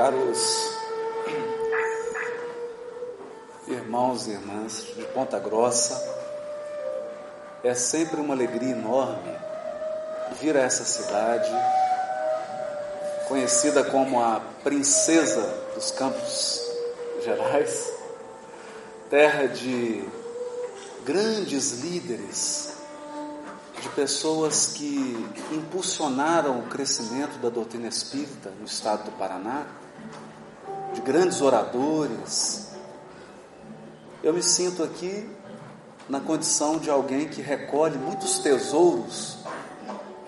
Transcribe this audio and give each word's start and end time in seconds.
Caros 0.00 0.72
irmãos 3.68 4.26
e 4.26 4.30
irmãs 4.30 4.86
de 4.96 5.04
Ponta 5.12 5.38
Grossa, 5.38 5.94
é 7.62 7.74
sempre 7.74 8.18
uma 8.18 8.32
alegria 8.32 8.70
enorme 8.70 9.36
vir 10.40 10.56
a 10.56 10.60
essa 10.60 10.84
cidade, 10.86 11.50
conhecida 13.28 13.84
como 13.84 14.18
a 14.22 14.40
princesa 14.64 15.42
dos 15.74 15.90
Campos 15.90 16.62
Gerais, 17.22 17.92
terra 19.10 19.48
de 19.48 20.02
grandes 21.04 21.72
líderes, 21.82 22.72
de 23.82 23.88
pessoas 23.90 24.68
que 24.68 25.30
impulsionaram 25.52 26.60
o 26.60 26.68
crescimento 26.68 27.38
da 27.38 27.50
doutrina 27.50 27.88
espírita 27.88 28.50
no 28.58 28.64
estado 28.64 29.04
do 29.04 29.12
Paraná, 29.12 29.66
de 30.92 31.00
grandes 31.00 31.40
oradores. 31.40 32.68
Eu 34.22 34.34
me 34.34 34.42
sinto 34.42 34.82
aqui 34.82 35.28
na 36.08 36.20
condição 36.20 36.78
de 36.78 36.90
alguém 36.90 37.28
que 37.28 37.40
recolhe 37.40 37.96
muitos 37.96 38.40
tesouros 38.40 39.38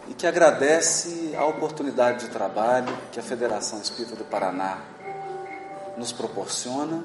e 0.08 0.14
que 0.14 0.26
agradece 0.26 1.34
a 1.36 1.44
oportunidade 1.44 2.26
de 2.26 2.30
trabalho 2.30 2.96
que 3.10 3.18
a 3.18 3.22
Federação 3.22 3.80
Espírita 3.80 4.14
do 4.14 4.24
Paraná 4.24 4.78
nos 5.96 6.12
proporciona. 6.12 7.04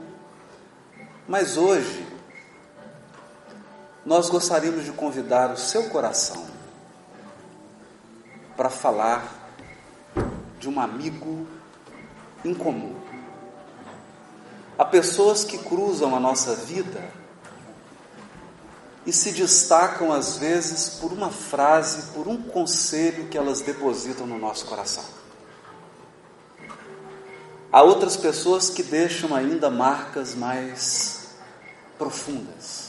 Mas 1.27 1.58
hoje, 1.58 2.08
nós 4.05 4.30
gostaríamos 4.30 4.86
de 4.86 4.91
convidar 4.91 5.52
o 5.52 5.58
seu 5.58 5.89
coração 5.89 6.45
para 8.55 8.70
falar 8.70 9.52
de 10.59 10.70
um 10.70 10.80
amigo 10.80 11.45
em 12.44 12.54
comum. 12.54 12.96
Há 14.78 14.86
pessoas 14.86 15.44
que 15.44 15.58
cruzam 15.58 16.16
a 16.16 16.20
nossa 16.20 16.56
vida 16.56 17.03
e 19.06 19.14
se 19.14 19.31
destacam 19.31 20.11
às 20.11 20.38
vezes 20.38 20.89
por 21.00 21.11
uma 21.11 21.30
frase, 21.30 22.11
por 22.11 22.28
um 22.28 22.42
conselho 22.42 23.28
que 23.28 23.38
elas 23.38 23.61
depositam 23.61 24.28
no 24.28 24.38
nosso 24.38 24.66
coração. 24.66 25.06
Há 27.72 27.81
outras 27.81 28.16
pessoas 28.16 28.70
que 28.70 28.83
deixam 28.83 29.36
ainda 29.36 29.70
marcas 29.70 30.36
mais 30.36 31.36
profundas 31.98 32.88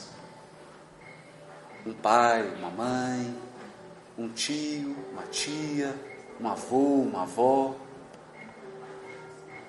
um 1.89 1.95
pai, 1.95 2.55
uma 2.59 2.71
mãe, 2.71 3.35
um 4.17 4.29
tio, 4.29 4.95
uma 5.13 5.23
tia, 5.23 5.95
um 6.41 6.49
avô, 6.49 7.03
uma 7.03 7.23
avó, 7.23 7.75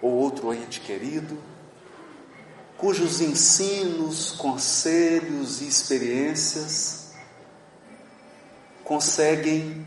ou 0.01 0.11
outro 0.11 0.53
ente 0.53 0.79
querido, 0.79 1.37
cujos 2.77 3.21
ensinos, 3.21 4.31
conselhos 4.31 5.61
e 5.61 5.67
experiências 5.67 6.99
conseguem 8.89 9.85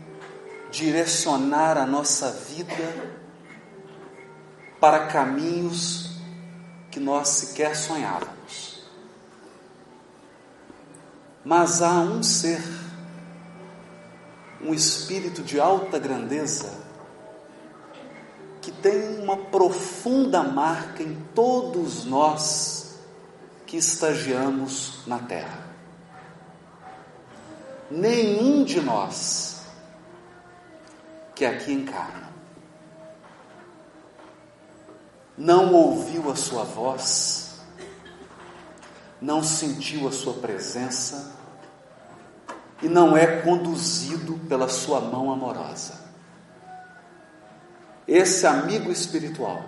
direcionar 0.71 1.77
a 1.77 1.85
nossa 1.85 2.31
vida 2.31 3.13
para 4.79 5.07
caminhos 5.07 6.17
que 6.89 6.99
nós 6.99 7.27
sequer 7.27 7.75
sonhávamos. 7.75 8.81
Mas 11.43 11.81
há 11.81 11.99
um 11.99 12.23
ser, 12.23 12.61
um 14.61 14.73
espírito 14.73 15.43
de 15.43 15.59
alta 15.59 15.99
grandeza, 15.99 16.82
que 18.63 18.71
tem 18.71 19.19
uma 19.19 19.35
profunda 19.35 20.41
marca 20.41 21.03
em 21.03 21.15
todos 21.35 22.05
nós 22.05 22.97
que 23.67 23.75
estagiamos 23.75 25.05
na 25.05 25.19
terra. 25.19 25.67
Nenhum 27.91 28.63
de 28.63 28.79
nós 28.79 29.65
que 31.35 31.43
aqui 31.43 31.73
encarna 31.73 32.31
não 35.37 35.73
ouviu 35.73 36.31
a 36.31 36.35
sua 36.35 36.63
voz, 36.63 37.59
não 39.19 39.43
sentiu 39.43 40.07
a 40.07 40.11
sua 40.13 40.35
presença 40.35 41.33
e 42.81 42.87
não 42.87 43.17
é 43.17 43.41
conduzido 43.41 44.39
pela 44.47 44.69
sua 44.69 45.01
mão 45.01 45.33
amorosa. 45.33 46.12
Esse 48.07 48.45
amigo 48.45 48.91
espiritual, 48.91 49.63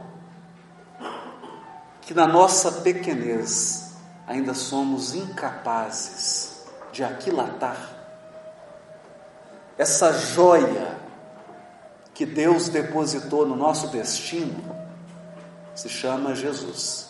que 2.01 2.13
na 2.13 2.27
nossa 2.27 2.71
pequenez 2.81 3.95
ainda 4.27 4.53
somos 4.53 5.13
incapazes 5.13 6.65
de 6.91 7.03
aquilatar, 7.03 7.95
essa 9.77 10.13
joia 10.13 10.95
que 12.13 12.25
Deus 12.25 12.69
depositou 12.69 13.45
no 13.45 13.55
nosso 13.55 13.87
destino, 13.87 14.63
se 15.75 15.89
chama 15.89 16.33
Jesus. 16.33 17.09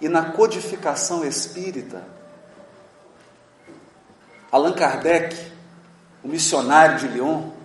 E 0.00 0.08
na 0.08 0.32
codificação 0.32 1.24
espírita, 1.24 2.04
Allan 4.52 4.74
Kardec, 4.74 5.52
o 6.22 6.28
missionário 6.28 6.98
de 6.98 7.08
Lyon, 7.08 7.55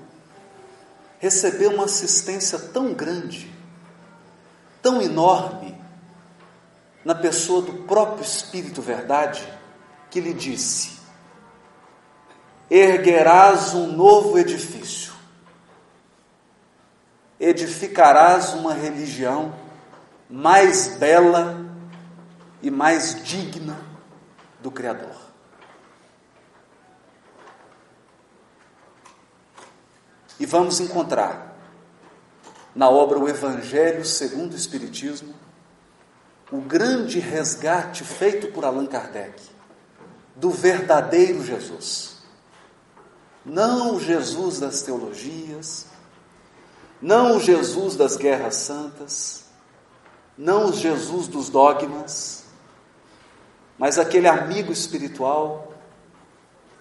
recebeu 1.21 1.69
uma 1.75 1.85
assistência 1.85 2.57
tão 2.57 2.95
grande, 2.95 3.53
tão 4.81 4.99
enorme, 4.99 5.79
na 7.05 7.13
pessoa 7.13 7.61
do 7.61 7.83
próprio 7.83 8.23
Espírito 8.23 8.81
Verdade, 8.81 9.47
que 10.09 10.19
lhe 10.19 10.33
disse: 10.33 10.97
Erguerás 12.71 13.75
um 13.75 13.91
novo 13.91 14.39
edifício, 14.39 15.13
edificarás 17.39 18.55
uma 18.55 18.73
religião 18.73 19.53
mais 20.27 20.97
bela 20.97 21.55
e 22.63 22.71
mais 22.71 23.23
digna 23.23 23.77
do 24.59 24.71
Criador. 24.71 25.30
E 30.41 30.45
vamos 30.47 30.79
encontrar 30.79 31.55
na 32.73 32.89
obra 32.89 33.19
O 33.19 33.29
Evangelho 33.29 34.03
segundo 34.03 34.53
o 34.53 34.55
Espiritismo 34.55 35.35
o 36.51 36.59
grande 36.59 37.19
resgate 37.19 38.03
feito 38.03 38.47
por 38.47 38.65
Allan 38.65 38.87
Kardec 38.87 39.39
do 40.35 40.49
verdadeiro 40.49 41.45
Jesus. 41.45 42.23
Não 43.45 43.97
o 43.97 43.99
Jesus 43.99 44.59
das 44.59 44.81
teologias, 44.81 45.85
não 46.99 47.37
o 47.37 47.39
Jesus 47.39 47.95
das 47.95 48.17
guerras 48.17 48.55
santas, 48.55 49.45
não 50.35 50.71
o 50.71 50.73
Jesus 50.73 51.27
dos 51.27 51.49
dogmas, 51.49 52.45
mas 53.77 53.99
aquele 53.99 54.27
amigo 54.27 54.73
espiritual 54.73 55.71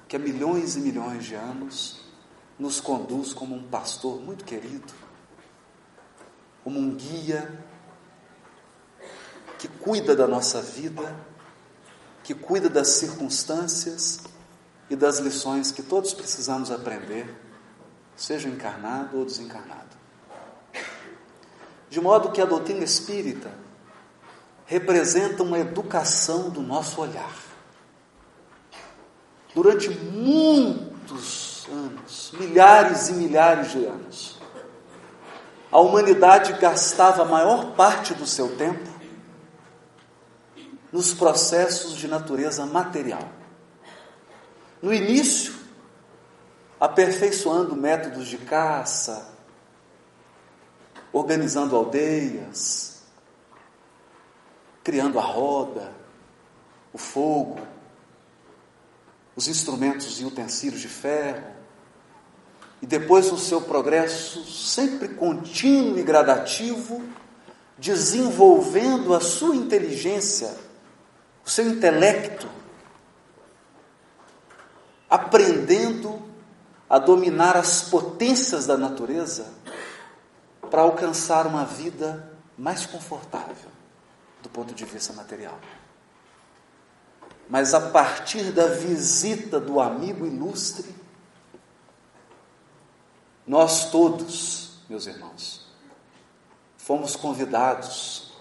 que 0.09 0.17
há 0.17 0.19
milhões 0.19 0.77
e 0.77 0.81
milhões 0.81 1.27
de 1.27 1.35
anos 1.35 2.00
nos 2.61 2.79
conduz 2.79 3.33
como 3.33 3.57
um 3.57 3.63
pastor 3.63 4.21
muito 4.21 4.45
querido, 4.45 4.93
como 6.63 6.79
um 6.79 6.95
guia 6.95 7.59
que 9.59 9.67
cuida 9.67 10.15
da 10.15 10.29
nossa 10.29 10.61
vida, 10.61 11.17
que 12.23 12.35
cuida 12.35 12.69
das 12.69 12.89
circunstâncias 12.89 14.21
e 14.91 14.95
das 14.95 15.19
lições 15.21 15.73
que 15.73 15.83
todos 15.83 16.13
precisamos 16.13 16.71
aprender, 16.71 17.35
seja 18.15 18.47
encarnado 18.47 19.19
ou 19.19 19.25
desencarnado. 19.25 19.97
De 21.89 21.99
modo 21.99 22.31
que 22.31 22.43
a 22.43 22.45
doutrina 22.45 22.85
espírita 22.85 23.51
representa 24.67 25.43
uma 25.43 25.59
educação 25.59 26.51
do 26.51 26.61
nosso 26.61 27.01
olhar. 27.01 27.35
Durante 29.55 29.89
muitos 29.89 31.50
anos, 31.71 32.33
milhares 32.39 33.09
e 33.09 33.13
milhares 33.13 33.73
de 33.73 33.85
anos, 33.85 34.39
a 35.71 35.79
humanidade 35.79 36.55
gastava 36.55 37.23
a 37.23 37.25
maior 37.25 37.75
parte 37.75 38.13
do 38.15 38.27
seu 38.27 38.57
tempo 38.57 38.91
nos 40.93 41.15
processos 41.15 41.95
de 41.95 42.09
natureza 42.09 42.67
material. 42.67 43.29
No 44.83 44.93
início, 44.93 45.55
aperfeiçoando 46.81 47.77
métodos 47.77 48.27
de 48.27 48.39
caça, 48.39 49.31
organizando 51.13 51.77
aldeias, 51.77 53.03
criando 54.83 55.19
a 55.19 55.23
roda, 55.23 55.93
o 56.93 56.99
fogo, 56.99 57.61
os 59.37 59.47
instrumentos 59.47 60.21
e 60.21 60.25
utensílios 60.25 60.81
de 60.81 60.89
ferro, 60.89 61.60
e 62.83 62.87
depois 62.87 63.31
no 63.31 63.39
seu 63.39 63.61
progresso 63.61 64.45
sempre 64.45 65.09
contínuo 65.09 65.99
e 65.99 66.03
gradativo, 66.03 67.03
desenvolvendo 67.77 69.15
a 69.15 69.21
sua 69.21 69.55
inteligência, 69.55 70.55
o 71.45 71.51
seu 71.51 71.69
intelecto, 71.69 72.49
aprendendo 75.09 76.23
a 76.89 76.99
dominar 76.99 77.57
as 77.57 77.83
potências 77.83 78.67
da 78.67 78.77
natureza 78.77 79.47
para 80.71 80.83
alcançar 80.83 81.47
uma 81.47 81.65
vida 81.65 82.33
mais 82.57 82.87
confortável 82.87 83.71
do 84.43 84.49
ponto 84.49 84.75
de 84.75 84.85
vista 84.85 85.13
material. 85.13 85.59
Mas 87.49 87.75
a 87.75 87.81
partir 87.81 88.53
da 88.53 88.67
visita 88.67 89.59
do 89.59 89.81
amigo 89.81 90.27
ilustre, 90.27 91.00
nós 93.51 93.91
todos, 93.91 94.75
meus 94.89 95.09
irmãos, 95.09 95.67
fomos 96.79 97.17
convidados 97.17 98.33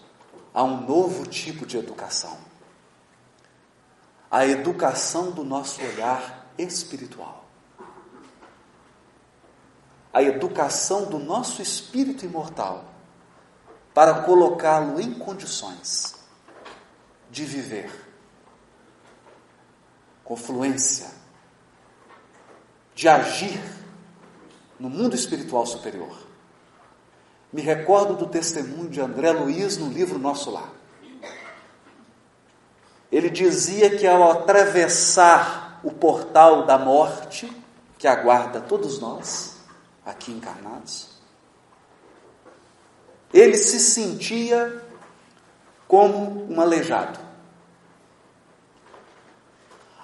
a 0.53 0.61
um 0.63 0.85
novo 0.85 1.25
tipo 1.25 1.65
de 1.65 1.79
educação. 1.79 2.37
A 4.29 4.45
educação 4.45 5.31
do 5.31 5.43
nosso 5.43 5.81
olhar 5.81 6.53
espiritual. 6.59 7.43
A 10.13 10.21
educação 10.21 11.05
do 11.05 11.17
nosso 11.17 11.59
espírito 11.59 12.23
imortal 12.23 12.85
para 13.95 14.21
colocá-lo 14.21 15.01
em 15.01 15.15
condições 15.15 16.17
de 17.31 17.45
viver 17.45 17.91
com 20.23 20.35
fluência, 20.35 21.09
de 22.93 23.07
agir 23.07 23.79
no 24.79 24.89
mundo 24.89 25.15
espiritual 25.15 25.65
superior. 25.65 26.15
Me 27.51 27.61
recordo 27.61 28.15
do 28.15 28.27
testemunho 28.27 28.89
de 28.89 29.01
André 29.01 29.31
Luiz 29.31 29.77
no 29.77 29.89
livro 29.89 30.17
Nosso 30.17 30.51
Lar. 30.51 30.71
Ele 33.11 33.29
dizia 33.29 33.97
que 33.97 34.05
ao 34.05 34.31
atravessar 34.31 35.79
o 35.83 35.91
portal 35.91 36.65
da 36.65 36.77
morte, 36.77 37.51
que 37.97 38.07
aguarda 38.07 38.61
todos 38.61 38.99
nós, 38.99 39.57
aqui 40.05 40.31
encarnados, 40.31 41.09
ele 43.33 43.57
se 43.57 43.79
sentia 43.79 44.83
como 45.87 46.51
um 46.51 46.61
aleijado. 46.61 47.28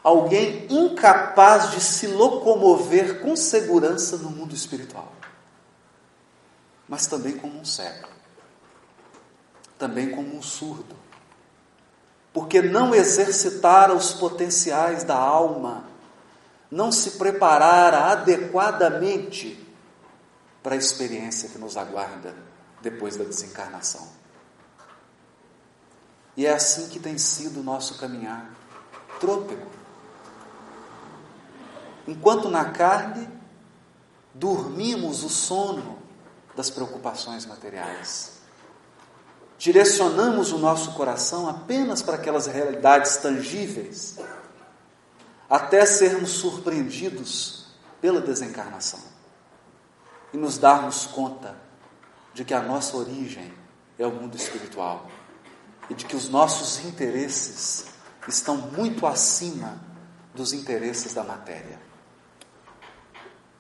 Alguém 0.06 0.68
incapaz 0.70 1.72
de 1.72 1.82
se 1.82 2.06
locomover 2.06 3.22
com 3.22 3.36
segurança 3.36 4.18
no 4.18 4.30
mundo 4.30 4.54
espiritual. 4.54 5.12
Mas 6.88 7.08
também 7.08 7.36
como 7.36 7.60
um 7.60 7.66
cego. 7.66 8.08
Também 9.80 10.12
como 10.12 10.38
um 10.38 10.44
surdo. 10.44 10.96
Porque 12.32 12.62
não 12.62 12.94
exercitara 12.94 13.96
os 13.96 14.14
potenciais 14.14 15.04
da 15.04 15.18
alma, 15.18 15.86
não 16.70 16.92
se 16.92 17.18
preparara 17.18 18.12
adequadamente 18.12 19.60
para 20.62 20.76
a 20.76 20.78
experiência 20.78 21.50
que 21.50 21.58
nos 21.58 21.78
aguarda 21.78 22.36
depois 22.80 23.18
da 23.18 23.24
desencarnação. 23.24 24.08
E 26.38 26.46
é 26.46 26.54
assim 26.54 26.90
que 26.90 27.00
tem 27.00 27.18
sido 27.18 27.62
o 27.62 27.64
nosso 27.64 27.98
caminhar 27.98 28.54
trôpego. 29.20 29.85
Enquanto 32.08 32.50
na 32.50 32.66
carne 32.66 33.28
dormimos 34.34 35.24
o 35.24 35.30
sono 35.30 35.98
das 36.56 36.70
preocupações 36.70 37.46
materiais. 37.46 38.34
Direcionamos 39.58 40.52
o 40.52 40.58
nosso 40.58 40.94
coração 40.94 41.48
apenas 41.48 42.02
para 42.02 42.16
aquelas 42.16 42.46
realidades 42.46 43.18
tangíveis, 43.18 44.20
até 45.50 45.86
sermos 45.86 46.32
surpreendidos 46.32 47.68
pela 48.02 48.20
desencarnação 48.20 49.00
e 50.34 50.38
nos 50.38 50.58
darmos 50.58 51.06
conta 51.06 51.56
de 52.34 52.44
que 52.44 52.54
a 52.54 52.62
nossa 52.62 52.98
origem 52.98 53.54
é 53.98 54.06
o 54.06 54.12
mundo 54.12 54.36
espiritual 54.36 55.10
e 55.90 55.94
de 55.94 56.06
que 56.06 56.16
os 56.16 56.28
nossos 56.28 56.84
interesses 56.84 57.86
estão 58.28 58.58
muito 58.58 59.08
acima 59.08 59.80
dos 60.34 60.52
interesses 60.52 61.14
da 61.14 61.24
matéria. 61.24 61.80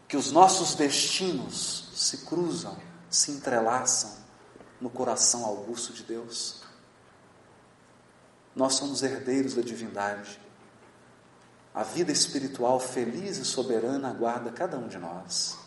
Que 0.07 0.17
os 0.17 0.31
nossos 0.31 0.75
destinos 0.75 1.89
se 1.95 2.19
cruzam, 2.19 2.77
se 3.09 3.31
entrelaçam 3.31 4.11
no 4.79 4.89
coração 4.89 5.45
augusto 5.45 5.93
de 5.93 6.03
Deus. 6.03 6.61
Nós 8.55 8.75
somos 8.75 9.01
herdeiros 9.03 9.55
da 9.55 9.61
divindade. 9.61 10.39
A 11.73 11.83
vida 11.83 12.11
espiritual 12.11 12.79
feliz 12.79 13.37
e 13.37 13.45
soberana 13.45 14.09
aguarda 14.09 14.51
cada 14.51 14.77
um 14.77 14.87
de 14.87 14.97
nós. 14.97 15.57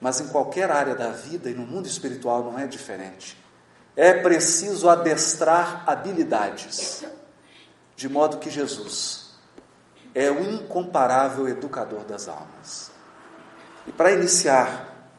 Mas 0.00 0.20
em 0.20 0.28
qualquer 0.28 0.70
área 0.70 0.94
da 0.94 1.10
vida 1.10 1.48
e 1.50 1.54
no 1.54 1.66
mundo 1.66 1.86
espiritual 1.86 2.44
não 2.44 2.58
é 2.58 2.66
diferente. 2.66 3.36
É 3.94 4.22
preciso 4.22 4.90
adestrar 4.90 5.84
habilidades, 5.88 7.02
de 7.96 8.08
modo 8.08 8.38
que 8.38 8.50
Jesus 8.50 9.25
é 10.16 10.30
o 10.30 10.42
incomparável 10.54 11.46
educador 11.46 12.04
das 12.04 12.26
almas. 12.26 12.90
E 13.86 13.92
para 13.92 14.12
iniciar 14.12 15.12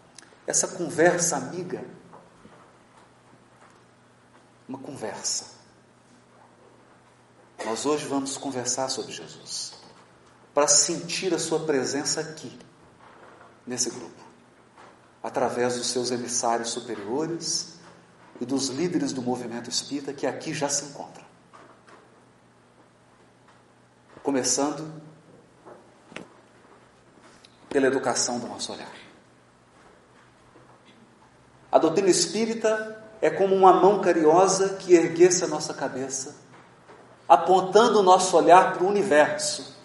essa 0.45 0.67
conversa 0.67 1.37
amiga, 1.37 1.85
uma 4.67 4.79
conversa. 4.79 5.45
Nós 7.63 7.85
hoje 7.85 8.07
vamos 8.07 8.37
conversar 8.37 8.89
sobre 8.89 9.13
Jesus, 9.13 9.73
para 10.53 10.67
sentir 10.67 11.33
a 11.33 11.39
Sua 11.39 11.65
presença 11.65 12.19
aqui, 12.21 12.57
nesse 13.65 13.89
grupo 13.89 14.27
através 15.27 15.75
dos 15.75 15.87
seus 15.87 16.09
emissários 16.09 16.69
superiores 16.69 17.73
e 18.39 18.45
dos 18.45 18.69
líderes 18.69 19.11
do 19.11 19.21
movimento 19.21 19.69
espírita 19.69 20.13
que 20.13 20.25
aqui 20.25 20.53
já 20.53 20.69
se 20.69 20.85
encontram. 20.85 21.26
Começando 24.27 24.91
pela 27.69 27.87
educação 27.87 28.39
do 28.39 28.47
nosso 28.47 28.73
olhar. 28.73 28.91
A 31.71 31.79
doutrina 31.79 32.09
espírita 32.09 33.05
é 33.21 33.29
como 33.29 33.55
uma 33.55 33.71
mão 33.71 34.01
carinhosa 34.01 34.75
que 34.79 34.93
erguesse 34.93 35.45
a 35.45 35.47
nossa 35.47 35.73
cabeça, 35.73 36.35
apontando 37.25 38.01
o 38.01 38.03
nosso 38.03 38.35
olhar 38.35 38.73
para 38.73 38.83
o 38.83 38.89
universo, 38.89 39.77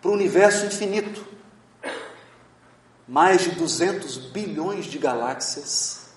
para 0.00 0.12
o 0.12 0.14
universo 0.14 0.64
infinito 0.64 1.26
mais 3.08 3.42
de 3.42 3.56
200 3.56 4.18
bilhões 4.30 4.84
de 4.84 4.98
galáxias 4.98 6.10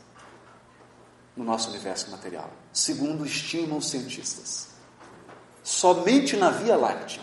no 1.35 1.43
nosso 1.43 1.71
universo 1.71 2.11
material, 2.11 2.51
segundo 2.71 3.25
estimam 3.25 3.79
os 3.79 3.89
cientistas. 3.89 4.70
Somente 5.63 6.35
na 6.35 6.49
Via 6.49 6.75
Láctea, 6.75 7.21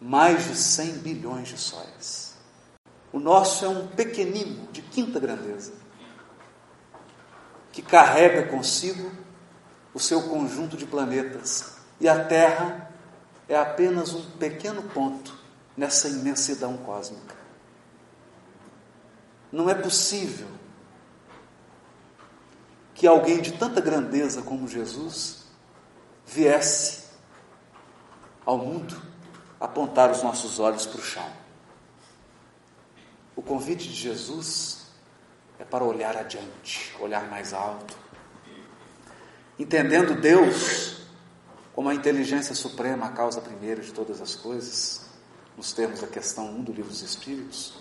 mais 0.00 0.44
de 0.44 0.54
100 0.54 0.98
bilhões 0.98 1.48
de 1.48 1.56
sóis. 1.58 2.36
O 3.12 3.18
nosso 3.18 3.64
é 3.64 3.68
um 3.68 3.86
pequenino 3.88 4.68
de 4.70 4.82
quinta 4.82 5.18
grandeza, 5.18 5.72
que 7.72 7.80
carrega 7.80 8.48
consigo 8.48 9.10
o 9.94 9.98
seu 9.98 10.28
conjunto 10.28 10.76
de 10.76 10.84
planetas, 10.84 11.78
e 11.98 12.08
a 12.08 12.24
Terra 12.24 12.90
é 13.48 13.56
apenas 13.56 14.12
um 14.12 14.30
pequeno 14.32 14.82
ponto 14.82 15.36
nessa 15.76 16.08
imensidão 16.08 16.76
cósmica. 16.76 17.34
Não 19.50 19.70
é 19.70 19.74
possível 19.74 20.48
que 22.94 23.06
alguém 23.06 23.40
de 23.40 23.52
tanta 23.52 23.80
grandeza 23.80 24.42
como 24.42 24.68
Jesus 24.68 25.37
viesse 26.28 27.04
ao 28.44 28.58
mundo 28.58 29.00
apontar 29.58 30.10
os 30.10 30.22
nossos 30.22 30.60
olhos 30.60 30.86
para 30.86 31.00
o 31.00 31.02
chão. 31.02 31.28
O 33.34 33.42
convite 33.42 33.88
de 33.88 33.94
Jesus 33.94 34.86
é 35.58 35.64
para 35.64 35.84
olhar 35.84 36.16
adiante, 36.16 36.94
olhar 37.00 37.28
mais 37.28 37.52
alto, 37.52 37.96
entendendo 39.58 40.20
Deus 40.20 40.98
como 41.74 41.88
a 41.88 41.94
inteligência 41.94 42.54
suprema, 42.54 43.06
a 43.06 43.12
causa 43.12 43.40
primeira 43.40 43.80
de 43.80 43.92
todas 43.92 44.20
as 44.20 44.34
coisas, 44.34 45.06
nos 45.56 45.72
termos 45.72 46.00
da 46.00 46.06
questão 46.06 46.46
1 46.46 46.62
do 46.62 46.72
livro 46.72 46.90
dos 46.90 47.02
Espíritos 47.02 47.74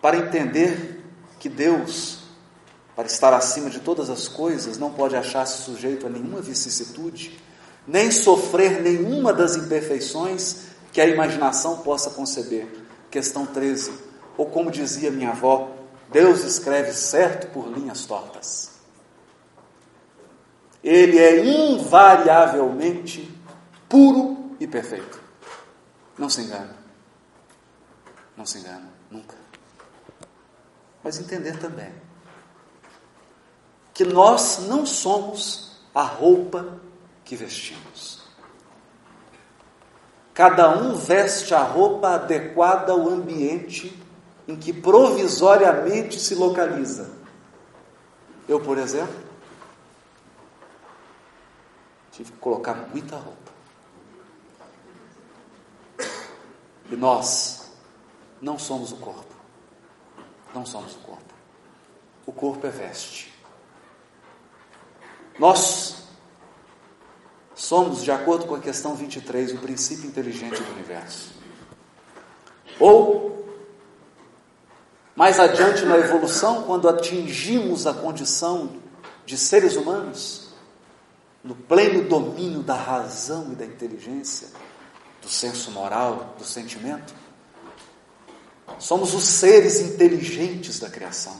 para 0.00 0.18
entender 0.18 1.02
que 1.40 1.48
Deus, 1.48 2.20
para 2.96 3.06
estar 3.06 3.34
acima 3.34 3.68
de 3.68 3.78
todas 3.80 4.08
as 4.08 4.26
coisas, 4.26 4.78
não 4.78 4.90
pode 4.90 5.14
achar-se 5.14 5.62
sujeito 5.62 6.06
a 6.06 6.10
nenhuma 6.10 6.40
vicissitude, 6.40 7.38
nem 7.86 8.10
sofrer 8.10 8.80
nenhuma 8.80 9.34
das 9.34 9.54
imperfeições 9.54 10.68
que 10.90 11.00
a 11.00 11.06
imaginação 11.06 11.82
possa 11.82 12.08
conceber. 12.08 12.66
Questão 13.10 13.44
13. 13.44 13.92
Ou 14.38 14.46
como 14.46 14.70
dizia 14.70 15.10
minha 15.10 15.28
avó, 15.30 15.70
Deus 16.10 16.42
escreve 16.42 16.94
certo 16.94 17.48
por 17.48 17.68
linhas 17.68 18.06
tortas. 18.06 18.70
Ele 20.82 21.18
é 21.18 21.44
invariavelmente 21.44 23.30
puro 23.90 24.56
e 24.58 24.66
perfeito. 24.66 25.20
Não 26.16 26.30
se 26.30 26.40
engana. 26.40 26.74
Não 28.34 28.46
se 28.46 28.58
engana, 28.58 28.88
nunca. 29.10 29.36
Mas 31.04 31.20
entender 31.20 31.58
também 31.58 32.05
que 33.96 34.04
nós 34.04 34.58
não 34.68 34.84
somos 34.84 35.72
a 35.94 36.02
roupa 36.02 36.78
que 37.24 37.34
vestimos. 37.34 38.20
Cada 40.34 40.68
um 40.68 40.94
veste 40.94 41.54
a 41.54 41.62
roupa 41.62 42.10
adequada 42.10 42.92
ao 42.92 43.08
ambiente 43.08 43.98
em 44.46 44.54
que 44.54 44.70
provisoriamente 44.70 46.20
se 46.20 46.34
localiza. 46.34 47.10
Eu, 48.46 48.60
por 48.60 48.76
exemplo, 48.76 49.16
tive 52.12 52.32
que 52.32 52.38
colocar 52.38 52.74
muita 52.92 53.16
roupa. 53.16 53.52
E 56.90 56.96
nós 56.96 57.72
não 58.42 58.58
somos 58.58 58.92
o 58.92 58.96
corpo. 58.96 59.34
Não 60.54 60.66
somos 60.66 60.94
o 60.96 60.98
corpo. 60.98 61.34
O 62.26 62.32
corpo 62.32 62.66
é 62.66 62.70
veste. 62.70 63.35
Nós 65.38 65.96
somos, 67.54 68.02
de 68.02 68.10
acordo 68.10 68.46
com 68.46 68.54
a 68.54 68.60
questão 68.60 68.94
23, 68.94 69.52
o 69.52 69.58
princípio 69.58 70.06
inteligente 70.06 70.62
do 70.62 70.72
universo. 70.72 71.32
Ou, 72.78 73.46
mais 75.14 75.40
adiante 75.40 75.84
na 75.84 75.96
evolução, 75.96 76.62
quando 76.62 76.88
atingimos 76.88 77.86
a 77.86 77.94
condição 77.94 78.76
de 79.24 79.36
seres 79.36 79.76
humanos, 79.76 80.48
no 81.42 81.54
pleno 81.54 82.08
domínio 82.08 82.62
da 82.62 82.74
razão 82.74 83.52
e 83.52 83.54
da 83.54 83.64
inteligência, 83.64 84.48
do 85.22 85.28
senso 85.28 85.70
moral, 85.70 86.34
do 86.38 86.44
sentimento, 86.44 87.14
somos 88.78 89.14
os 89.14 89.24
seres 89.24 89.80
inteligentes 89.80 90.78
da 90.78 90.90
criação. 90.90 91.38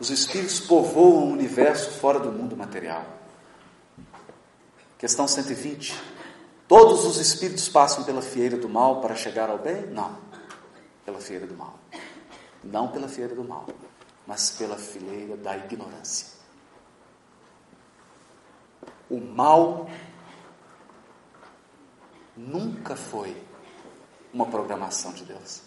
Os 0.00 0.08
espíritos 0.08 0.58
povoam 0.60 1.24
o 1.24 1.32
universo 1.32 1.90
fora 1.90 2.18
do 2.18 2.32
mundo 2.32 2.56
material. 2.56 3.04
Questão 4.96 5.28
120. 5.28 5.94
Todos 6.66 7.04
os 7.04 7.18
espíritos 7.18 7.68
passam 7.68 8.02
pela 8.04 8.22
fieira 8.22 8.56
do 8.56 8.66
mal 8.66 9.02
para 9.02 9.14
chegar 9.14 9.50
ao 9.50 9.58
bem? 9.58 9.86
Não. 9.88 10.16
Pela 11.04 11.20
fieira 11.20 11.46
do 11.46 11.54
mal. 11.54 11.78
Não 12.64 12.88
pela 12.88 13.08
fieira 13.08 13.34
do 13.34 13.44
mal, 13.44 13.66
mas 14.26 14.50
pela 14.52 14.76
fileira 14.76 15.36
da 15.36 15.54
ignorância. 15.58 16.28
O 19.10 19.20
mal 19.20 19.86
nunca 22.34 22.96
foi 22.96 23.36
uma 24.32 24.46
programação 24.46 25.12
de 25.12 25.24
Deus. 25.24 25.60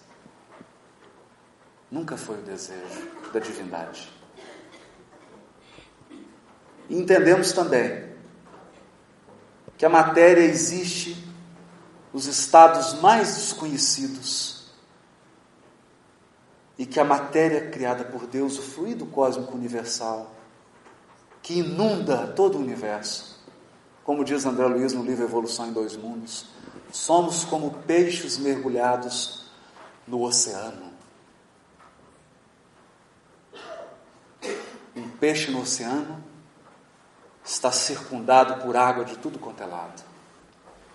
Nunca 1.91 2.17
foi 2.17 2.39
o 2.39 2.41
desejo 2.41 3.11
da 3.31 3.39
divindade. 3.39 4.22
Entendemos 6.93 7.51
também 7.51 8.03
que 9.79 9.83
a 9.83 9.89
matéria 9.89 10.43
existe 10.43 11.27
nos 12.13 12.27
estados 12.27 13.01
mais 13.01 13.33
desconhecidos 13.33 14.71
e 16.77 16.85
que 16.85 16.99
a 16.99 17.03
matéria 17.03 17.71
criada 17.71 18.03
por 18.03 18.27
Deus, 18.27 18.59
o 18.59 18.61
fluido 18.61 19.07
cósmico 19.07 19.55
universal, 19.55 20.35
que 21.41 21.59
inunda 21.59 22.27
todo 22.27 22.59
o 22.59 22.61
universo, 22.61 23.43
como 24.03 24.23
diz 24.23 24.45
André 24.45 24.67
Luiz 24.67 24.93
no 24.93 25.03
livro 25.03 25.23
Evolução 25.23 25.69
em 25.69 25.73
Dois 25.73 25.95
Mundos, 25.95 26.45
somos 26.91 27.43
como 27.43 27.71
peixes 27.87 28.37
mergulhados 28.37 29.47
no 30.07 30.21
oceano. 30.21 30.93
Um 34.95 35.09
peixe 35.19 35.49
no 35.49 35.61
oceano 35.61 36.22
está 37.43 37.71
circundado 37.71 38.63
por 38.63 38.75
água 38.75 39.03
de 39.03 39.17
tudo 39.17 39.37
quanto 39.39 39.61
é 39.61 39.65
lado. 39.65 40.03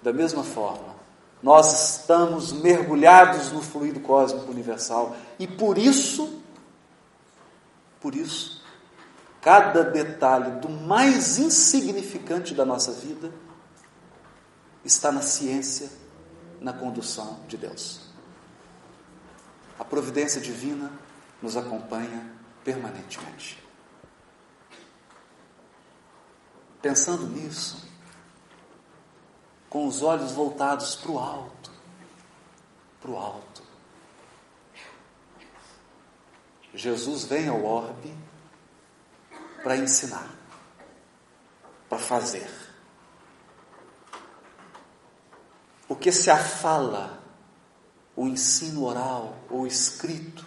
Da 0.03 0.13
mesma 0.13 0.43
forma, 0.43 0.97
nós 1.43 1.99
estamos 1.99 2.53
mergulhados 2.53 3.53
no 3.53 3.63
fluido 3.63 4.01
cósmico 4.01 4.51
universal 4.51 5.17
e 5.39 5.47
por 5.47 5.79
isso, 5.79 6.43
por 8.01 8.15
isso, 8.15 8.65
cada 9.41 9.85
detalhe 9.85 10.61
do 10.61 10.69
mais 10.69 11.39
insignificante 11.39 12.55
da 12.55 12.65
nossa 12.65 12.93
vida 12.93 13.33
está 14.85 15.13
na 15.13 15.23
ciência, 15.23 15.91
na 16.61 16.73
condução 16.73 17.41
de 17.47 17.57
Deus. 17.57 18.01
A 19.79 19.85
providência 19.85 20.41
divina 20.41 20.91
nos 21.41 21.57
acompanha 21.57 22.33
permanentemente. 22.65 23.68
Pensando 26.89 27.27
nisso, 27.27 27.87
com 29.69 29.87
os 29.87 30.01
olhos 30.03 30.33
voltados 30.33 30.97
para 30.97 31.11
o 31.11 31.19
alto, 31.19 31.71
para 32.99 33.11
o 33.11 33.17
alto. 33.19 33.63
Jesus 36.73 37.25
vem 37.25 37.47
ao 37.47 37.63
orbe 37.63 38.17
para 39.63 39.77
ensinar, 39.77 40.31
para 41.91 41.99
fazer. 41.99 42.51
O 45.87 45.95
que 45.95 46.11
se 46.11 46.31
afala, 46.31 47.23
o 48.17 48.27
ensino 48.27 48.85
oral 48.85 49.37
ou 49.51 49.67
escrito, 49.67 50.47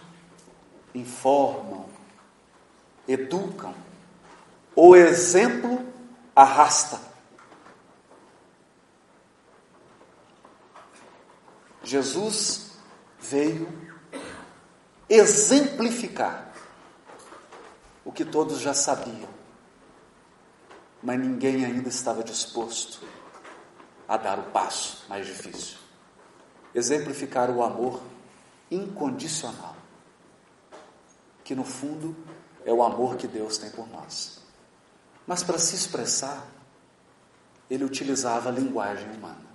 informam, 0.92 1.88
educam, 3.06 3.76
o 4.74 4.96
exemplo 4.96 5.91
arrasta. 6.34 7.00
Jesus 11.82 12.72
veio 13.18 13.68
exemplificar 15.08 16.52
o 18.04 18.12
que 18.12 18.24
todos 18.24 18.60
já 18.60 18.72
sabiam, 18.72 19.28
mas 21.02 21.18
ninguém 21.18 21.64
ainda 21.64 21.88
estava 21.88 22.22
disposto 22.22 23.00
a 24.08 24.16
dar 24.16 24.38
o 24.38 24.44
passo 24.44 25.04
mais 25.08 25.26
difícil 25.26 25.82
exemplificar 26.74 27.50
o 27.50 27.62
amor 27.62 28.02
incondicional, 28.70 29.76
que 31.44 31.54
no 31.54 31.64
fundo 31.64 32.16
é 32.64 32.72
o 32.72 32.82
amor 32.82 33.16
que 33.16 33.26
Deus 33.26 33.58
tem 33.58 33.70
por 33.70 33.88
nós. 33.88 34.41
Mas 35.26 35.42
para 35.42 35.58
se 35.58 35.74
expressar, 35.74 36.46
ele 37.70 37.84
utilizava 37.84 38.48
a 38.48 38.52
linguagem 38.52 39.08
humana. 39.10 39.52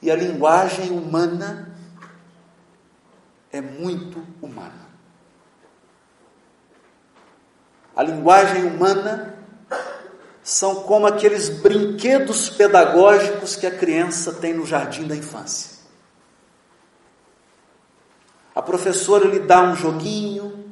E 0.00 0.10
a 0.10 0.16
linguagem 0.16 0.90
humana 0.90 1.76
é 3.52 3.60
muito 3.60 4.24
humana. 4.40 4.88
A 7.94 8.02
linguagem 8.02 8.64
humana 8.64 9.34
são 10.42 10.84
como 10.84 11.06
aqueles 11.06 11.48
brinquedos 11.48 12.48
pedagógicos 12.48 13.56
que 13.56 13.66
a 13.66 13.76
criança 13.76 14.32
tem 14.32 14.54
no 14.54 14.64
jardim 14.64 15.06
da 15.06 15.16
infância. 15.16 15.78
A 18.54 18.62
professora 18.62 19.26
lhe 19.26 19.40
dá 19.40 19.62
um 19.62 19.74
joguinho, 19.74 20.67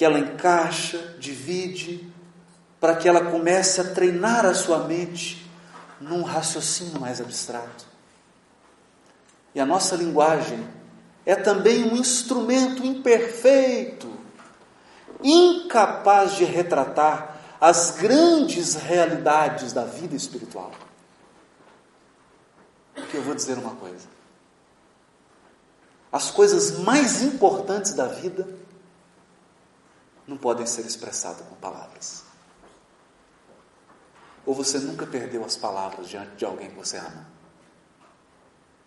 que 0.00 0.04
ela 0.06 0.18
encaixa, 0.18 0.96
divide, 1.18 2.10
para 2.80 2.96
que 2.96 3.06
ela 3.06 3.30
comece 3.30 3.82
a 3.82 3.92
treinar 3.92 4.46
a 4.46 4.54
sua 4.54 4.78
mente 4.84 5.46
num 6.00 6.22
raciocínio 6.22 6.98
mais 6.98 7.20
abstrato. 7.20 7.84
E 9.54 9.60
a 9.60 9.66
nossa 9.66 9.94
linguagem 9.96 10.66
é 11.26 11.36
também 11.36 11.84
um 11.84 11.98
instrumento 11.98 12.82
imperfeito, 12.82 14.10
incapaz 15.22 16.34
de 16.36 16.46
retratar 16.46 17.38
as 17.60 17.98
grandes 17.98 18.76
realidades 18.76 19.74
da 19.74 19.84
vida 19.84 20.16
espiritual. 20.16 20.72
Porque 22.94 23.18
eu 23.18 23.22
vou 23.22 23.34
dizer 23.34 23.58
uma 23.58 23.74
coisa: 23.74 24.08
as 26.10 26.30
coisas 26.30 26.78
mais 26.78 27.20
importantes 27.20 27.92
da 27.92 28.06
vida 28.06 28.59
não 30.30 30.36
podem 30.36 30.64
ser 30.64 30.86
expressadas 30.86 31.44
com 31.44 31.56
palavras. 31.56 32.22
Ou 34.46 34.54
você 34.54 34.78
nunca 34.78 35.04
perdeu 35.04 35.44
as 35.44 35.56
palavras 35.56 36.08
diante 36.08 36.36
de 36.36 36.44
alguém 36.44 36.70
que 36.70 36.76
você 36.76 36.98
ama? 36.98 37.26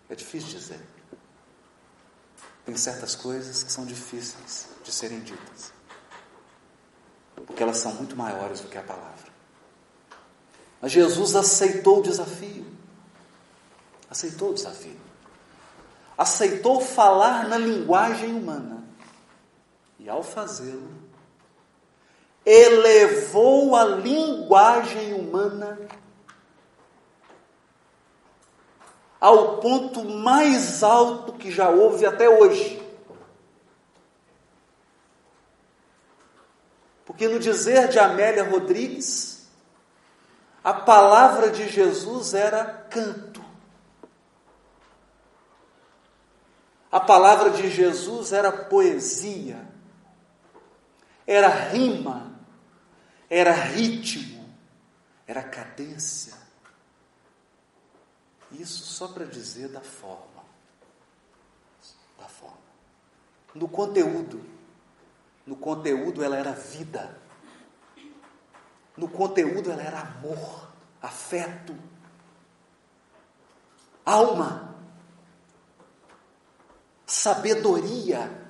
É 0.10 0.16
difícil 0.16 0.58
dizer. 0.58 0.80
Tem 2.66 2.78
certas 2.78 3.14
coisas 3.14 3.62
que 3.62 3.70
são 3.70 3.86
difíceis 3.86 4.70
de 4.86 4.92
serem 4.92 5.20
ditas, 5.20 5.74
porque 7.46 7.62
elas 7.62 7.78
são 7.78 7.94
muito 7.96 8.16
maiores 8.16 8.62
do 8.62 8.70
que 8.70 8.78
a 8.78 8.84
palavra. 8.84 9.34
Mas 10.82 10.94
Jesus 10.94 11.36
aceitou 11.36 12.00
o 12.00 12.04
desafio. 12.04 12.66
Aceitou 14.10 14.52
o 14.52 14.54
desafio. 14.54 15.00
Aceitou 16.18 16.80
falar 16.80 17.50
na 17.50 17.58
linguagem 17.58 18.34
humana. 18.34 18.82
E 20.00 20.10
ao 20.10 20.24
fazê-lo, 20.24 21.03
elevou 22.46 23.76
a 23.76 23.86
linguagem 23.86 25.14
humana 25.14 25.80
ao 29.24 29.60
ponto 29.60 30.04
mais 30.04 30.84
alto 30.84 31.32
que 31.34 31.50
já 31.50 31.70
houve 31.70 32.06
até 32.06 32.28
hoje. 32.28 32.84
Porque 37.06 37.30
no 37.30 37.40
dizer 37.40 37.88
de 37.88 38.00
Amélia 38.00 38.44
Rodrigues, 38.44 39.48
a 40.62 40.74
palavra 40.74 41.52
de 41.52 41.70
Jesus 41.70 42.34
era 42.34 42.66
canto. 42.90 43.42
A 46.92 47.00
palavra 47.00 47.50
de 47.52 47.70
Jesus 47.70 48.34
era 48.34 48.52
poesia, 48.52 49.66
era 51.26 51.48
rima, 51.48 52.33
era 53.36 53.52
ritmo, 53.52 54.48
era 55.26 55.42
cadência. 55.42 56.36
Isso 58.52 58.84
só 58.84 59.08
para 59.08 59.26
dizer 59.26 59.70
da 59.70 59.82
forma. 59.82 60.44
Da 62.20 62.28
forma. 62.28 62.60
No 63.56 63.68
conteúdo. 63.68 64.40
No 65.48 65.56
conteúdo 65.56 66.24
ela 66.24 66.38
era 66.38 66.52
vida. 66.52 67.20
No 68.96 69.08
conteúdo 69.08 69.72
ela 69.72 69.82
era 69.82 70.00
amor, 70.02 70.72
afeto, 71.02 71.76
alma, 74.06 74.76
sabedoria. 77.08 78.43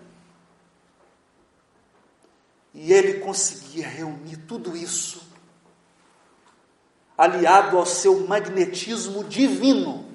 E 2.74 2.92
ele 2.92 3.20
conseguia 3.20 3.88
reunir 3.88 4.38
tudo 4.38 4.76
isso 4.76 5.22
aliado 7.18 7.78
ao 7.78 7.86
seu 7.86 8.28
magnetismo 8.28 9.24
divino. 9.24 10.06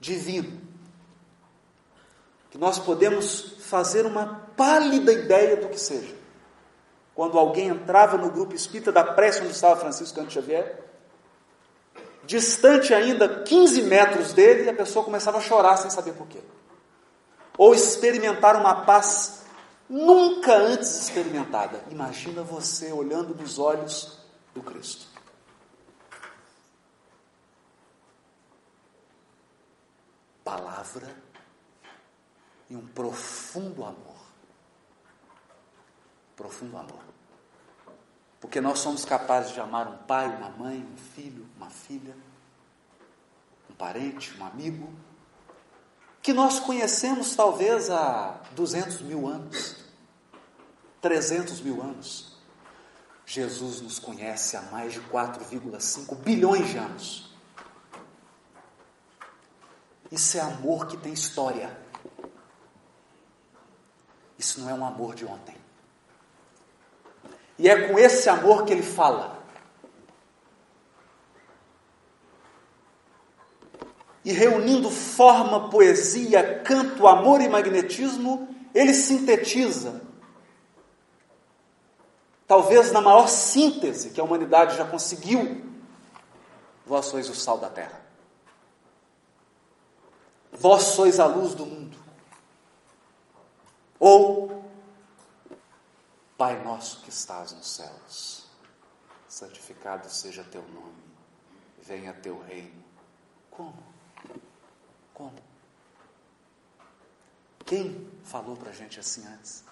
Divino. 0.00 0.60
Que 2.50 2.58
nós 2.58 2.78
podemos 2.78 3.56
fazer 3.60 4.04
uma 4.04 4.50
pálida 4.56 5.12
ideia 5.12 5.56
do 5.56 5.68
que 5.68 5.78
seja. 5.78 6.14
Quando 7.14 7.38
alguém 7.38 7.68
entrava 7.68 8.16
no 8.16 8.30
grupo 8.30 8.54
espírita 8.54 8.90
da 8.90 9.04
prece 9.04 9.40
onde 9.40 9.52
estava 9.52 9.80
Francisco 9.80 10.18
Canto 10.18 10.32
Xavier, 10.32 10.82
distante 12.24 12.92
ainda 12.92 13.42
15 13.42 13.82
metros 13.82 14.32
dele, 14.32 14.68
a 14.68 14.74
pessoa 14.74 15.04
começava 15.04 15.38
a 15.38 15.40
chorar 15.40 15.76
sem 15.76 15.90
saber 15.90 16.12
porquê. 16.14 16.40
Ou 17.56 17.74
experimentar 17.74 18.56
uma 18.56 18.82
paz 18.84 19.41
nunca 19.92 20.56
antes 20.56 21.02
experimentada. 21.02 21.84
Imagina 21.90 22.42
você 22.42 22.90
olhando 22.90 23.34
nos 23.34 23.58
olhos 23.58 24.18
do 24.54 24.62
Cristo. 24.62 25.06
Palavra 30.42 31.14
e 32.70 32.74
um 32.74 32.86
profundo 32.86 33.84
amor. 33.84 34.16
Profundo 36.34 36.78
amor. 36.78 37.02
Porque 38.40 38.62
nós 38.62 38.78
somos 38.78 39.04
capazes 39.04 39.52
de 39.52 39.60
amar 39.60 39.86
um 39.86 39.98
pai, 39.98 40.26
uma 40.26 40.48
mãe, 40.48 40.82
um 40.82 40.96
filho, 40.96 41.46
uma 41.54 41.68
filha, 41.68 42.16
um 43.70 43.74
parente, 43.74 44.36
um 44.40 44.44
amigo, 44.44 44.90
que 46.22 46.32
nós 46.32 46.58
conhecemos 46.58 47.36
talvez 47.36 47.90
há 47.90 48.40
200 48.52 49.02
mil 49.02 49.28
anos, 49.28 49.81
300 51.02 51.60
mil 51.60 51.82
anos. 51.82 52.32
Jesus 53.26 53.80
nos 53.80 53.98
conhece 53.98 54.56
há 54.56 54.62
mais 54.62 54.92
de 54.92 55.00
4,5 55.00 56.16
bilhões 56.16 56.68
de 56.68 56.78
anos. 56.78 57.30
Isso 60.10 60.38
é 60.38 60.40
amor 60.40 60.86
que 60.86 60.96
tem 60.96 61.12
história. 61.12 61.76
Isso 64.38 64.60
não 64.60 64.70
é 64.70 64.74
um 64.74 64.84
amor 64.84 65.14
de 65.14 65.24
ontem. 65.24 65.56
E 67.58 67.68
é 67.68 67.88
com 67.88 67.98
esse 67.98 68.28
amor 68.28 68.64
que 68.64 68.72
ele 68.72 68.82
fala. 68.82 69.42
E 74.24 74.32
reunindo 74.32 74.88
forma, 74.88 75.68
poesia, 75.68 76.60
canto, 76.62 77.08
amor 77.08 77.40
e 77.40 77.48
magnetismo, 77.48 78.48
ele 78.72 78.94
sintetiza 78.94 80.11
talvez 82.52 82.92
na 82.92 83.00
maior 83.00 83.28
síntese 83.28 84.10
que 84.10 84.20
a 84.20 84.24
humanidade 84.24 84.76
já 84.76 84.84
conseguiu, 84.84 85.64
vós 86.84 87.06
sois 87.06 87.30
o 87.30 87.34
sal 87.34 87.56
da 87.56 87.70
terra. 87.70 87.98
Vós 90.52 90.82
sois 90.82 91.18
a 91.18 91.24
luz 91.24 91.54
do 91.54 91.64
mundo. 91.64 91.96
Ou, 93.98 94.70
Pai 96.36 96.62
nosso 96.62 97.00
que 97.00 97.08
estás 97.08 97.52
nos 97.52 97.70
céus, 97.70 98.46
santificado 99.26 100.10
seja 100.10 100.44
teu 100.44 100.60
nome, 100.60 101.02
venha 101.80 102.12
teu 102.12 102.38
reino. 102.38 102.84
Como? 103.50 103.82
Como? 105.14 105.38
Quem 107.64 108.10
falou 108.24 108.58
para 108.58 108.68
a 108.68 108.74
gente 108.74 109.00
assim 109.00 109.26
antes? 109.26 109.64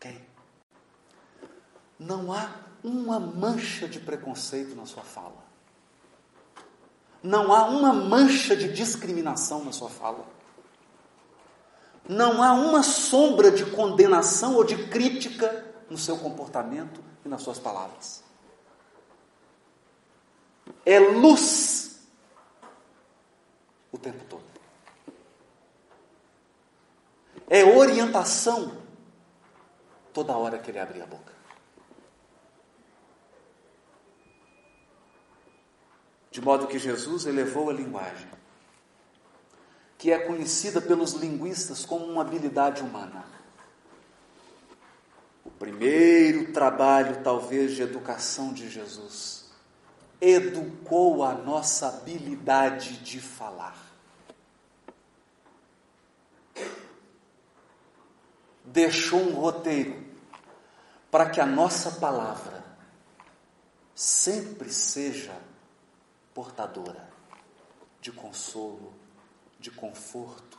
Quem? 0.00 0.20
Não 1.98 2.32
há 2.32 2.50
uma 2.82 3.18
mancha 3.18 3.88
de 3.88 3.98
preconceito 3.98 4.74
na 4.74 4.86
sua 4.86 5.02
fala. 5.02 5.48
Não 7.22 7.52
há 7.52 7.66
uma 7.66 7.92
mancha 7.92 8.56
de 8.56 8.72
discriminação 8.72 9.64
na 9.64 9.72
sua 9.72 9.90
fala. 9.90 10.24
Não 12.08 12.42
há 12.42 12.52
uma 12.52 12.82
sombra 12.82 13.50
de 13.50 13.66
condenação 13.72 14.54
ou 14.54 14.64
de 14.64 14.88
crítica 14.88 15.66
no 15.90 15.98
seu 15.98 16.16
comportamento 16.18 17.02
e 17.24 17.28
nas 17.28 17.42
suas 17.42 17.58
palavras. 17.58 18.22
É 20.86 20.98
luz 20.98 22.00
o 23.90 23.98
tempo 23.98 24.24
todo. 24.24 24.44
É 27.48 27.64
orientação 27.64 28.77
toda 30.18 30.36
hora 30.36 30.58
que 30.58 30.68
ele 30.68 30.80
abria 30.80 31.04
a 31.04 31.06
boca. 31.06 31.32
De 36.28 36.40
modo 36.40 36.66
que 36.66 36.76
Jesus 36.76 37.24
elevou 37.24 37.70
a 37.70 37.72
linguagem, 37.72 38.28
que 39.96 40.10
é 40.10 40.18
conhecida 40.18 40.80
pelos 40.80 41.12
linguistas 41.12 41.86
como 41.86 42.04
uma 42.04 42.22
habilidade 42.22 42.82
humana. 42.82 43.24
O 45.44 45.50
primeiro 45.50 46.52
trabalho, 46.52 47.22
talvez, 47.22 47.76
de 47.76 47.82
educação 47.82 48.52
de 48.52 48.68
Jesus 48.68 49.52
educou 50.20 51.22
a 51.22 51.32
nossa 51.32 51.86
habilidade 51.86 52.96
de 53.04 53.20
falar. 53.20 53.78
Deixou 58.64 59.20
um 59.20 59.34
roteiro 59.34 60.07
para 61.10 61.30
que 61.30 61.40
a 61.40 61.46
nossa 61.46 61.92
palavra 61.92 62.64
sempre 63.94 64.72
seja 64.72 65.34
portadora 66.34 67.08
de 68.00 68.12
consolo, 68.12 68.92
de 69.58 69.70
conforto, 69.70 70.58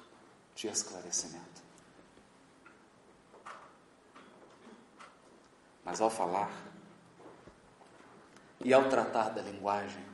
de 0.55 0.67
esclarecimento. 0.67 1.63
Mas 5.85 6.01
ao 6.01 6.09
falar 6.09 6.51
e 8.63 8.73
ao 8.73 8.89
tratar 8.89 9.29
da 9.29 9.41
linguagem, 9.41 10.05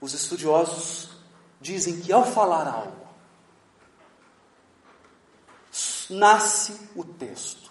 os 0.00 0.14
estudiosos 0.14 1.10
dizem 1.60 2.00
que 2.00 2.12
ao 2.12 2.24
falar 2.24 2.68
algo, 2.68 3.08
nasce 6.10 6.90
o 6.94 7.04
texto. 7.04 7.63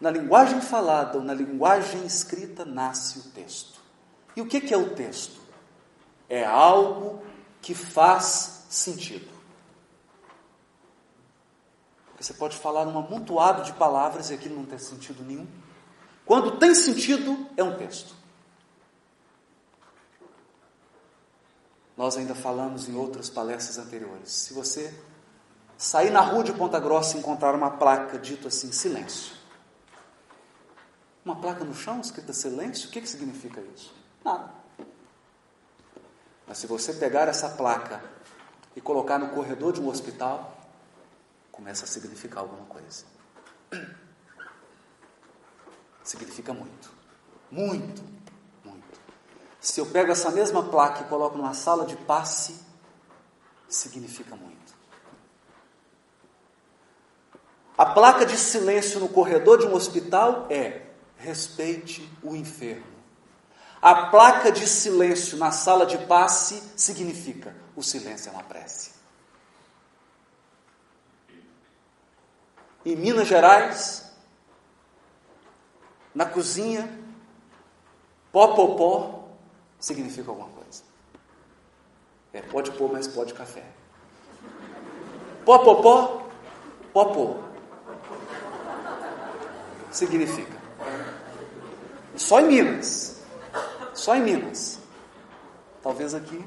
Na 0.00 0.10
linguagem 0.10 0.60
falada 0.60 1.18
ou 1.18 1.24
na 1.24 1.34
linguagem 1.34 2.06
escrita 2.06 2.64
nasce 2.64 3.18
o 3.18 3.22
texto. 3.30 3.80
E 4.36 4.40
o 4.40 4.46
que 4.46 4.72
é 4.72 4.76
o 4.76 4.94
texto? 4.94 5.40
É 6.28 6.44
algo 6.44 7.22
que 7.60 7.74
faz 7.74 8.64
sentido. 8.68 9.28
Você 12.20 12.34
pode 12.34 12.56
falar 12.56 12.86
um 12.86 12.98
amontoado 12.98 13.62
de 13.62 13.72
palavras 13.72 14.30
e 14.30 14.34
aquilo 14.34 14.56
não 14.56 14.64
tem 14.64 14.78
sentido 14.78 15.24
nenhum. 15.24 15.46
Quando 16.24 16.58
tem 16.58 16.74
sentido, 16.74 17.46
é 17.56 17.62
um 17.62 17.76
texto. 17.76 18.14
Nós 21.96 22.16
ainda 22.16 22.34
falamos 22.34 22.88
em 22.88 22.94
outras 22.94 23.28
palestras 23.30 23.78
anteriores. 23.78 24.30
Se 24.30 24.52
você 24.52 24.94
sair 25.76 26.10
na 26.10 26.20
rua 26.20 26.44
de 26.44 26.52
Ponta 26.52 26.78
Grossa 26.78 27.16
e 27.16 27.20
encontrar 27.20 27.54
uma 27.54 27.70
placa 27.72 28.18
dito 28.18 28.48
assim, 28.48 28.70
silêncio. 28.70 29.37
Uma 31.28 31.36
placa 31.36 31.62
no 31.62 31.74
chão 31.74 32.00
escrita 32.00 32.32
silêncio, 32.32 32.88
o 32.88 32.90
que, 32.90 33.02
que 33.02 33.06
significa 33.06 33.60
isso? 33.60 33.94
Nada. 34.24 34.50
Mas 36.46 36.56
se 36.56 36.66
você 36.66 36.94
pegar 36.94 37.28
essa 37.28 37.50
placa 37.50 38.02
e 38.74 38.80
colocar 38.80 39.18
no 39.18 39.28
corredor 39.28 39.74
de 39.74 39.80
um 39.82 39.88
hospital, 39.88 40.56
começa 41.52 41.84
a 41.84 41.86
significar 41.86 42.44
alguma 42.44 42.64
coisa. 42.64 43.04
Significa 46.02 46.54
muito. 46.54 46.90
Muito, 47.50 48.02
muito. 48.64 48.98
Se 49.60 49.82
eu 49.82 49.84
pego 49.84 50.10
essa 50.10 50.30
mesma 50.30 50.62
placa 50.62 51.02
e 51.02 51.08
coloco 51.08 51.36
numa 51.36 51.52
sala 51.52 51.84
de 51.84 51.94
passe, 51.94 52.58
significa 53.68 54.34
muito. 54.34 54.74
A 57.76 57.84
placa 57.84 58.24
de 58.24 58.38
silêncio 58.38 58.98
no 58.98 59.10
corredor 59.10 59.58
de 59.58 59.66
um 59.66 59.74
hospital 59.74 60.46
é: 60.48 60.87
respeite 61.18 62.08
o 62.22 62.34
enfermo. 62.34 62.86
A 63.80 64.06
placa 64.06 64.50
de 64.50 64.66
silêncio 64.66 65.36
na 65.38 65.50
sala 65.50 65.86
de 65.86 65.98
passe 65.98 66.62
significa: 66.76 67.54
o 67.76 67.82
silêncio 67.82 68.28
é 68.30 68.32
uma 68.32 68.42
prece. 68.42 68.92
Em 72.84 72.96
Minas 72.96 73.28
Gerais, 73.28 74.10
na 76.14 76.24
cozinha, 76.24 76.88
pó, 78.32 78.54
pó, 78.54 78.74
pó, 78.74 79.28
significa 79.78 80.30
alguma 80.30 80.48
coisa. 80.48 80.82
É, 82.32 82.42
pode 82.42 82.70
pôr, 82.72 82.90
mas 82.92 83.06
pode 83.06 83.34
café. 83.34 83.64
Pó, 85.44 85.58
pó, 85.58 85.74
pó, 85.76 86.28
pó, 86.92 87.04
pó. 87.04 87.36
Significa. 89.90 90.57
Só 92.16 92.40
em 92.40 92.48
Minas. 92.48 93.22
Só 93.94 94.16
em 94.16 94.22
Minas. 94.22 94.78
Talvez 95.82 96.14
aqui 96.14 96.44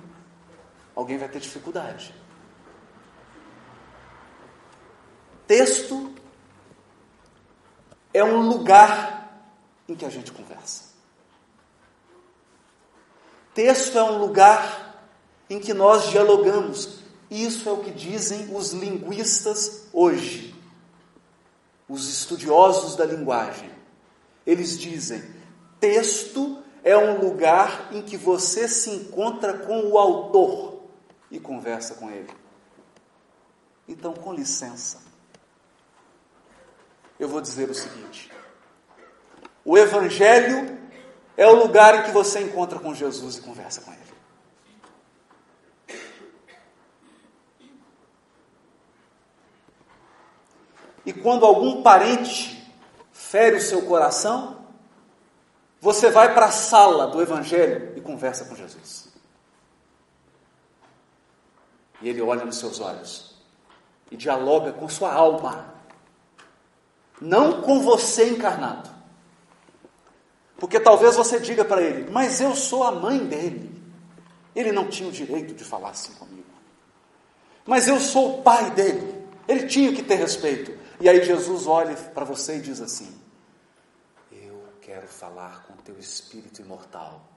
alguém 0.95 1.17
vai 1.17 1.29
ter 1.29 1.39
dificuldade. 1.39 2.13
Texto 5.47 6.13
é 8.13 8.23
um 8.23 8.47
lugar 8.47 9.45
em 9.87 9.95
que 9.95 10.05
a 10.05 10.09
gente 10.09 10.31
conversa. 10.31 10.91
Texto 13.53 13.97
é 13.97 14.03
um 14.03 14.17
lugar 14.17 15.05
em 15.49 15.59
que 15.59 15.73
nós 15.73 16.09
dialogamos. 16.09 16.99
Isso 17.29 17.67
é 17.67 17.71
o 17.71 17.77
que 17.77 17.91
dizem 17.91 18.55
os 18.55 18.71
linguistas 18.71 19.87
hoje, 19.91 20.55
os 21.87 22.07
estudiosos 22.09 22.95
da 22.95 23.05
linguagem. 23.05 23.69
Eles 24.45 24.77
dizem: 24.77 25.23
texto 25.79 26.61
é 26.83 26.97
um 26.97 27.19
lugar 27.19 27.89
em 27.91 28.01
que 28.01 28.17
você 28.17 28.67
se 28.67 28.89
encontra 28.89 29.53
com 29.59 29.87
o 29.87 29.97
autor 29.97 30.81
e 31.29 31.39
conversa 31.39 31.95
com 31.95 32.09
ele. 32.09 32.29
Então, 33.87 34.13
com 34.13 34.33
licença, 34.33 35.01
eu 37.19 37.27
vou 37.27 37.41
dizer 37.41 37.69
o 37.69 37.73
seguinte: 37.73 38.31
o 39.63 39.77
Evangelho 39.77 40.79
é 41.37 41.47
o 41.47 41.55
lugar 41.55 41.95
em 41.95 42.03
que 42.03 42.11
você 42.11 42.39
encontra 42.41 42.79
com 42.79 42.93
Jesus 42.93 43.37
e 43.37 43.41
conversa 43.41 43.81
com 43.81 43.91
Ele. 43.91 44.01
E 51.05 51.13
quando 51.13 51.45
algum 51.45 51.81
parente 51.81 52.60
fere 53.31 53.55
o 53.55 53.61
seu 53.61 53.83
coração, 53.83 54.57
você 55.79 56.11
vai 56.11 56.33
para 56.33 56.47
a 56.47 56.51
sala 56.51 57.07
do 57.07 57.21
Evangelho 57.21 57.93
e 57.95 58.01
conversa 58.01 58.43
com 58.43 58.57
Jesus. 58.57 59.07
E 62.01 62.09
ele 62.09 62.21
olha 62.21 62.43
nos 62.43 62.57
seus 62.57 62.81
olhos 62.81 63.35
e 64.11 64.17
dialoga 64.17 64.73
com 64.73 64.89
sua 64.89 65.13
alma 65.13 65.73
não 67.21 67.61
com 67.61 67.79
você 67.79 68.29
encarnado. 68.29 68.89
Porque 70.57 70.77
talvez 70.79 71.15
você 71.15 71.39
diga 71.39 71.63
para 71.63 71.81
ele, 71.81 72.11
mas 72.11 72.41
eu 72.41 72.53
sou 72.53 72.83
a 72.83 72.91
mãe 72.91 73.19
dele. 73.19 73.81
Ele 74.53 74.73
não 74.73 74.87
tinha 74.87 75.07
o 75.07 75.11
direito 75.11 75.53
de 75.53 75.63
falar 75.63 75.91
assim 75.91 76.13
comigo. 76.15 76.43
Mas 77.65 77.87
eu 77.87 77.97
sou 77.97 78.39
o 78.39 78.41
pai 78.41 78.71
dele. 78.71 79.23
Ele 79.47 79.67
tinha 79.67 79.93
que 79.93 80.03
ter 80.03 80.15
respeito. 80.15 80.80
E 81.01 81.09
aí 81.09 81.23
Jesus 81.23 81.65
olha 81.65 81.95
para 81.95 82.23
você 82.23 82.57
e 82.57 82.61
diz 82.61 82.79
assim: 82.79 83.19
Eu 84.31 84.71
quero 84.81 85.07
falar 85.07 85.63
com 85.63 85.75
teu 85.77 85.97
espírito 85.97 86.61
imortal. 86.61 87.27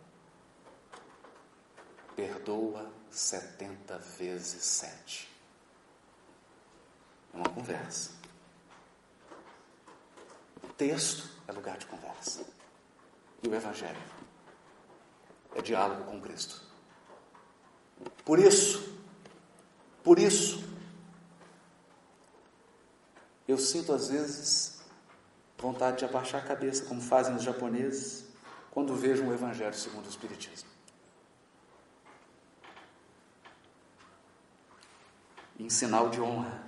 Perdoa 2.15 2.93
setenta 3.11 3.97
vezes 4.19 4.63
sete. 4.63 5.35
É 7.33 7.39
uma 7.39 7.49
conversa. 7.49 8.11
Texto 10.77 11.31
é 11.49 11.53
lugar 11.53 11.79
de 11.79 11.87
conversa. 11.87 12.45
E 13.43 13.49
o 13.49 13.55
Evangelho 13.55 14.03
é 15.55 15.63
diálogo 15.63 16.05
com 16.05 16.21
Cristo. 16.21 16.61
Por 18.27 18.39
isso, 18.39 18.95
por 20.03 20.19
isso, 20.19 20.74
eu 23.47 23.59
sinto 23.59 23.93
às 23.93 24.09
vezes 24.09 24.83
vontade 25.59 25.99
de 25.99 26.05
abaixar 26.05 26.43
a 26.43 26.47
cabeça, 26.47 26.85
como 26.85 27.01
fazem 27.01 27.35
os 27.35 27.43
japoneses, 27.43 28.25
quando 28.71 28.95
vejam 28.95 29.29
o 29.29 29.33
Evangelho 29.33 29.75
segundo 29.75 30.07
o 30.07 30.11
Espiritismo. 30.11 30.69
Em 35.59 35.71
sinal 35.71 36.11
de 36.11 36.21
honra 36.21 36.65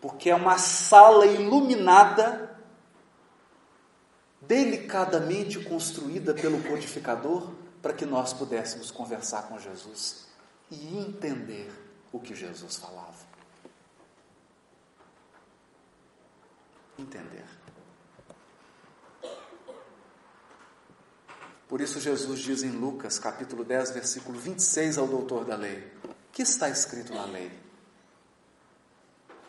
porque 0.00 0.30
é 0.30 0.34
uma 0.34 0.58
sala 0.58 1.26
iluminada, 1.26 2.56
delicadamente 4.40 5.58
construída 5.64 6.34
pelo 6.34 6.62
codificador, 6.62 7.52
para 7.82 7.92
que 7.92 8.06
nós 8.06 8.32
pudéssemos 8.32 8.90
conversar 8.90 9.42
com 9.42 9.58
Jesus 9.58 10.26
e 10.70 10.98
entender 10.98 11.70
o 12.12 12.18
que 12.18 12.34
Jesus 12.34 12.76
falava. 12.76 13.27
Entender. 16.98 17.44
Por 21.68 21.80
isso 21.80 22.00
Jesus 22.00 22.40
diz 22.40 22.62
em 22.62 22.70
Lucas, 22.70 23.18
capítulo 23.18 23.62
10, 23.62 23.90
versículo 23.92 24.38
26 24.38 24.98
ao 24.98 25.06
doutor 25.06 25.44
da 25.44 25.54
lei: 25.54 25.92
O 26.04 26.32
que 26.32 26.42
está 26.42 26.68
escrito 26.68 27.14
na 27.14 27.26
lei? 27.26 27.52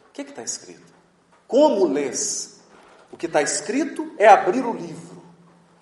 O 0.09 0.11
que 0.11 0.21
está 0.21 0.43
escrito? 0.43 0.93
Como 1.47 1.85
lês? 1.85 2.59
O 3.11 3.17
que 3.17 3.25
está 3.25 3.41
escrito 3.41 4.13
é 4.17 4.27
abrir 4.27 4.63
o 4.65 4.73
livro, 4.73 5.23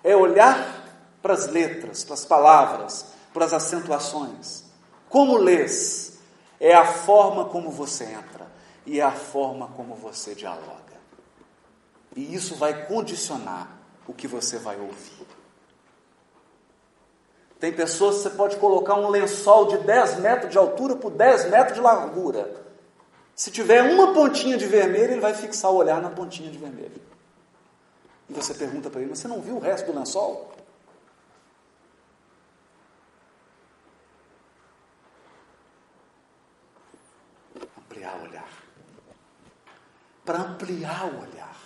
é 0.02 0.16
olhar 0.16 0.78
para 1.20 1.34
as 1.34 1.46
letras, 1.48 2.04
para 2.04 2.14
as 2.14 2.24
palavras, 2.24 3.06
para 3.34 3.44
as 3.44 3.52
acentuações. 3.52 4.64
Como 5.08 5.36
lês? 5.36 6.18
É 6.60 6.74
a 6.74 6.86
forma 6.86 7.46
como 7.46 7.70
você 7.70 8.04
entra 8.04 8.50
e 8.86 9.00
é 9.00 9.02
a 9.02 9.12
forma 9.12 9.68
como 9.68 9.94
você 9.94 10.34
dialoga. 10.34 10.87
E 12.16 12.34
isso 12.34 12.54
vai 12.54 12.86
condicionar 12.86 13.78
o 14.06 14.12
que 14.12 14.26
você 14.26 14.58
vai 14.58 14.78
ouvir. 14.78 15.26
Tem 17.60 17.72
pessoas 17.72 18.16
que 18.16 18.22
você 18.22 18.30
pode 18.30 18.56
colocar 18.56 18.94
um 18.94 19.08
lençol 19.08 19.66
de 19.66 19.78
10 19.78 20.20
metros 20.20 20.50
de 20.50 20.58
altura 20.58 20.96
por 20.96 21.10
10 21.10 21.50
metros 21.50 21.74
de 21.74 21.80
largura. 21.80 22.54
Se 23.34 23.50
tiver 23.50 23.82
uma 23.82 24.12
pontinha 24.14 24.56
de 24.56 24.66
vermelho, 24.66 25.12
ele 25.12 25.20
vai 25.20 25.34
fixar 25.34 25.70
o 25.70 25.76
olhar 25.76 26.00
na 26.00 26.10
pontinha 26.10 26.50
de 26.50 26.58
vermelho. 26.58 27.00
E 28.28 28.32
você 28.32 28.54
pergunta 28.54 28.90
para 28.90 29.00
ele, 29.00 29.10
mas 29.10 29.18
você 29.18 29.28
não 29.28 29.40
viu 29.40 29.56
o 29.56 29.60
resto 29.60 29.90
do 29.90 29.98
lençol? 29.98 30.52
Ampliar 37.78 38.18
para 40.28 40.40
ampliar 40.40 41.06
o 41.06 41.22
olhar. 41.22 41.57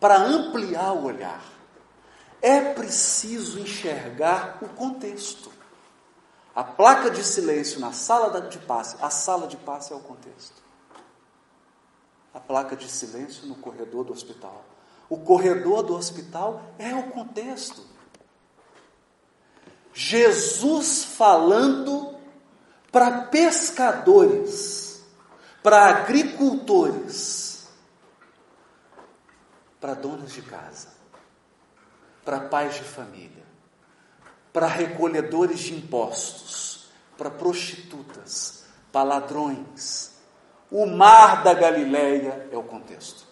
Para 0.00 0.16
ampliar 0.18 0.92
o 0.92 1.04
olhar, 1.04 1.42
é 2.40 2.72
preciso 2.72 3.58
enxergar 3.58 4.58
o 4.62 4.68
contexto. 4.68 5.50
A 6.54 6.64
placa 6.64 7.10
de 7.10 7.22
silêncio 7.22 7.80
na 7.80 7.92
sala 7.92 8.40
de 8.42 8.58
passe, 8.58 8.96
a 9.00 9.10
sala 9.10 9.46
de 9.46 9.56
passe 9.56 9.92
é 9.92 9.96
o 9.96 10.00
contexto. 10.00 10.62
A 12.32 12.40
placa 12.40 12.76
de 12.76 12.88
silêncio 12.88 13.46
no 13.46 13.54
corredor 13.56 14.04
do 14.04 14.12
hospital. 14.12 14.64
O 15.08 15.18
corredor 15.18 15.82
do 15.82 15.94
hospital 15.94 16.62
é 16.78 16.94
o 16.94 17.04
contexto. 17.10 17.82
Jesus 19.92 21.04
falando 21.04 22.14
para 22.92 23.22
pescadores, 23.22 25.02
para 25.62 25.86
agricultores, 25.86 27.47
para 29.80 29.94
donas 29.94 30.32
de 30.32 30.42
casa, 30.42 30.88
para 32.24 32.40
pais 32.40 32.74
de 32.74 32.84
família, 32.84 33.44
para 34.52 34.66
recolhedores 34.66 35.60
de 35.60 35.74
impostos, 35.74 36.90
para 37.16 37.30
prostitutas, 37.30 38.64
para 38.92 39.04
ladrões. 39.04 40.12
O 40.70 40.86
mar 40.86 41.42
da 41.42 41.54
Galileia 41.54 42.48
é 42.52 42.56
o 42.56 42.62
contexto. 42.62 43.26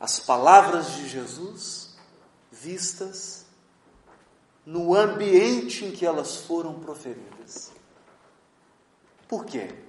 As 0.00 0.18
palavras 0.18 0.92
de 0.96 1.08
Jesus 1.08 1.94
vistas 2.50 3.46
no 4.64 4.94
ambiente 4.94 5.84
em 5.84 5.92
que 5.92 6.06
elas 6.06 6.36
foram 6.36 6.80
proferidas. 6.80 7.72
Por 9.28 9.44
quê? 9.44 9.83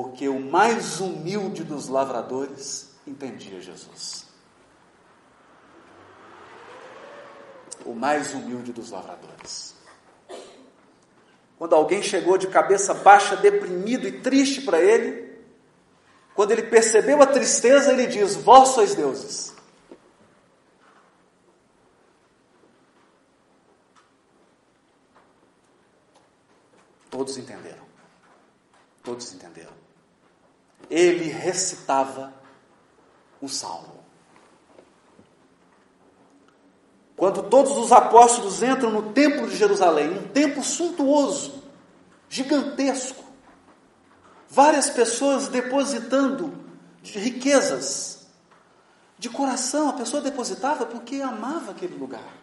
Porque 0.00 0.28
o 0.28 0.38
mais 0.38 1.00
humilde 1.00 1.64
dos 1.64 1.88
lavradores 1.88 2.88
entendia 3.04 3.60
Jesus. 3.60 4.28
O 7.84 7.92
mais 7.94 8.32
humilde 8.32 8.72
dos 8.72 8.92
lavradores. 8.92 9.74
Quando 11.58 11.74
alguém 11.74 12.00
chegou 12.00 12.38
de 12.38 12.46
cabeça 12.46 12.94
baixa, 12.94 13.34
deprimido 13.34 14.06
e 14.06 14.20
triste 14.20 14.60
para 14.60 14.80
ele, 14.80 15.36
quando 16.32 16.52
ele 16.52 16.62
percebeu 16.62 17.20
a 17.20 17.26
tristeza, 17.26 17.90
ele 17.90 18.06
diz: 18.06 18.36
Vós 18.36 18.68
sois 18.68 18.94
deuses. 18.94 19.52
Todos 27.10 27.36
entenderam. 27.36 27.84
Todos 29.02 29.32
entenderam. 29.32 29.77
Ele 30.90 31.28
recitava 31.28 32.32
um 33.40 33.48
salmo. 33.48 33.98
Quando 37.16 37.42
todos 37.42 37.76
os 37.76 37.90
apóstolos 37.90 38.62
entram 38.62 38.90
no 38.90 39.12
templo 39.12 39.48
de 39.48 39.56
Jerusalém, 39.56 40.10
um 40.10 40.28
templo 40.28 40.62
suntuoso, 40.62 41.64
gigantesco, 42.28 43.24
várias 44.48 44.88
pessoas 44.88 45.48
depositando 45.48 46.54
de 47.02 47.18
riquezas, 47.18 48.28
de 49.18 49.28
coração, 49.28 49.88
a 49.88 49.94
pessoa 49.94 50.22
depositava 50.22 50.86
porque 50.86 51.20
amava 51.20 51.72
aquele 51.72 51.96
lugar, 51.96 52.38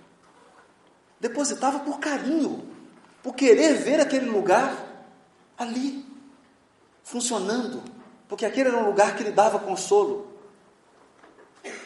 depositava 1.21 1.79
por 1.79 1.99
carinho, 1.99 2.67
por 3.23 3.33
querer 3.33 3.75
ver 3.75 4.01
aquele 4.01 4.29
lugar 4.29 4.75
ali, 5.57 6.05
funcionando, 7.01 7.81
porque 8.27 8.45
aquele 8.45 8.69
era 8.69 8.77
um 8.77 8.85
lugar 8.85 9.15
que 9.15 9.23
lhe 9.23 9.31
dava 9.31 9.59
consolo. 9.59 10.27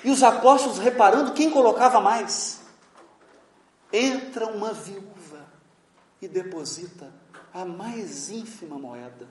E 0.04 0.10
os 0.10 0.24
apóstolos 0.24 0.78
reparando 0.80 1.34
quem 1.34 1.50
colocava 1.50 2.00
mais. 2.00 2.62
Entra 3.92 4.48
uma 4.48 4.74
viúva 4.74 5.46
e 6.22 6.28
deposita 6.28 7.12
a 7.54 7.66
mais 7.66 8.30
ínfima 8.30 8.78
moeda. 8.78 9.28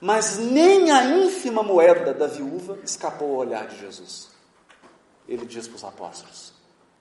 Mas 0.00 0.38
nem 0.38 0.90
a 0.90 1.04
ínfima 1.04 1.62
moeda 1.62 2.14
da 2.14 2.26
viúva 2.26 2.78
escapou 2.84 3.32
ao 3.32 3.46
olhar 3.46 3.66
de 3.66 3.78
Jesus. 3.78 4.30
Ele 5.26 5.44
diz 5.44 5.66
para 5.66 5.76
os 5.76 5.84
apóstolos: 5.84 6.52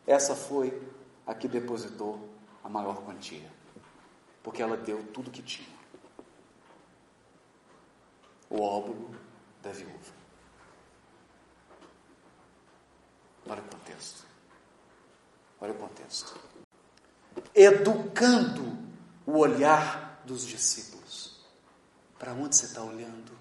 essa 0.06 0.36
foi 0.36 0.82
a 1.26 1.36
que 1.36 1.48
depositou 1.48 2.30
a 2.63 2.70
maior 2.70 3.04
quantia, 3.04 3.52
porque 4.41 4.62
ela 4.62 4.78
deu 4.78 5.04
tudo 5.13 5.30
que 5.30 5.41
tinha. 5.41 5.76
O 8.49 8.62
óbolo 8.62 9.15
da 9.62 9.71
viúva. 9.71 10.13
Olha 13.47 13.62
o 13.62 13.65
contexto. 13.65 14.25
Olha 15.60 15.73
o 15.73 15.75
contexto. 15.75 16.39
Educando 17.53 18.77
o 19.25 19.38
olhar 19.38 20.21
dos 20.25 20.45
discípulos. 20.45 21.45
Para 22.17 22.33
onde 22.33 22.55
você 22.55 22.65
está 22.65 22.81
olhando? 22.81 23.38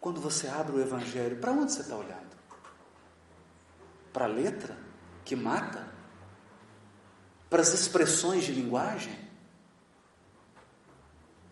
Quando 0.00 0.20
você 0.20 0.48
abre 0.48 0.76
o 0.76 0.80
Evangelho, 0.80 1.40
para 1.40 1.52
onde 1.52 1.72
você 1.72 1.80
está 1.80 1.96
olhando? 1.96 2.36
Para 4.12 4.26
a 4.26 4.28
letra 4.28 4.76
que 5.24 5.34
mata? 5.34 5.96
para 7.48 7.62
as 7.62 7.72
expressões 7.72 8.44
de 8.44 8.52
linguagem, 8.52 9.16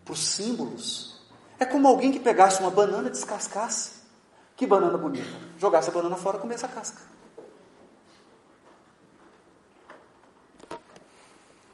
para 0.04 0.12
os 0.12 0.20
símbolos. 0.26 1.13
É 1.59 1.64
como 1.64 1.88
alguém 1.88 2.12
que 2.12 2.21
pegasse 2.21 2.61
uma 2.61 2.71
banana 2.71 3.09
e 3.09 3.12
descascasse. 3.12 4.03
Que 4.57 4.67
banana 4.67 4.99
bonita. 4.99 5.29
Jogasse 5.59 5.90
a 5.90 5.93
banana 5.93 6.17
fora 6.17 6.38
e 6.38 6.40
comesse 6.40 6.64
a 6.64 6.69
casca. 6.69 7.03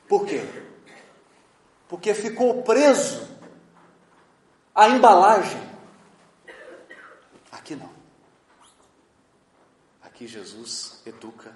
Por 0.09 0.27
quê? 0.27 0.43
Porque 1.89 2.15
ficou 2.15 2.63
preso 2.63 3.29
à 4.75 4.89
embalagem. 4.89 5.61
Aqui 7.53 7.77
não. 7.77 7.91
Aqui 10.03 10.27
Jesus 10.27 11.01
educa 11.07 11.55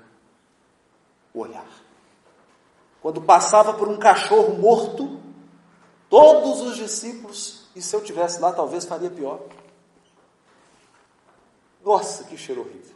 o 1.33 1.41
olhar. 1.41 1.67
Quando 3.03 3.21
passava 3.21 3.75
por 3.75 3.89
um 3.89 3.99
cachorro 3.99 4.57
morto, 4.57 5.21
todos 6.09 6.61
os 6.61 6.77
discípulos, 6.77 7.64
e 7.75 7.83
se 7.83 7.95
eu 7.95 8.03
tivesse 8.03 8.41
lá, 8.41 8.53
talvez 8.53 8.85
faria 8.85 9.11
pior. 9.11 9.41
Nossa, 11.85 12.25
que 12.25 12.37
cheiro 12.37 12.63
horrível. 12.63 12.95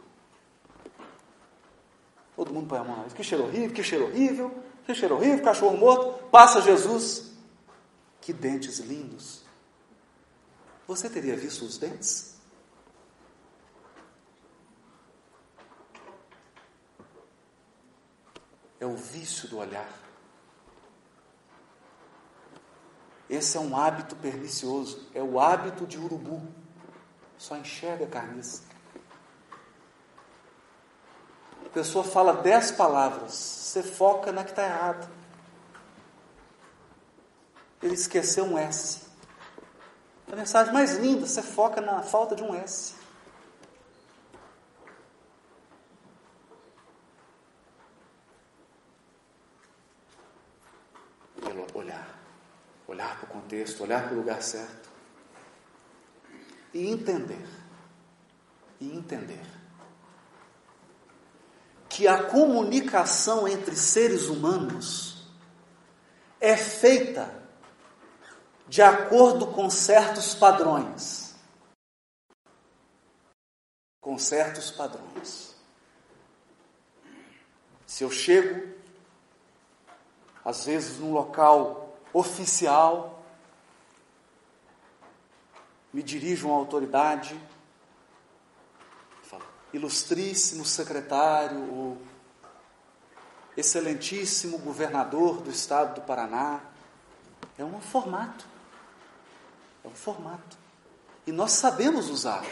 Todo 2.35 2.53
mundo 2.53 2.67
põe 2.67 2.79
a 2.79 2.83
mão 2.83 3.05
Que 3.09 3.23
cheiro 3.23 3.43
horrível, 3.43 3.71
que 3.73 3.83
cheiro 3.83 4.05
horrível, 4.05 4.51
que 4.85 4.95
cheiro 4.95 5.15
horrível, 5.15 5.43
cachorro 5.43 5.77
morto. 5.77 6.23
Passa 6.29 6.61
Jesus. 6.61 7.31
Que 8.21 8.31
dentes 8.31 8.79
lindos. 8.79 9.41
Você 10.87 11.09
teria 11.09 11.35
visto 11.35 11.65
os 11.65 11.77
dentes? 11.77 12.39
é 18.79 18.85
o 18.85 18.95
vício 18.95 19.47
do 19.49 19.57
olhar. 19.57 20.08
Esse 23.29 23.57
é 23.57 23.59
um 23.59 23.77
hábito 23.77 24.15
pernicioso, 24.15 25.07
é 25.13 25.21
o 25.21 25.39
hábito 25.39 25.85
de 25.85 25.99
urubu. 25.99 26.41
Só 27.37 27.55
enxerga 27.55 28.07
carniça. 28.07 28.63
A 31.65 31.69
pessoa 31.69 32.03
fala 32.03 32.33
dez 32.33 32.71
palavras, 32.71 33.33
você 33.33 33.83
foca 33.83 34.31
na 34.31 34.43
que 34.43 34.49
está 34.49 34.63
errada. 34.63 35.07
Ele 37.81 37.93
esqueceu 37.93 38.43
um 38.45 38.57
S. 38.57 39.03
A 40.31 40.35
mensagem 40.35 40.73
mais 40.73 40.97
linda, 40.97 41.27
você 41.27 41.43
foca 41.43 41.79
na 41.79 42.01
falta 42.01 42.35
de 42.35 42.43
um 42.43 42.55
S. 42.55 42.97
olhar 51.73 52.08
para 53.19 53.25
o 53.25 53.27
contexto, 53.27 53.83
olhar 53.83 54.03
para 54.03 54.13
o 54.13 54.17
lugar 54.17 54.41
certo 54.41 54.89
e 56.73 56.87
entender, 56.87 57.47
e 58.79 58.95
entender 58.95 59.45
que 61.87 62.07
a 62.07 62.23
comunicação 62.23 63.47
entre 63.47 63.75
seres 63.75 64.27
humanos 64.27 65.27
é 66.39 66.55
feita 66.55 67.43
de 68.67 68.81
acordo 68.81 69.47
com 69.47 69.69
certos 69.69 70.35
padrões. 70.35 71.35
Com 73.99 74.17
certos 74.17 74.71
padrões. 74.71 75.55
Se 77.85 78.03
eu 78.03 78.11
chego 78.11 78.77
às 80.45 80.65
vezes 80.65 80.99
num 80.99 81.11
local 81.11 81.88
oficial, 82.13 83.23
me 85.93 86.03
dirijo 86.03 86.47
a 86.47 86.51
uma 86.51 86.59
autoridade, 86.59 87.39
ilustríssimo 89.73 90.65
secretário, 90.65 91.71
ou 91.73 91.97
excelentíssimo 93.55 94.57
governador 94.57 95.41
do 95.41 95.49
estado 95.49 95.95
do 95.95 96.01
Paraná. 96.01 96.61
É 97.57 97.63
um 97.63 97.79
formato. 97.81 98.45
É 99.83 99.87
um 99.87 99.93
formato. 99.93 100.57
E 101.27 101.31
nós 101.31 101.51
sabemos 101.51 102.09
usar. 102.09 102.43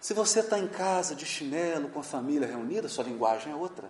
Se 0.00 0.14
você 0.14 0.40
está 0.40 0.58
em 0.58 0.68
casa 0.68 1.14
de 1.14 1.24
chinelo, 1.24 1.88
com 1.88 2.00
a 2.00 2.04
família 2.04 2.48
reunida, 2.48 2.88
sua 2.88 3.04
linguagem 3.04 3.52
é 3.52 3.56
outra. 3.56 3.88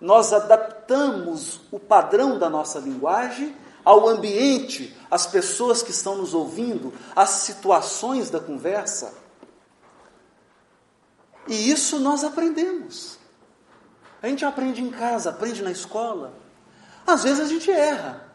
Nós 0.00 0.32
adaptamos 0.32 1.60
o 1.70 1.78
padrão 1.78 2.38
da 2.38 2.50
nossa 2.50 2.78
linguagem 2.78 3.56
ao 3.84 4.08
ambiente, 4.08 4.96
às 5.10 5.26
pessoas 5.26 5.82
que 5.82 5.90
estão 5.90 6.16
nos 6.16 6.32
ouvindo, 6.32 6.92
às 7.14 7.30
situações 7.30 8.30
da 8.30 8.40
conversa. 8.40 9.14
E 11.46 11.70
isso 11.70 12.00
nós 12.00 12.24
aprendemos. 12.24 13.18
A 14.22 14.28
gente 14.28 14.44
aprende 14.44 14.80
em 14.80 14.90
casa, 14.90 15.30
aprende 15.30 15.62
na 15.62 15.70
escola. 15.70 16.32
Às 17.06 17.24
vezes 17.24 17.40
a 17.40 17.46
gente 17.46 17.70
erra. 17.70 18.32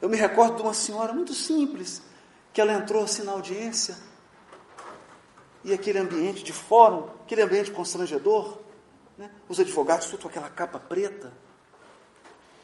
Eu 0.00 0.08
me 0.08 0.16
recordo 0.16 0.56
de 0.56 0.62
uma 0.62 0.74
senhora 0.74 1.12
muito 1.12 1.34
simples, 1.34 2.00
que 2.52 2.60
ela 2.60 2.72
entrou 2.72 3.02
assim 3.02 3.22
na 3.24 3.32
audiência, 3.32 3.96
e 5.64 5.72
aquele 5.72 5.98
ambiente 5.98 6.44
de 6.44 6.52
fórum, 6.52 7.08
aquele 7.24 7.42
ambiente 7.42 7.70
constrangedor, 7.70 8.58
né? 9.16 9.30
os 9.48 9.58
advogados 9.58 10.06
tudo 10.06 10.22
com 10.22 10.28
aquela 10.28 10.50
capa 10.50 10.78
preta, 10.78 11.32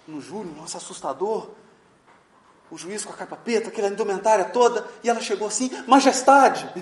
no 0.06 0.20
júri, 0.20 0.50
nossa, 0.50 0.76
assustador, 0.76 1.50
o 2.70 2.78
juiz 2.78 3.04
com 3.04 3.12
a 3.12 3.16
capa 3.16 3.36
preta, 3.36 3.68
aquela 3.68 3.88
indumentária 3.88 4.44
toda, 4.46 4.86
e 5.02 5.10
ela 5.10 5.20
chegou 5.20 5.48
assim, 5.48 5.70
majestade! 5.86 6.68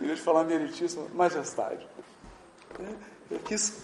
em 0.00 0.06
vez 0.06 0.18
de 0.18 0.24
falar 0.24 0.44
meritíssima, 0.44 1.06
majestade. 1.14 1.86
Eu 3.30 3.38
quis, 3.40 3.74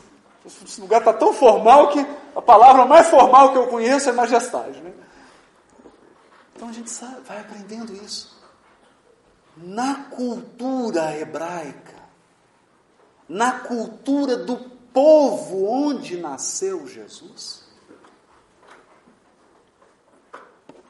esse 0.47 0.81
lugar 0.81 1.01
está 1.01 1.13
tão 1.13 1.33
formal 1.35 1.91
que 1.91 2.07
a 2.35 2.41
palavra 2.41 2.87
mais 2.87 3.09
formal 3.09 3.53
que 3.53 3.59
eu 3.59 3.67
conheço 3.67 4.09
é 4.09 4.13
majestade. 4.13 4.81
Né? 4.81 4.93
Então 6.57 6.69
a 6.69 6.73
gente 6.73 6.91
sabe, 6.91 7.21
vai 7.27 7.41
aprendendo 7.41 7.93
isso. 7.93 8.39
Na 9.57 10.05
cultura 10.05 11.15
hebraica, 11.17 11.99
na 13.29 13.61
cultura 13.61 14.37
do 14.37 14.57
povo 14.93 15.67
onde 15.67 16.17
nasceu 16.17 16.87
Jesus, 16.87 17.58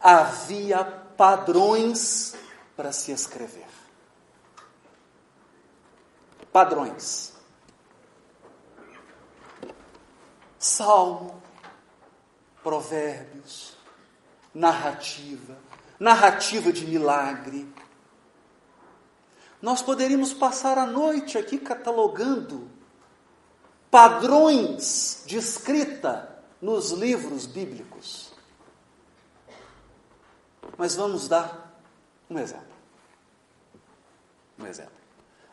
havia 0.01 0.85
padrões 0.85 2.35
para 2.77 2.93
se 2.93 3.11
escrever. 3.13 3.67
Padrões. 6.53 7.33
Salmo, 10.59 11.43
Provérbios, 12.63 13.77
narrativa, 14.53 15.57
narrativa 15.99 16.73
de 16.73 16.85
milagre. 16.85 17.73
Nós 19.63 19.83
poderíamos 19.83 20.33
passar 20.33 20.79
a 20.79 20.87
noite 20.87 21.39
aqui 21.39 21.59
catalogando 21.59 22.69
padrões 23.91 25.23
de 25.27 25.37
escrita 25.37 26.43
nos 26.61 26.91
livros 26.91 27.47
bíblicos. 27.47 28.28
Mas 30.77 30.95
vamos 30.95 31.29
dar 31.29 31.81
um 32.29 32.39
exemplo. 32.39 32.67
Um 34.59 34.67
exemplo. 34.67 34.93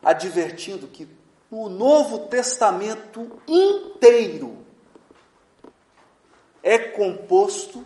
Advertindo 0.02 0.86
que 0.88 1.08
o 1.50 1.68
Novo 1.68 2.26
Testamento 2.26 3.40
inteiro 3.46 4.64
é 6.62 6.78
composto, 6.78 7.84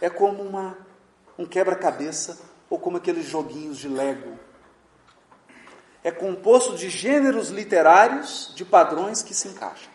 é 0.00 0.10
como 0.10 0.42
uma, 0.42 0.76
um 1.38 1.46
quebra-cabeça 1.46 2.38
ou 2.68 2.78
como 2.78 2.98
aqueles 2.98 3.26
joguinhos 3.26 3.78
de 3.78 3.88
Lego. 3.88 4.38
É 6.04 6.10
composto 6.10 6.74
de 6.74 6.90
gêneros 6.90 7.48
literários, 7.48 8.52
de 8.54 8.64
padrões 8.64 9.22
que 9.22 9.32
se 9.32 9.48
encaixam. 9.48 9.90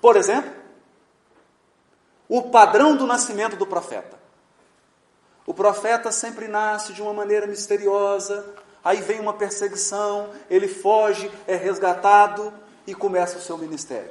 Por 0.00 0.16
exemplo, 0.16 0.52
o 2.28 2.42
padrão 2.50 2.96
do 2.96 3.06
nascimento 3.06 3.56
do 3.56 3.66
profeta. 3.66 4.18
O 5.46 5.52
profeta 5.52 6.10
sempre 6.10 6.48
nasce 6.48 6.92
de 6.92 7.02
uma 7.02 7.12
maneira 7.12 7.46
misteriosa, 7.46 8.54
aí 8.82 9.00
vem 9.00 9.20
uma 9.20 9.34
perseguição, 9.34 10.30
ele 10.48 10.68
foge, 10.68 11.30
é 11.46 11.54
resgatado 11.54 12.52
e 12.86 12.94
começa 12.94 13.38
o 13.38 13.40
seu 13.40 13.58
ministério. 13.58 14.10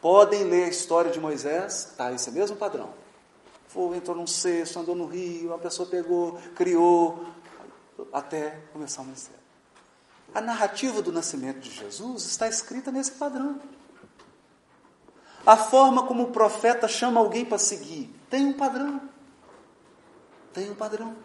Podem 0.00 0.44
ler 0.44 0.64
a 0.64 0.68
história 0.68 1.10
de 1.10 1.20
Moisés, 1.20 1.94
tá, 1.96 2.12
esse 2.12 2.28
é 2.28 2.32
mesmo 2.32 2.56
padrão. 2.56 2.90
Foi, 3.68 3.96
entrou 3.96 4.16
num 4.16 4.26
cesto, 4.26 4.80
andou 4.80 4.96
no 4.96 5.06
rio, 5.06 5.54
a 5.54 5.58
pessoa 5.58 5.88
pegou, 5.88 6.38
criou, 6.56 7.24
até 8.12 8.58
começar 8.72 9.02
o 9.02 9.04
ministério. 9.04 9.40
A 10.34 10.40
narrativa 10.40 11.00
do 11.00 11.12
nascimento 11.12 11.60
de 11.60 11.70
Jesus 11.70 12.24
está 12.24 12.48
escrita 12.48 12.90
nesse 12.90 13.12
padrão. 13.12 13.60
A 15.46 15.56
forma 15.56 16.06
como 16.06 16.24
o 16.24 16.32
profeta 16.32 16.88
chama 16.88 17.20
alguém 17.20 17.44
para 17.44 17.58
seguir 17.58 18.12
tem 18.32 18.46
um 18.46 18.54
padrão. 18.54 19.11
Tem 20.52 20.70
um 20.70 20.74
padrão. 20.74 21.16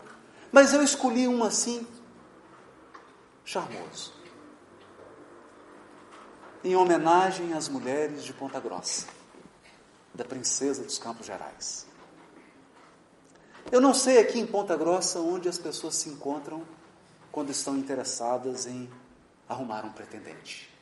Mas 0.52 0.74
eu 0.74 0.82
escolhi 0.82 1.28
um 1.28 1.44
assim, 1.44 1.86
charmoso 3.44 4.18
em 6.68 6.76
homenagem 6.76 7.54
às 7.54 7.70
mulheres 7.70 8.24
de 8.24 8.34
Ponta 8.34 8.60
Grossa, 8.60 9.08
da 10.14 10.26
princesa 10.26 10.84
dos 10.84 10.98
Campos 10.98 11.26
Gerais. 11.26 11.86
Eu 13.72 13.80
não 13.80 13.94
sei 13.94 14.20
aqui 14.20 14.40
em 14.40 14.46
Ponta 14.46 14.76
Grossa 14.76 15.20
onde 15.20 15.48
as 15.48 15.58
pessoas 15.58 15.96
se 15.96 16.10
encontram 16.10 16.64
quando 17.32 17.52
estão 17.52 17.78
interessadas 17.78 18.66
em 18.66 18.90
arrumar 19.48 19.86
um 19.86 19.92
pretendente. 19.92 20.74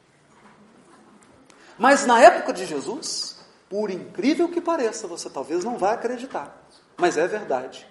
Mas 1.77 2.05
na 2.05 2.21
época 2.21 2.53
de 2.53 2.65
Jesus, 2.65 3.37
por 3.69 3.91
incrível 3.91 4.49
que 4.49 4.61
pareça, 4.61 5.07
você 5.07 5.29
talvez 5.29 5.63
não 5.63 5.77
vá 5.77 5.93
acreditar, 5.93 6.65
mas 6.97 7.17
é 7.17 7.27
verdade. 7.27 7.87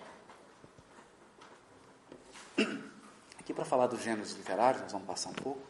Aqui 3.39 3.53
para 3.53 3.65
falar 3.65 3.87
dos 3.87 4.01
gêneros 4.01 4.33
literários, 4.33 4.83
nós 4.83 4.93
vamos 4.93 5.07
passar 5.07 5.31
um 5.31 5.35
pouco. 5.35 5.61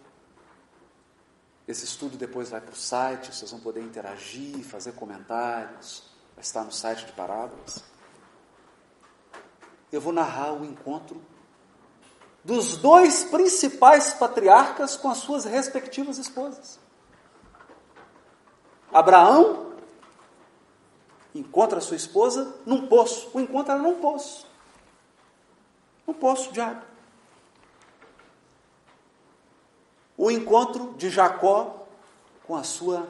Esse 1.67 1.85
estudo 1.85 2.17
depois 2.17 2.51
vai 2.51 2.61
para 2.61 2.73
o 2.73 2.77
site, 2.77 3.35
vocês 3.35 3.51
vão 3.51 3.61
poder 3.61 3.81
interagir, 3.81 4.63
fazer 4.65 4.93
comentários. 4.93 6.05
Vai 6.35 6.45
estar 6.45 6.63
no 6.63 6.73
site 6.73 7.07
de 7.07 7.13
Parábolas. 7.13 7.83
Eu 9.91 10.01
vou 10.01 10.13
narrar 10.13 10.53
o 10.53 10.65
encontro 10.65 11.23
dos 12.45 12.77
dois 12.77 13.25
principais 13.25 14.13
patriarcas 14.13 14.97
com 14.97 15.09
as 15.09 15.19
suas 15.19 15.45
respectivas 15.45 16.19
esposas. 16.19 16.79
Abraão 18.93 19.73
encontra 21.35 21.81
sua 21.81 21.97
esposa 21.97 22.55
num 22.67 22.87
poço. 22.87 23.31
O 23.33 23.41
encontra 23.41 23.79
num 23.79 24.01
poço. 24.01 24.44
Poço 26.13 26.53
de 26.53 26.61
água. 26.61 26.95
o 30.17 30.31
encontro 30.31 30.95
de 30.97 31.11
Jacó 31.11 31.87
com 32.47 32.57
a 32.57 32.63
sua 32.63 33.07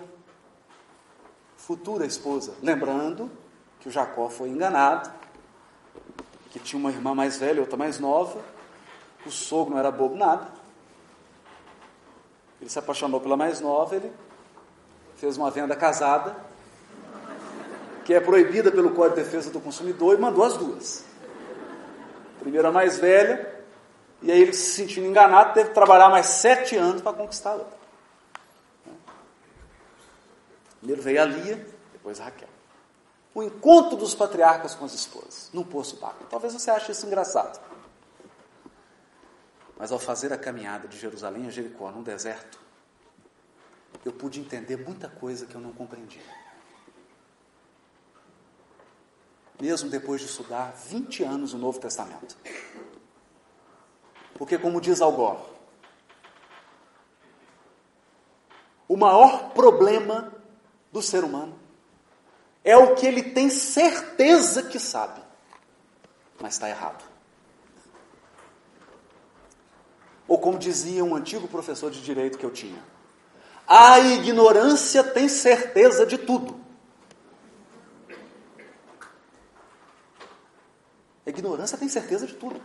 futura 1.56 2.06
esposa. 2.06 2.54
Lembrando 2.62 3.30
que 3.80 3.88
o 3.88 3.90
Jacó 3.90 4.28
foi 4.28 4.48
enganado, 4.48 5.10
que 6.50 6.58
tinha 6.58 6.78
uma 6.78 6.90
irmã 6.90 7.14
mais 7.14 7.36
velha, 7.36 7.60
outra 7.60 7.76
mais 7.76 7.98
nova, 7.98 8.40
o 9.26 9.30
sogro 9.30 9.72
não 9.74 9.78
era 9.78 9.90
bobo 9.90 10.16
nada. 10.16 10.48
Ele 12.60 12.70
se 12.70 12.78
apaixonou 12.78 13.20
pela 13.20 13.36
mais 13.36 13.60
nova, 13.60 13.96
ele 13.96 14.12
fez 15.16 15.36
uma 15.36 15.50
venda 15.50 15.76
casada, 15.76 16.36
que 18.04 18.14
é 18.14 18.20
proibida 18.20 18.70
pelo 18.70 18.90
Código 18.90 19.16
de 19.16 19.22
Defesa 19.22 19.50
do 19.50 19.60
Consumidor, 19.60 20.14
e 20.14 20.20
mandou 20.20 20.44
as 20.44 20.56
duas. 20.56 21.04
Primeira 22.44 22.70
mais 22.70 22.98
velha, 22.98 23.64
e 24.20 24.30
aí 24.30 24.42
ele 24.42 24.52
se 24.52 24.74
sentindo 24.74 25.06
enganado, 25.06 25.54
teve 25.54 25.70
que 25.70 25.74
trabalhar 25.74 26.10
mais 26.10 26.26
sete 26.26 26.76
anos 26.76 27.00
para 27.00 27.16
conquistar 27.16 27.52
a 27.52 27.54
outra. 27.54 27.78
Primeiro 30.76 31.00
veio 31.00 31.22
a 31.22 31.24
Lia, 31.24 31.66
depois 31.90 32.20
a 32.20 32.24
Raquel. 32.24 32.50
O 33.34 33.42
encontro 33.42 33.96
dos 33.96 34.14
patriarcas 34.14 34.74
com 34.74 34.84
as 34.84 34.92
esposas, 34.92 35.48
num 35.54 35.64
poço 35.64 35.96
d'água. 35.96 36.26
Talvez 36.28 36.52
você 36.52 36.70
ache 36.70 36.92
isso 36.92 37.06
engraçado. 37.06 37.58
Mas 39.78 39.90
ao 39.90 39.98
fazer 39.98 40.30
a 40.30 40.36
caminhada 40.36 40.86
de 40.86 40.98
Jerusalém 40.98 41.46
a 41.46 41.50
Jericó, 41.50 41.90
num 41.90 42.02
deserto, 42.02 42.60
eu 44.04 44.12
pude 44.12 44.38
entender 44.38 44.76
muita 44.76 45.08
coisa 45.08 45.46
que 45.46 45.54
eu 45.54 45.62
não 45.62 45.72
compreendia. 45.72 46.20
Mesmo 49.64 49.88
depois 49.88 50.20
de 50.20 50.26
estudar 50.26 50.74
20 50.76 51.24
anos 51.24 51.54
o 51.54 51.58
Novo 51.58 51.80
Testamento. 51.80 52.36
Porque, 54.34 54.58
como 54.58 54.78
diz 54.78 55.00
Algor, 55.00 55.40
o 58.86 58.94
maior 58.94 59.54
problema 59.54 60.30
do 60.92 61.00
ser 61.00 61.24
humano 61.24 61.58
é 62.62 62.76
o 62.76 62.94
que 62.94 63.06
ele 63.06 63.22
tem 63.22 63.48
certeza 63.48 64.64
que 64.64 64.78
sabe, 64.78 65.22
mas 66.38 66.54
está 66.54 66.68
errado. 66.68 67.02
Ou 70.28 70.38
como 70.38 70.58
dizia 70.58 71.02
um 71.02 71.16
antigo 71.16 71.48
professor 71.48 71.90
de 71.90 72.02
direito 72.02 72.36
que 72.36 72.44
eu 72.44 72.50
tinha, 72.50 72.82
a 73.66 73.98
ignorância 73.98 75.02
tem 75.02 75.26
certeza 75.26 76.04
de 76.04 76.18
tudo. 76.18 76.63
Ignorância 81.34 81.78
tem 81.78 81.88
certeza 81.88 82.26
de 82.26 82.34
tudo. 82.34 82.60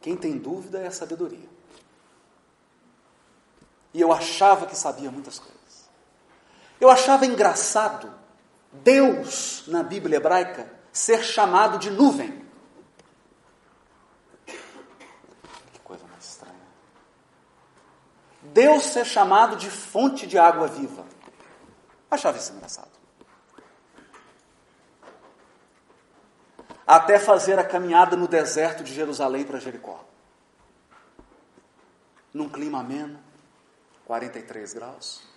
Quem 0.00 0.16
tem 0.16 0.36
dúvida 0.36 0.78
é 0.78 0.86
a 0.86 0.92
sabedoria. 0.92 1.48
E 3.94 4.00
eu 4.00 4.12
achava 4.12 4.66
que 4.66 4.76
sabia 4.76 5.10
muitas 5.10 5.38
coisas. 5.38 5.90
Eu 6.80 6.90
achava 6.90 7.26
engraçado 7.26 8.12
Deus, 8.72 9.64
na 9.66 9.82
Bíblia 9.82 10.16
hebraica, 10.16 10.70
ser 10.90 11.22
chamado 11.22 11.78
de 11.78 11.90
nuvem. 11.90 12.42
Que 14.46 15.80
coisa 15.84 16.04
mais 16.06 16.24
estranha. 16.24 16.54
Deus 18.42 18.84
ser 18.84 19.04
chamado 19.04 19.56
de 19.56 19.70
fonte 19.70 20.26
de 20.26 20.38
água 20.38 20.66
viva. 20.66 21.04
Achava 22.10 22.38
isso 22.38 22.52
engraçado. 22.52 22.91
Até 26.92 27.18
fazer 27.18 27.58
a 27.58 27.64
caminhada 27.64 28.16
no 28.16 28.28
deserto 28.28 28.84
de 28.84 28.92
Jerusalém 28.92 29.44
para 29.44 29.58
Jericó. 29.58 30.04
Num 32.34 32.48
clima 32.48 32.80
ameno, 32.80 33.18
43 34.04 34.74
graus. 34.74 35.32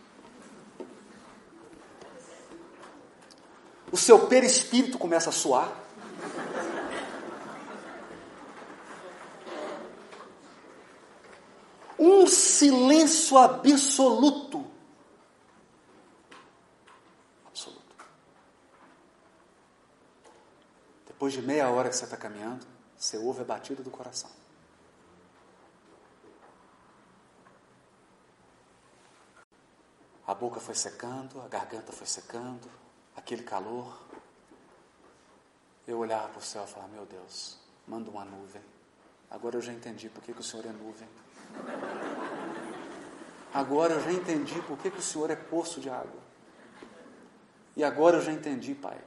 o 3.95 3.97
seu 3.97 4.28
perispírito 4.28 4.97
começa 4.97 5.30
a 5.30 5.32
suar. 5.32 5.72
Um 11.97 12.28
silêncio 12.28 13.38
absoluto. 13.38 14.64
Depois 21.26 21.41
de 21.41 21.41
meia 21.41 21.67
hora 21.71 21.89
que 21.89 21.95
você 21.95 22.03
está 22.03 22.15
caminhando, 22.15 22.67
você 22.95 23.17
ouve 23.17 23.41
a 23.41 23.43
batida 23.43 23.82
do 23.82 23.89
coração. 23.89 24.30
A 30.28 30.36
boca 30.36 30.59
foi 30.59 30.76
secando, 30.76 31.41
a 31.41 31.47
garganta 31.47 31.91
foi 31.91 32.05
secando, 32.05 32.69
aquele 33.15 33.41
calor, 33.41 34.05
eu 35.88 35.97
olhava 35.97 36.28
para 36.28 36.38
o 36.38 36.43
céu 36.43 36.63
e 36.63 36.67
falava: 36.67 36.91
Meu 36.91 37.07
Deus, 37.07 37.57
manda 37.88 38.07
uma 38.11 38.23
nuvem. 38.23 38.61
Agora 39.32 39.55
eu 39.55 39.63
já 39.63 39.73
entendi 39.73 40.09
por 40.09 40.21
que, 40.21 40.32
que 40.32 40.41
o 40.41 40.43
Senhor 40.43 40.67
é 40.67 40.73
nuvem. 40.73 41.09
Agora 43.51 43.95
eu 43.95 44.03
já 44.03 44.11
entendi 44.11 44.61
por 44.61 44.78
que, 44.78 44.91
que 44.91 44.99
o 44.99 45.01
Senhor 45.01 45.32
é 45.32 45.36
poço 45.36 45.82
de 45.82 45.89
água. 45.89 46.21
E 47.76 47.84
agora 47.84 48.17
eu 48.17 48.21
já 48.21 48.32
entendi, 48.32 48.76
Pai, 48.76 49.01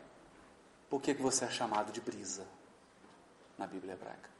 por 0.88 1.00
que, 1.00 1.14
que 1.14 1.22
você 1.22 1.44
é 1.44 1.50
chamado 1.50 1.92
de 1.92 2.00
brisa 2.00 2.46
na 3.58 3.66
Bíblia 3.66 3.94
hebraica. 3.94 4.30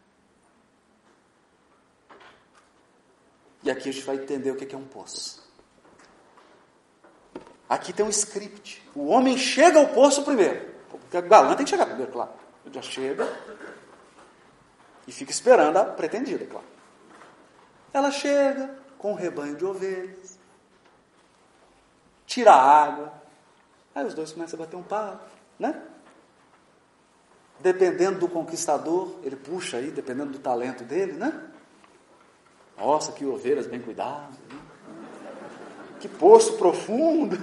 E 3.62 3.70
aqui 3.70 3.88
a 3.88 3.92
gente 3.92 4.04
vai 4.04 4.16
entender 4.16 4.50
o 4.50 4.56
que 4.56 4.72
é 4.72 4.78
um 4.78 4.86
poço. 4.86 5.46
Aqui 7.68 7.92
tem 7.92 8.06
um 8.06 8.08
script. 8.08 8.82
O 8.94 9.08
homem 9.08 9.36
chega 9.36 9.78
ao 9.78 9.88
poço 9.88 10.24
primeiro. 10.24 10.72
Porque 10.88 11.16
a 11.16 11.20
galã 11.20 11.54
tem 11.54 11.64
que 11.64 11.70
chegar 11.70 11.86
primeiro, 11.86 12.10
claro. 12.10 12.30
Ele 12.64 12.74
já 12.74 12.82
chega 12.82 13.26
e 15.06 15.12
fica 15.12 15.30
esperando 15.30 15.76
a 15.76 15.84
pretendida, 15.84 16.46
claro. 16.46 16.66
Ela 17.92 18.10
chega 18.10 18.78
com 18.96 19.12
um 19.12 19.14
rebanho 19.14 19.56
de 19.56 19.64
ovelhas, 19.64 20.38
tira 22.26 22.52
a 22.52 22.84
água, 22.84 23.12
aí 23.94 24.04
os 24.04 24.14
dois 24.14 24.32
começam 24.32 24.60
a 24.60 24.64
bater 24.64 24.76
um 24.76 24.82
papo, 24.82 25.24
né? 25.58 25.82
Dependendo 27.60 28.20
do 28.20 28.28
conquistador, 28.28 29.16
ele 29.22 29.36
puxa 29.36 29.78
aí, 29.78 29.90
dependendo 29.90 30.32
do 30.32 30.38
talento 30.38 30.84
dele, 30.84 31.12
né? 31.14 31.32
Nossa, 32.78 33.10
que 33.12 33.24
ovelhas 33.24 33.66
bem 33.66 33.80
cuidadas. 33.80 34.38
Né? 34.48 34.58
Que 35.98 36.08
poço 36.08 36.56
profundo. 36.56 37.36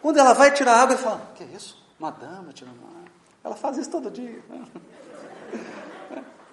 Quando 0.00 0.18
ela 0.18 0.32
vai 0.32 0.50
tirar 0.52 0.76
água, 0.80 0.94
ele 0.94 1.02
fala: 1.02 1.32
Que 1.34 1.44
é 1.44 1.46
isso? 1.48 1.84
Uma 1.98 2.10
dama 2.10 2.52
tirando 2.52 2.78
água. 2.78 3.10
Ela 3.44 3.54
faz 3.54 3.76
isso 3.76 3.90
todo 3.90 4.10
dia. 4.10 4.42
Né? 4.48 4.64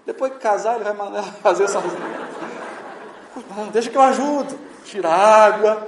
Depois 0.06 0.34
que 0.34 0.40
casar, 0.40 0.76
ele 0.76 0.84
vai 0.84 1.24
fazer 1.42 1.70
sozinha. 1.70 1.94
Deixa 3.72 3.90
que 3.90 3.98
eu 3.98 4.02
ajudo. 4.02 4.60
Tira 4.84 5.10
água. 5.10 5.88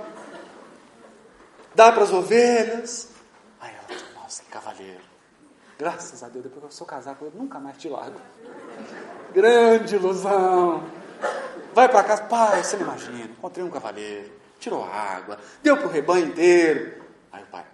Dá 1.74 1.92
para 1.92 2.04
as 2.04 2.14
ovelhas. 2.14 3.15
Que 4.40 4.52
cavaleiro. 4.52 5.04
Graças 5.78 6.24
a 6.24 6.30
Deus, 6.30 6.44
depois 6.44 6.62
que 6.62 6.68
eu 6.68 6.72
sou 6.72 6.88
casar 6.88 7.16
com 7.16 7.26
ele, 7.26 7.38
nunca 7.38 7.60
mais 7.60 7.78
tiro 7.78 7.96
água. 7.96 8.22
Grande 9.34 9.96
ilusão. 9.96 10.84
Vai 11.74 11.90
para 11.90 12.04
casa, 12.04 12.24
pai, 12.24 12.64
você 12.64 12.78
não 12.78 12.84
imagina, 12.84 13.26
encontrei 13.26 13.66
um 13.66 13.70
cavaleiro, 13.70 14.32
tirou 14.58 14.84
água, 14.86 15.38
deu 15.62 15.76
para 15.76 15.88
o 15.88 15.90
rebanho 15.90 16.28
inteiro. 16.28 17.04
Aí 17.32 17.44
o 17.44 17.48
pai, 17.48 17.66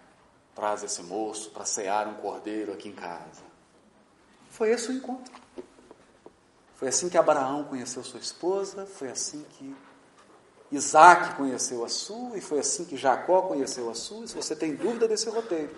traz 0.56 0.84
esse 0.84 1.04
moço 1.04 1.52
para 1.52 1.66
cear 1.66 2.08
um 2.08 2.16
cordeiro 2.16 2.74
aqui 2.74 2.90
em 2.90 2.94
casa. 2.94 3.44
Foi 4.50 4.72
esse 4.72 4.90
o 4.90 4.94
encontro. 4.94 5.32
Foi 6.74 6.88
assim 6.88 7.10
que 7.10 7.18
Abraão 7.18 7.64
conheceu 7.66 8.04
sua 8.04 8.20
esposa, 8.20 8.88
foi 8.88 9.10
assim 9.10 9.46
que 9.52 9.76
Isaac 10.72 11.36
conheceu 11.36 11.86
a 11.86 11.90
sua, 11.90 12.36
e 12.36 12.42
foi 12.42 12.58
assim 12.58 12.86
que 12.86 12.98
Jacó 12.98 13.44
conheceu 13.44 13.88
a 13.92 13.94
sua. 13.94 14.26
Se 14.26 14.34
você 14.34 14.56
tem 14.56 14.74
dúvida 14.74 15.08
desse 15.08 15.30
roteiro, 15.30 15.70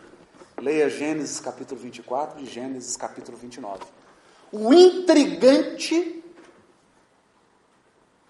leia 0.63 0.89
Gênesis 0.89 1.41
capítulo 1.41 1.79
24 1.79 2.41
e 2.41 2.45
Gênesis 2.45 2.95
capítulo 2.95 3.37
29. 3.37 3.83
O 4.49 4.73
intrigante 4.73 6.23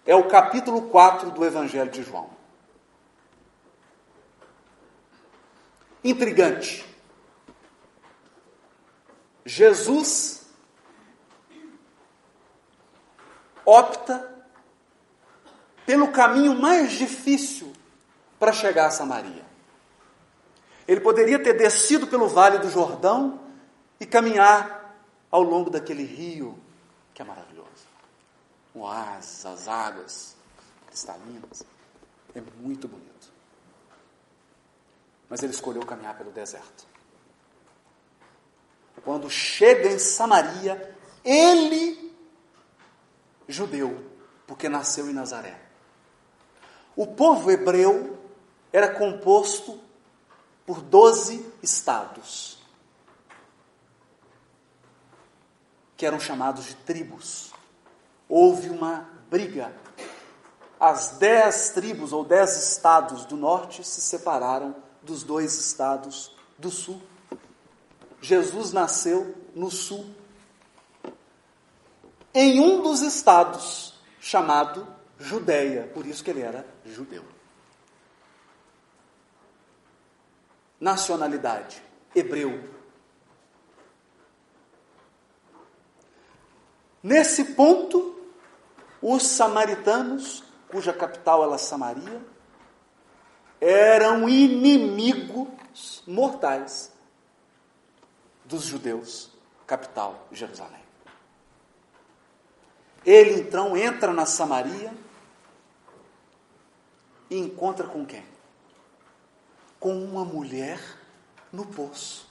é 0.04 0.16
o 0.16 0.28
capítulo 0.28 0.90
4 0.90 1.30
do 1.30 1.46
Evangelho 1.46 1.92
de 1.92 2.02
João. 2.02 2.32
Intrigante. 6.04 6.84
Jesus 9.46 10.48
opta 13.64 14.46
pelo 15.86 16.12
caminho 16.12 16.56
mais 16.60 16.94
difícil 16.94 17.72
para 18.40 18.52
chegar 18.52 18.88
a 18.88 18.92
Samaria. 18.92 19.53
Ele 20.88 21.00
poderia 21.00 21.42
ter 21.42 21.54
descido 21.54 22.08
pelo 22.08 22.28
vale 22.28 22.58
do 22.58 22.70
Jordão 22.70 23.40
e 24.00 24.06
caminhar 24.06 24.96
ao 25.32 25.42
longo 25.42 25.70
daquele 25.70 26.04
rio 26.04 26.58
que 27.14 27.22
é 27.22 27.26
maravilhoso 27.26 27.64
um 28.76 28.82
oásis, 28.82 29.46
as 29.46 29.68
águas 29.68 30.36
cristalinas. 30.88 31.64
É 32.34 32.42
muito 32.58 32.88
bonito. 32.88 33.32
Mas 35.30 35.44
ele 35.44 35.54
escolheu 35.54 35.86
caminhar 35.86 36.18
pelo 36.18 36.32
deserto. 36.32 36.86
Quando 39.04 39.30
chega 39.30 39.90
em 39.90 40.00
Samaria, 40.00 40.96
ele, 41.24 42.16
judeu, 43.48 44.12
porque 44.48 44.70
nasceu 44.70 45.10
em 45.10 45.14
Nazaré. 45.14 45.60
O 46.96 47.08
povo 47.08 47.52
hebreu 47.52 48.18
era 48.72 48.94
composto 48.94 49.80
por 50.66 50.82
doze 50.82 51.46
estados, 51.62 52.58
que 55.98 56.06
eram 56.06 56.20
chamados 56.20 56.66
de 56.66 56.76
tribos 56.76 57.54
houve 58.28 58.70
uma 58.70 59.08
briga. 59.30 59.74
As 60.80 61.18
dez 61.18 61.70
tribos 61.70 62.12
ou 62.12 62.24
dez 62.24 62.72
estados 62.72 63.26
do 63.26 63.38
norte 63.38 63.84
se 63.84 64.02
separaram 64.02 64.76
dos 65.02 65.24
dois 65.24 65.54
estados 65.56 66.36
do 66.58 66.72
sul. 66.72 67.02
Jesus 68.22 68.72
nasceu 68.72 69.36
no 69.54 69.70
sul, 69.70 70.06
em 72.34 72.60
um 72.60 72.82
dos 72.82 73.02
estados 73.02 73.94
chamado 74.20 74.88
Judéia, 75.20 75.90
por 75.94 76.06
isso 76.06 76.24
que 76.24 76.32
ele 76.32 76.42
era 76.42 76.66
judeu. 76.86 77.33
Nacionalidade? 80.84 81.82
Hebreu. 82.14 82.62
Nesse 87.02 87.56
ponto, 87.56 88.22
os 89.02 89.24
samaritanos, 89.24 90.44
cuja 90.68 90.92
capital 90.92 91.46
era 91.46 91.58
Samaria, 91.58 92.22
eram 93.62 94.28
inimigos 94.28 96.04
mortais 96.06 96.92
dos 98.44 98.64
judeus, 98.64 99.32
capital 99.66 100.28
Jerusalém. 100.32 100.84
Ele 103.06 103.40
então 103.40 103.76
entra 103.76 104.12
na 104.12 104.26
Samaria 104.26 104.94
e 107.30 107.38
encontra 107.38 107.88
com 107.88 108.06
quem? 108.06 108.33
Com 109.84 110.02
uma 110.02 110.24
mulher 110.24 110.80
no 111.52 111.66
poço. 111.66 112.26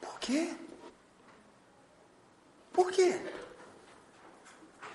Por 0.00 0.18
quê? 0.18 0.56
Por 2.72 2.90
quê? 2.90 3.20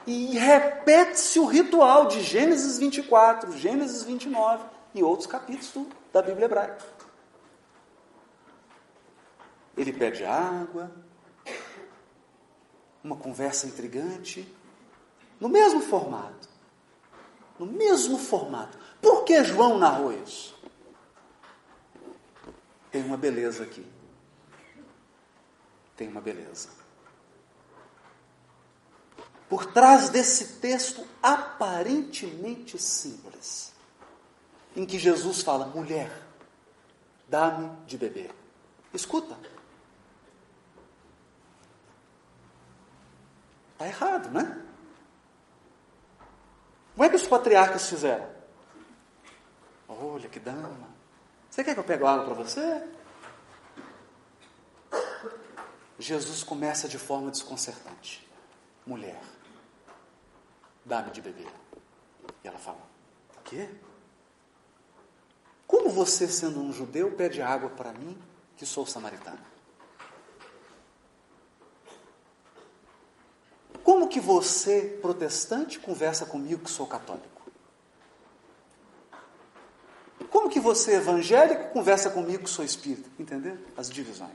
E 0.07 0.35
repete-se 0.35 1.37
o 1.37 1.45
ritual 1.45 2.07
de 2.07 2.23
Gênesis 2.23 2.79
24, 2.79 3.55
Gênesis 3.59 4.01
29 4.01 4.65
e 4.95 5.03
outros 5.03 5.27
capítulos 5.27 5.87
da 6.11 6.23
Bíblia 6.23 6.45
hebraica. 6.45 6.83
Ele 9.77 9.93
pede 9.93 10.25
água, 10.25 10.91
uma 13.03 13.17
conversa 13.17 13.67
intrigante, 13.67 14.51
no 15.39 15.47
mesmo 15.47 15.79
formato. 15.79 16.49
No 17.59 17.67
mesmo 17.67 18.17
formato. 18.17 18.79
Por 18.99 19.25
que 19.25 19.43
João 19.43 19.77
narrou 19.77 20.11
isso? 20.11 20.52
Tem 22.93 23.03
uma 23.03 23.17
beleza 23.17 23.63
aqui. 23.63 23.83
Tem 25.97 26.07
uma 26.07 26.21
beleza. 26.21 26.69
Por 29.49 29.65
trás 29.65 30.09
desse 30.09 30.59
texto 30.59 31.03
aparentemente 31.21 32.77
simples, 32.77 33.73
em 34.75 34.85
que 34.85 34.99
Jesus 34.99 35.41
fala: 35.41 35.65
mulher, 35.65 36.11
dá-me 37.27 37.75
de 37.87 37.97
beber. 37.97 38.31
Escuta. 38.93 39.39
Está 43.71 43.87
errado, 43.87 44.29
né? 44.29 44.63
Como 46.93 47.05
é 47.05 47.09
que 47.09 47.15
os 47.15 47.25
patriarcas 47.25 47.89
fizeram? 47.89 48.29
Olha 49.89 50.29
que 50.29 50.39
dama. 50.39 50.92
Você 51.53 51.63
quer 51.63 51.75
que 51.75 51.79
eu 51.79 51.83
pegue 51.83 52.03
água 52.03 52.25
para 52.25 52.33
você? 52.33 52.83
Jesus 55.99 56.41
começa 56.43 56.87
de 56.87 56.97
forma 56.97 57.29
desconcertante. 57.29 58.27
Mulher, 58.87 59.21
dá-me 60.83 61.11
de 61.11 61.21
beber. 61.21 61.53
E 62.43 62.47
ela 62.47 62.57
fala: 62.57 62.81
quê? 63.43 63.69
Como 65.67 65.91
você, 65.91 66.27
sendo 66.27 66.59
um 66.59 66.73
judeu, 66.73 67.11
pede 67.11 67.39
água 67.39 67.69
para 67.69 67.93
mim, 67.93 68.19
que 68.57 68.65
sou 68.65 68.87
samaritana? 68.87 69.45
Como 73.83 74.07
que 74.09 74.19
você, 74.19 74.97
protestante, 75.03 75.79
conversa 75.79 76.25
comigo 76.25 76.63
que 76.63 76.71
sou 76.71 76.87
católico? 76.87 77.32
Como 80.33 80.49
que 80.49 80.59
você, 80.59 80.95
evangélico, 80.95 81.69
conversa 81.69 82.09
comigo 82.09 82.45
que 82.45 82.49
sou 82.49 82.65
espírita? 82.65 83.07
Entendeu? 83.19 83.55
As 83.77 83.87
divisões. 83.87 84.31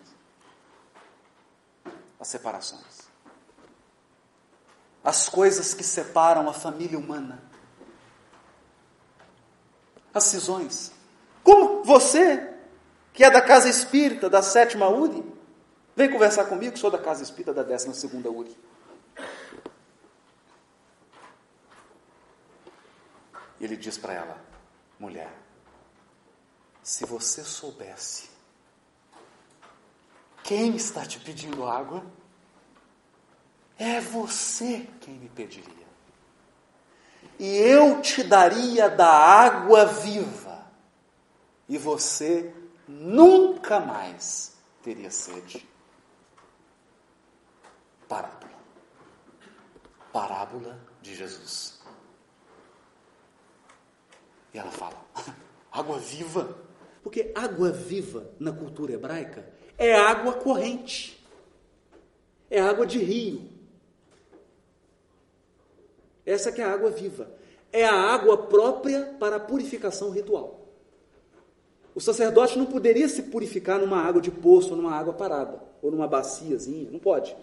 As 2.21 2.29
separações. 2.29 3.09
As 5.03 5.29
coisas 5.29 5.75
que 5.75 5.83
separam 5.83 6.49
a 6.49 6.53
família 6.53 6.97
humana. 6.97 7.43
As 10.15 10.23
cisões. 10.23 10.93
Como 11.43 11.83
você, 11.83 12.49
que 13.13 13.25
é 13.25 13.31
da 13.31 13.43
casa 13.43 13.69
espírita, 13.69 14.31
da 14.31 14.41
sétima 14.41 14.89
URI, 14.89 15.25
vem 15.97 16.09
conversar 16.09 16.45
comigo, 16.45 16.75
que 16.75 16.79
sou 16.79 16.93
da 16.93 16.99
casa 16.99 17.25
espírita 17.25 17.53
da 17.53 17.65
décima 17.65 17.93
segunda 17.93 18.31
URI. 18.31 18.57
E 23.59 23.65
ele 23.65 23.77
diz 23.77 23.99
para 23.99 24.13
ela: 24.13 24.39
mulher, 25.01 25.48
se 26.89 27.05
você 27.05 27.45
soubesse 27.45 28.31
quem 30.43 30.75
está 30.75 31.05
te 31.05 31.21
pedindo 31.21 31.67
água, 31.67 32.03
é 33.77 34.01
você 34.01 34.89
quem 34.99 35.13
me 35.13 35.29
pediria. 35.29 35.87
E 37.39 37.47
eu 37.59 38.01
te 38.01 38.25
daria 38.25 38.89
da 38.89 39.07
água 39.07 39.85
viva, 39.85 40.67
e 41.69 41.77
você 41.77 42.55
nunca 42.89 43.81
mais 43.81 44.57
teria 44.83 45.11
sede. 45.11 45.69
Parábola. 48.09 48.59
Parábola 50.11 50.81
de 51.03 51.15
Jesus. 51.15 51.83
E 54.55 54.59
ela 54.59 54.71
fala: 54.71 55.05
água 55.71 55.99
viva. 55.99 56.67
Porque 57.09 57.33
água 57.35 57.73
viva 57.73 58.31
na 58.39 58.53
cultura 58.53 58.93
hebraica 58.93 59.43
é 59.79 59.95
água 59.95 60.35
corrente, 60.35 61.19
é 62.51 62.61
água 62.61 62.85
de 62.85 62.99
rio. 62.99 63.49
Essa 66.27 66.53
que 66.53 66.61
é 66.61 66.65
a 66.65 66.71
água 66.71 66.91
viva. 66.91 67.31
É 67.73 67.87
a 67.87 67.95
água 67.95 68.37
própria 68.37 69.17
para 69.19 69.37
a 69.37 69.41
purificação 69.41 70.11
ritual. 70.11 70.69
O 71.95 72.01
sacerdote 72.01 72.59
não 72.59 72.67
poderia 72.67 73.09
se 73.09 73.23
purificar 73.23 73.81
numa 73.81 74.03
água 74.03 74.21
de 74.21 74.31
poço, 74.31 74.73
ou 74.73 74.77
numa 74.77 74.95
água 74.95 75.15
parada, 75.15 75.63
ou 75.81 75.91
numa 75.91 76.07
baciazinha, 76.07 76.91
não 76.91 76.99
pode. 76.99 77.35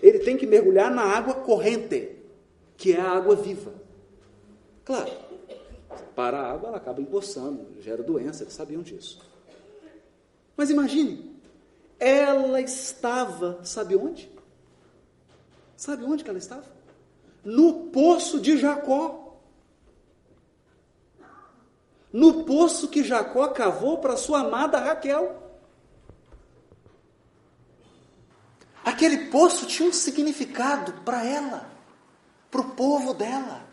Ele 0.00 0.20
tem 0.20 0.36
que 0.36 0.46
mergulhar 0.46 0.88
na 0.88 1.02
água 1.02 1.34
corrente, 1.34 2.14
que 2.76 2.92
é 2.92 3.00
a 3.00 3.10
água 3.10 3.34
viva. 3.34 3.72
Claro, 4.84 5.10
para 6.14 6.38
a 6.38 6.52
água, 6.52 6.68
ela 6.68 6.76
acaba 6.76 7.00
empoçando, 7.00 7.80
gera 7.80 8.02
doença, 8.02 8.42
eles 8.42 8.54
sabiam 8.54 8.82
disso. 8.82 9.20
Mas 10.56 10.70
imagine, 10.70 11.34
ela 11.98 12.60
estava, 12.60 13.60
sabe 13.64 13.96
onde? 13.96 14.30
Sabe 15.76 16.04
onde 16.04 16.22
que 16.22 16.30
ela 16.30 16.38
estava? 16.38 16.64
No 17.44 17.88
poço 17.90 18.40
de 18.40 18.56
Jacó. 18.56 19.38
No 22.12 22.44
poço 22.44 22.88
que 22.88 23.02
Jacó 23.02 23.48
cavou 23.48 23.98
para 23.98 24.16
sua 24.16 24.40
amada 24.40 24.78
Raquel. 24.78 25.42
Aquele 28.84 29.30
poço 29.30 29.66
tinha 29.66 29.88
um 29.88 29.92
significado 29.92 30.92
para 31.04 31.24
ela, 31.24 31.68
para 32.50 32.60
o 32.60 32.70
povo 32.70 33.14
dela. 33.14 33.63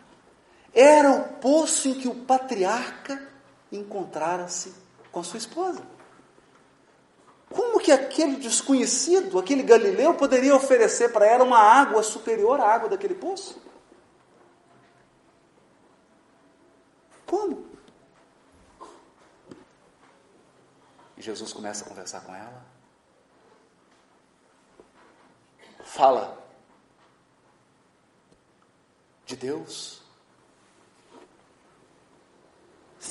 Era 0.74 1.10
o 1.10 1.28
poço 1.34 1.88
em 1.88 1.94
que 1.94 2.08
o 2.08 2.14
patriarca 2.14 3.28
encontrara-se 3.70 4.74
com 5.10 5.22
sua 5.22 5.38
esposa. 5.38 5.82
Como 7.50 7.78
que 7.78 7.92
aquele 7.92 8.36
desconhecido, 8.36 9.38
aquele 9.38 9.62
galileu, 9.62 10.14
poderia 10.14 10.56
oferecer 10.56 11.12
para 11.12 11.26
ela 11.26 11.44
uma 11.44 11.58
água 11.58 12.02
superior 12.02 12.58
à 12.60 12.72
água 12.72 12.88
daquele 12.88 13.14
poço? 13.14 13.60
Como? 17.26 17.66
E 21.16 21.22
Jesus 21.22 21.52
começa 21.52 21.84
a 21.84 21.88
conversar 21.88 22.22
com 22.22 22.34
ela. 22.34 22.64
Fala 25.84 26.42
de 29.26 29.36
Deus, 29.36 30.01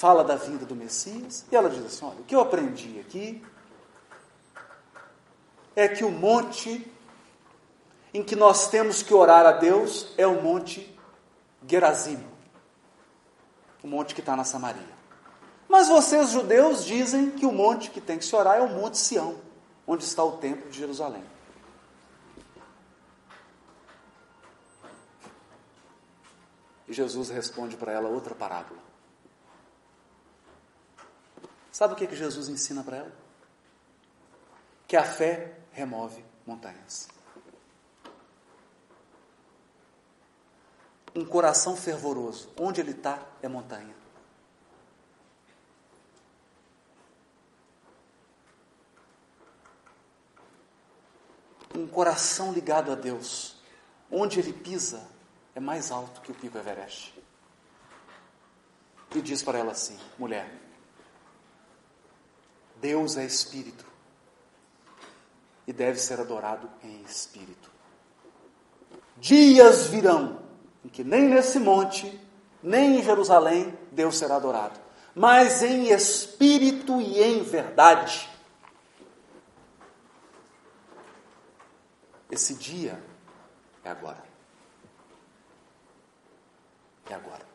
fala 0.01 0.23
da 0.23 0.35
vinda 0.35 0.65
do 0.65 0.75
Messias, 0.75 1.45
e 1.51 1.55
ela 1.55 1.69
diz 1.69 1.85
assim: 1.85 2.03
olha, 2.03 2.21
o 2.21 2.23
que 2.23 2.33
eu 2.33 2.41
aprendi 2.41 2.99
aqui 2.99 3.45
é 5.75 5.87
que 5.87 6.03
o 6.03 6.09
monte 6.09 6.91
em 8.11 8.23
que 8.23 8.35
nós 8.35 8.67
temos 8.67 9.03
que 9.03 9.13
orar 9.13 9.45
a 9.45 9.51
Deus 9.51 10.11
é 10.17 10.25
o 10.25 10.41
monte 10.41 10.91
Gerazim, 11.67 12.19
o 13.83 13.87
monte 13.87 14.15
que 14.15 14.21
está 14.21 14.35
na 14.35 14.43
Samaria. 14.43 14.89
Mas 15.69 15.87
vocês, 15.87 16.31
judeus, 16.31 16.83
dizem 16.83 17.29
que 17.29 17.45
o 17.45 17.51
monte 17.51 17.91
que 17.91 18.01
tem 18.01 18.17
que 18.17 18.25
se 18.25 18.35
orar 18.35 18.57
é 18.57 18.61
o 18.61 18.67
Monte 18.67 18.97
Sião, 18.97 19.39
onde 19.87 20.03
está 20.03 20.23
o 20.23 20.33
templo 20.33 20.69
de 20.69 20.79
Jerusalém. 20.79 21.23
E 26.87 26.91
Jesus 26.91 27.29
responde 27.29 27.77
para 27.77 27.93
ela 27.93 28.09
outra 28.09 28.35
parábola. 28.35 28.80
Sabe 31.71 31.93
o 31.93 31.95
que, 31.95 32.05
que 32.05 32.15
Jesus 32.15 32.49
ensina 32.49 32.83
para 32.83 32.97
ela? 32.97 33.11
Que 34.87 34.97
a 34.97 35.03
fé 35.03 35.57
remove 35.71 36.23
montanhas. 36.45 37.07
Um 41.15 41.25
coração 41.25 41.75
fervoroso, 41.75 42.51
onde 42.57 42.81
ele 42.81 42.91
está, 42.91 43.25
é 43.41 43.47
montanha. 43.47 43.95
Um 51.73 51.87
coração 51.87 52.51
ligado 52.51 52.91
a 52.91 52.95
Deus, 52.95 53.55
onde 54.09 54.39
ele 54.39 54.51
pisa, 54.51 55.07
é 55.55 55.59
mais 55.59 55.89
alto 55.89 56.19
que 56.21 56.31
o 56.31 56.35
pico 56.35 56.57
Everest. 56.57 57.17
E 59.15 59.21
diz 59.21 59.41
para 59.41 59.57
ela 59.57 59.71
assim: 59.71 59.97
mulher, 60.17 60.60
Deus 62.81 63.15
é 63.15 63.23
espírito 63.23 63.85
e 65.67 65.71
deve 65.71 65.99
ser 65.99 66.19
adorado 66.19 66.69
em 66.83 67.03
espírito. 67.03 67.69
Dias 69.17 69.85
virão 69.85 70.41
em 70.83 70.89
que 70.89 71.03
nem 71.03 71.29
nesse 71.29 71.59
monte, 71.59 72.19
nem 72.61 72.99
em 72.99 73.03
Jerusalém 73.03 73.77
Deus 73.91 74.17
será 74.17 74.37
adorado, 74.37 74.79
mas 75.13 75.61
em 75.61 75.91
espírito 75.91 76.99
e 76.99 77.21
em 77.21 77.43
verdade. 77.43 78.27
Esse 82.31 82.55
dia 82.55 83.01
é 83.83 83.89
agora. 83.91 84.23
É 87.09 87.13
agora. 87.13 87.45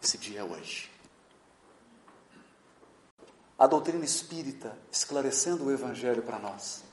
Esse 0.00 0.16
dia 0.16 0.40
é 0.40 0.44
hoje. 0.44 0.97
A 3.58 3.66
doutrina 3.66 4.04
espírita 4.04 4.78
esclarecendo 4.92 5.64
o 5.64 5.72
Evangelho 5.72 6.22
para 6.22 6.38
nós 6.38 6.84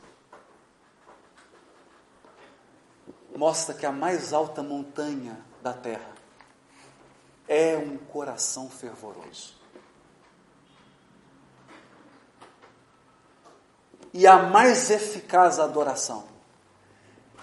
mostra 3.37 3.75
que 3.75 3.85
a 3.85 3.91
mais 3.91 4.33
alta 4.33 4.63
montanha 4.63 5.39
da 5.61 5.73
terra 5.73 6.09
é 7.47 7.77
um 7.77 7.97
coração 7.97 8.69
fervoroso. 8.69 9.53
E 14.13 14.25
a 14.25 14.37
mais 14.37 14.89
eficaz 14.89 15.59
adoração 15.59 16.25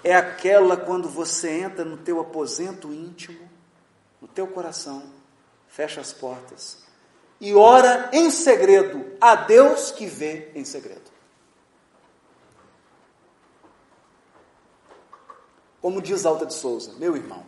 é 0.03 0.17
aquela 0.17 0.77
quando 0.77 1.09
você 1.09 1.61
entra 1.61 1.85
no 1.85 1.99
teu 1.99 2.19
aposento 2.19 2.93
íntimo, 2.93 3.49
no 4.21 4.27
teu 4.27 4.49
coração, 4.49 5.13
fecha 5.69 6.01
as 6.01 6.13
portas 6.13 6.83
e 7.43 7.53
ora 7.57 8.09
em 8.13 8.31
segredo 8.31 9.17
a 9.21 9.35
Deus 9.35 9.91
que 9.91 10.07
vê 10.07 10.53
em 10.55 10.65
segredo. 10.65 11.11
Como 15.81 16.01
diz 16.01 16.25
Alta 16.25 16.47
de 16.47 16.55
Souza, 16.55 16.93
meu 16.93 17.17
irmão, 17.17 17.45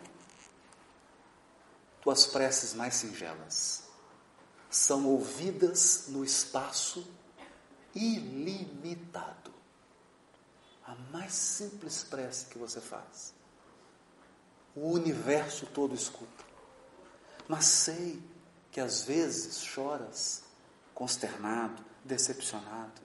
tuas 2.03 2.27
preces 2.27 2.75
mais 2.75 2.95
singelas 2.95 3.85
são 4.69 5.07
ouvidas 5.07 6.07
no 6.09 6.25
espaço 6.25 7.07
ilimitado. 7.95 9.55
A 10.85 10.97
mais 11.13 11.33
simples 11.33 12.03
prece 12.03 12.47
que 12.47 12.59
você 12.59 12.81
faz. 12.81 13.33
O 14.75 14.91
universo 14.91 15.67
todo 15.67 15.95
escuta. 15.95 16.45
Mas 17.47 17.67
sei 17.67 18.34
que 18.75 18.81
às 18.81 19.05
vezes 19.05 19.63
choras 19.63 20.43
consternado, 20.93 21.81
decepcionado, 22.05 23.01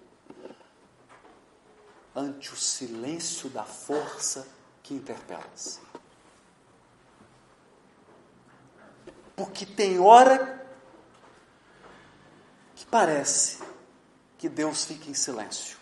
ante 2.15 2.51
o 2.51 2.55
silêncio 2.55 3.51
da 3.51 3.63
força 3.63 4.47
que 4.81 4.95
interpelas. 4.95 5.79
Porque 9.35 9.63
tem 9.63 9.99
hora 9.99 10.67
que 12.75 12.87
parece 12.87 13.59
que 14.39 14.49
Deus 14.49 14.85
fica 14.85 15.07
em 15.07 15.13
silêncio. 15.13 15.77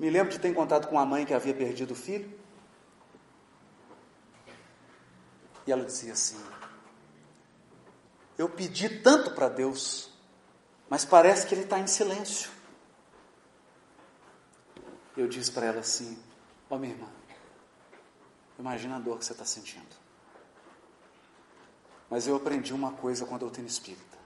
Me 0.00 0.10
lembro 0.10 0.32
de 0.32 0.40
ter 0.40 0.48
encontrado 0.48 0.88
com 0.88 0.96
uma 0.96 1.06
mãe 1.06 1.24
que 1.24 1.32
havia 1.32 1.54
perdido 1.54 1.92
o 1.92 1.96
filho. 1.96 2.36
E 5.64 5.70
ela 5.70 5.84
dizia 5.84 6.12
assim: 6.12 6.42
Eu 8.36 8.48
pedi 8.48 8.88
tanto 9.00 9.30
para 9.32 9.48
Deus 9.48 10.10
mas 10.90 11.04
parece 11.04 11.46
que 11.46 11.54
ele 11.54 11.62
está 11.62 11.78
em 11.78 11.86
silêncio. 11.86 12.50
Eu 15.16 15.28
disse 15.28 15.52
para 15.52 15.66
ela 15.66 15.78
assim: 15.78 16.18
Ó 16.68 16.74
oh, 16.74 16.78
minha 16.78 16.92
irmã, 16.92 17.06
imagina 18.58 18.96
a 18.96 18.98
dor 18.98 19.16
que 19.18 19.24
você 19.24 19.32
está 19.32 19.44
sentindo. 19.44 20.00
Mas 22.10 22.26
eu 22.26 22.34
aprendi 22.34 22.74
uma 22.74 22.90
coisa 22.90 23.24
com 23.24 23.36
a 23.36 23.38
doutrina 23.38 23.68
espírita: 23.68 24.18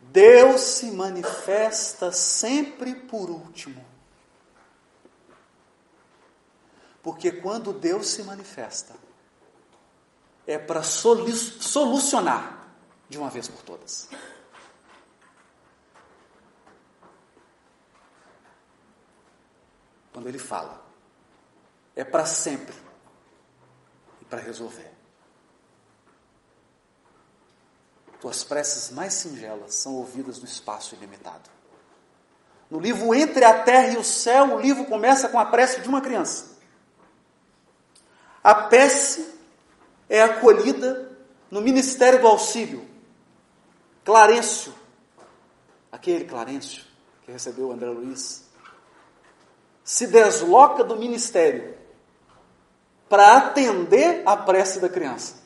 Deus 0.00 0.62
se 0.62 0.90
manifesta 0.92 2.10
sempre 2.10 2.94
por 2.94 3.28
último. 3.28 3.84
Porque 7.06 7.30
quando 7.30 7.72
Deus 7.72 8.08
se 8.08 8.24
manifesta, 8.24 8.92
é 10.44 10.58
para 10.58 10.82
solucionar 10.82 12.66
de 13.08 13.16
uma 13.16 13.30
vez 13.30 13.46
por 13.46 13.62
todas. 13.62 14.08
quando 20.12 20.26
ele 20.26 20.38
fala. 20.38 20.82
É 21.94 22.02
para 22.02 22.26
sempre 22.26 22.74
e 24.20 24.24
para 24.24 24.40
resolver. 24.40 24.90
Tuas 28.20 28.42
preces 28.42 28.90
mais 28.90 29.14
singelas 29.14 29.76
são 29.76 29.94
ouvidas 29.94 30.40
no 30.40 30.44
espaço 30.44 30.96
ilimitado. 30.96 31.48
No 32.68 32.80
livro 32.80 33.14
Entre 33.14 33.44
a 33.44 33.62
Terra 33.62 33.92
e 33.92 33.96
o 33.96 34.02
Céu, 34.02 34.56
o 34.56 34.60
livro 34.60 34.86
começa 34.86 35.28
com 35.28 35.38
a 35.38 35.44
prece 35.44 35.82
de 35.82 35.88
uma 35.88 36.00
criança. 36.00 36.55
A 38.46 38.54
prece 38.54 39.28
é 40.08 40.22
acolhida 40.22 41.10
no 41.50 41.60
Ministério 41.60 42.20
do 42.20 42.28
Auxílio. 42.28 42.88
Clarencio, 44.04 44.72
aquele 45.90 46.26
Clarencio 46.26 46.84
que 47.24 47.32
recebeu 47.32 47.66
o 47.66 47.72
André 47.72 47.88
Luiz, 47.88 48.48
se 49.82 50.06
desloca 50.06 50.84
do 50.84 50.94
ministério 50.94 51.76
para 53.08 53.36
atender 53.36 54.22
a 54.24 54.36
prece 54.36 54.78
da 54.78 54.88
criança. 54.88 55.42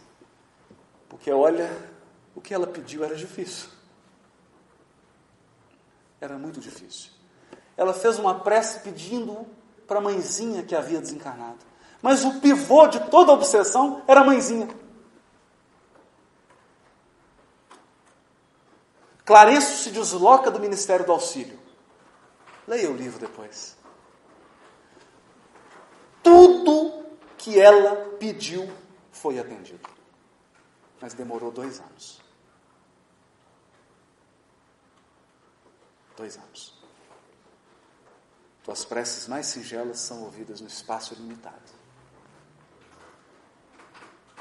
Porque 1.09 1.33
olha, 1.33 1.75
o 2.35 2.41
que 2.43 2.53
ela 2.53 2.67
pediu 2.67 3.03
era 3.03 3.17
difícil. 3.17 3.71
Era 6.21 6.37
muito 6.37 6.61
difícil. 6.61 7.13
Ela 7.79 7.95
fez 7.95 8.19
uma 8.19 8.41
prece 8.41 8.81
pedindo 8.81 9.47
para 9.87 10.01
a 10.01 10.03
mãezinha 10.03 10.63
que 10.63 10.77
havia 10.77 11.01
desencarnado. 11.01 11.70
Mas 12.03 12.25
o 12.25 12.41
pivô 12.41 12.87
de 12.87 13.01
toda 13.11 13.33
obsessão 13.33 14.03
era 14.07 14.21
a 14.21 14.25
mãezinha. 14.25 14.69
Clarencio 19.25 19.77
se 19.77 19.91
desloca 19.91 20.51
do 20.51 20.59
Ministério 20.59 21.07
do 21.07 21.13
Auxílio. 21.13 21.59
Leia 22.67 22.91
o 22.91 22.97
livro 22.97 23.19
depois. 23.19 23.77
Tudo 26.23 27.05
que 27.37 27.61
ela 27.61 28.17
pediu 28.19 28.69
foi 29.13 29.39
atendido. 29.39 29.89
Mas 31.01 31.15
demorou 31.15 31.51
dois 31.51 31.81
anos. 31.81 32.21
Dois 36.17 36.37
anos. 36.37 36.75
Tuas 38.65 38.85
preces 38.85 39.27
mais 39.27 39.47
singelas 39.47 40.01
são 40.01 40.23
ouvidas 40.25 40.61
no 40.61 40.67
espaço 40.67 41.15
limitado. 41.15 41.80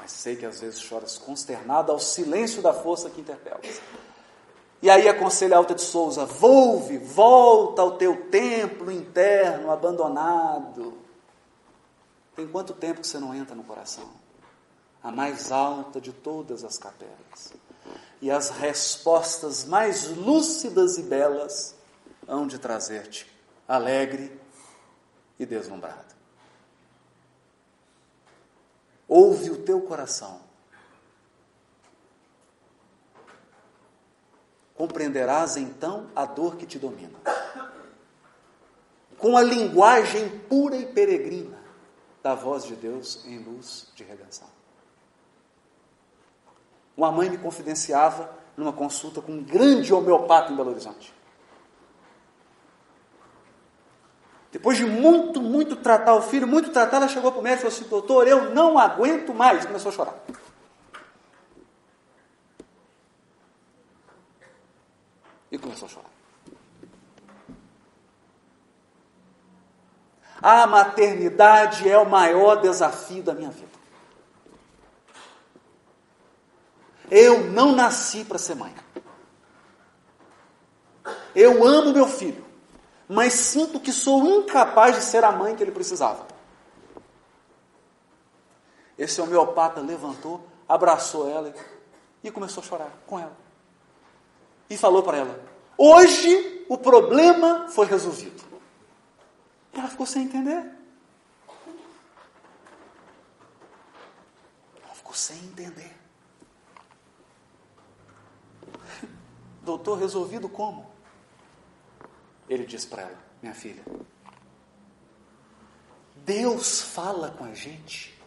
Mas 0.00 0.12
sei 0.12 0.36
que 0.36 0.46
às 0.46 0.60
vezes 0.60 0.80
choras 0.80 1.18
consternado 1.18 1.92
ao 1.92 1.98
silêncio 1.98 2.62
da 2.62 2.72
força 2.72 3.10
que 3.10 3.20
interpelas. 3.20 3.80
E 4.82 4.88
aí 4.88 5.08
aconselha 5.08 5.56
Alta 5.56 5.74
de 5.74 5.82
Souza: 5.82 6.24
volve, 6.24 6.98
volta 6.98 7.82
ao 7.82 7.98
teu 7.98 8.28
templo 8.30 8.90
interno 8.90 9.70
abandonado 9.70 11.00
tem 12.40 12.48
quanto 12.48 12.72
tempo 12.72 13.02
que 13.02 13.06
você 13.06 13.18
não 13.18 13.34
entra 13.34 13.54
no 13.54 13.62
coração? 13.62 14.08
A 15.02 15.10
mais 15.10 15.52
alta 15.52 16.00
de 16.00 16.10
todas 16.10 16.64
as 16.64 16.78
capelas. 16.78 17.52
E 18.18 18.30
as 18.30 18.48
respostas 18.48 19.66
mais 19.66 20.08
lúcidas 20.08 20.96
e 20.96 21.02
belas 21.02 21.74
hão 22.26 22.46
de 22.46 22.58
trazer-te 22.58 23.26
alegre 23.68 24.40
e 25.38 25.44
deslumbrado. 25.44 26.14
Ouve 29.10 29.50
o 29.50 29.58
teu 29.58 29.80
coração. 29.80 30.40
Compreenderás 34.76 35.56
então 35.56 36.08
a 36.14 36.24
dor 36.24 36.56
que 36.56 36.64
te 36.64 36.78
domina. 36.78 37.18
Com 39.18 39.36
a 39.36 39.42
linguagem 39.42 40.38
pura 40.48 40.76
e 40.76 40.86
peregrina 40.86 41.58
da 42.22 42.34
voz 42.34 42.64
de 42.64 42.76
Deus 42.76 43.24
em 43.26 43.38
luz 43.38 43.88
de 43.94 44.04
redenção. 44.04 44.48
Uma 46.96 47.10
mãe 47.10 47.28
me 47.28 47.36
confidenciava 47.36 48.30
numa 48.56 48.72
consulta 48.72 49.20
com 49.20 49.32
um 49.32 49.42
grande 49.42 49.92
homeopata 49.92 50.52
em 50.52 50.56
Belo 50.56 50.70
Horizonte. 50.70 51.12
Depois 54.52 54.76
de 54.76 54.84
muito, 54.84 55.40
muito 55.40 55.76
tratar 55.76 56.14
o 56.14 56.22
filho, 56.22 56.46
muito 56.46 56.70
tratar, 56.70 56.96
ela 56.96 57.08
chegou 57.08 57.30
para 57.30 57.40
o 57.40 57.42
médico 57.42 57.68
e 57.68 57.70
falou 57.70 57.76
assim: 57.76 57.88
Doutor, 57.88 58.26
eu 58.26 58.52
não 58.52 58.78
aguento 58.78 59.32
mais. 59.32 59.64
Começou 59.64 59.90
a 59.90 59.94
chorar. 59.94 60.14
E 65.52 65.58
começou 65.58 65.86
a 65.86 65.88
chorar. 65.88 66.10
A 70.42 70.66
maternidade 70.66 71.88
é 71.88 71.98
o 71.98 72.08
maior 72.08 72.56
desafio 72.56 73.22
da 73.22 73.34
minha 73.34 73.50
vida. 73.50 73.68
Eu 77.10 77.44
não 77.50 77.74
nasci 77.74 78.24
para 78.24 78.38
ser 78.38 78.54
mãe. 78.54 78.74
Eu 81.34 81.66
amo 81.66 81.92
meu 81.92 82.06
filho, 82.06 82.44
mas 83.10 83.32
sinto 83.32 83.80
que 83.80 83.92
sou 83.92 84.24
incapaz 84.24 84.94
de 84.94 85.02
ser 85.02 85.24
a 85.24 85.32
mãe 85.32 85.56
que 85.56 85.64
ele 85.64 85.72
precisava. 85.72 86.28
Esse 88.96 89.20
homeopata 89.20 89.80
levantou, 89.80 90.46
abraçou 90.68 91.28
ela 91.28 91.52
e 92.22 92.30
começou 92.30 92.62
a 92.62 92.66
chorar 92.66 92.92
com 93.08 93.18
ela. 93.18 93.36
E 94.68 94.76
falou 94.76 95.02
para 95.02 95.16
ela: 95.16 95.42
Hoje 95.76 96.64
o 96.68 96.78
problema 96.78 97.66
foi 97.70 97.86
resolvido. 97.86 98.44
Ela 99.72 99.88
ficou 99.88 100.06
sem 100.06 100.22
entender. 100.22 100.72
Ela 104.84 104.94
ficou 104.94 105.14
sem 105.14 105.36
entender. 105.36 105.96
Doutor, 109.62 109.98
resolvido 109.98 110.48
como? 110.48 110.89
Ele 112.50 112.66
disse 112.66 112.88
para 112.88 113.02
ela: 113.02 113.18
Minha 113.40 113.54
filha, 113.54 113.84
Deus 116.16 116.82
fala 116.82 117.30
com 117.30 117.44
a 117.44 117.54
gente 117.54 118.18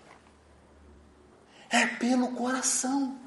é 1.70 1.88
pelo 1.88 2.34
coração. 2.34 3.20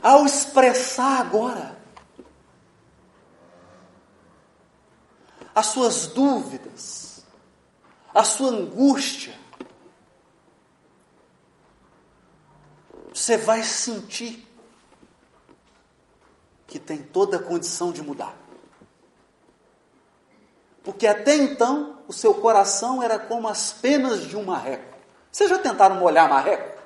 Ao 0.00 0.24
expressar 0.24 1.20
agora 1.20 1.76
as 5.54 5.66
suas 5.66 6.06
dúvidas, 6.06 7.26
a 8.14 8.22
sua 8.22 8.50
angústia, 8.50 9.34
você 13.12 13.36
vai 13.36 13.62
sentir 13.62 14.43
que 16.74 16.80
tem 16.80 17.00
toda 17.00 17.36
a 17.36 17.40
condição 17.40 17.92
de 17.92 18.02
mudar. 18.02 18.36
Porque 20.82 21.06
até 21.06 21.36
então 21.36 22.02
o 22.08 22.12
seu 22.12 22.34
coração 22.34 23.00
era 23.00 23.16
como 23.16 23.46
as 23.46 23.72
penas 23.72 24.22
de 24.22 24.36
um 24.36 24.42
marreco. 24.42 24.98
Vocês 25.30 25.48
já 25.48 25.56
tentaram 25.56 25.94
molhar 25.94 26.28
marreco? 26.28 26.82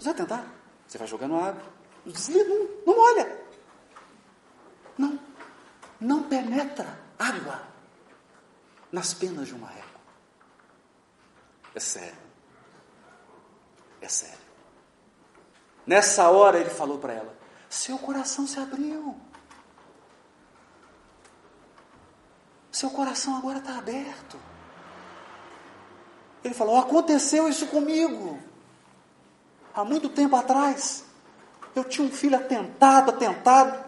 Já 0.00 0.12
tentaram? 0.12 0.50
Você 0.84 0.98
vai 0.98 1.06
jogando 1.06 1.36
água, 1.36 1.62
não, 2.04 2.68
não 2.84 2.96
molha. 2.96 3.40
Não, 4.98 5.20
não 6.00 6.22
penetra 6.24 6.98
água 7.16 7.62
nas 8.90 9.14
penas 9.14 9.46
de 9.46 9.54
um 9.54 9.58
marreco. 9.58 10.00
É 11.72 11.78
sério. 11.78 12.18
É 14.00 14.08
sério. 14.08 14.45
Nessa 15.86 16.28
hora 16.28 16.58
ele 16.58 16.70
falou 16.70 16.98
para 16.98 17.12
ela: 17.12 17.34
Seu 17.68 17.96
coração 17.98 18.46
se 18.46 18.58
abriu. 18.58 19.14
Seu 22.72 22.90
coração 22.90 23.36
agora 23.36 23.58
está 23.58 23.78
aberto. 23.78 24.38
Ele 26.42 26.54
falou: 26.54 26.76
Aconteceu 26.76 27.48
isso 27.48 27.66
comigo. 27.68 28.38
Há 29.74 29.84
muito 29.84 30.08
tempo 30.08 30.34
atrás. 30.34 31.04
Eu 31.74 31.84
tinha 31.84 32.06
um 32.06 32.10
filho 32.10 32.36
atentado, 32.36 33.10
atentado. 33.10 33.84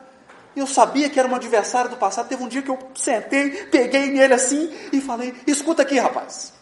E 0.55 0.61
eu 0.61 0.67
sabia 0.67 1.11
que 1.11 1.19
era 1.19 1.29
um 1.29 1.35
adversário 1.35 1.91
do 1.91 1.97
passado. 1.97 2.29
Teve 2.29 2.43
um 2.43 2.49
dia 2.49 2.63
que 2.63 2.71
eu 2.71 2.79
sentei, 2.95 3.65
peguei 3.67 4.11
nele 4.11 4.35
assim 4.35 4.73
e 4.93 5.01
falei: 5.01 5.35
Escuta 5.47 5.83
aqui, 5.83 5.99
rapaz. 5.99 6.53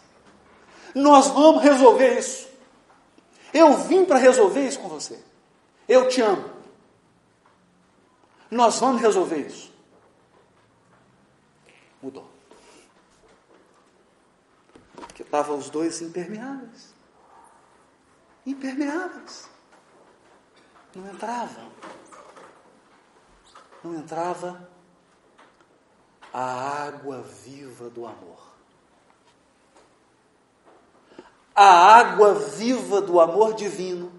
Nós 0.95 1.27
vamos 1.27 1.61
resolver 1.61 2.17
isso. 2.17 2.47
Eu 3.53 3.77
vim 3.77 4.03
para 4.03 4.17
resolver 4.17 4.67
isso 4.67 4.79
com 4.79 4.89
você. 4.89 5.26
Eu 5.87 6.07
te 6.09 6.21
amo. 6.21 6.49
Nós 8.49 8.79
vamos 8.79 9.01
resolver 9.01 9.47
isso. 9.47 9.73
Mudou. 12.01 12.29
Porque 14.95 15.23
estavam 15.23 15.57
os 15.57 15.69
dois 15.69 16.01
impermeáveis. 16.01 16.93
Impermeáveis. 18.45 19.49
Não 20.95 21.09
entrava. 21.09 21.61
Não 23.83 23.95
entrava 23.95 24.69
a 26.33 26.85
água 26.85 27.21
viva 27.21 27.89
do 27.89 28.05
amor 28.05 28.47
a 31.57 31.97
água 31.97 32.35
viva 32.35 33.01
do 33.01 33.19
amor 33.19 33.55
divino 33.55 34.11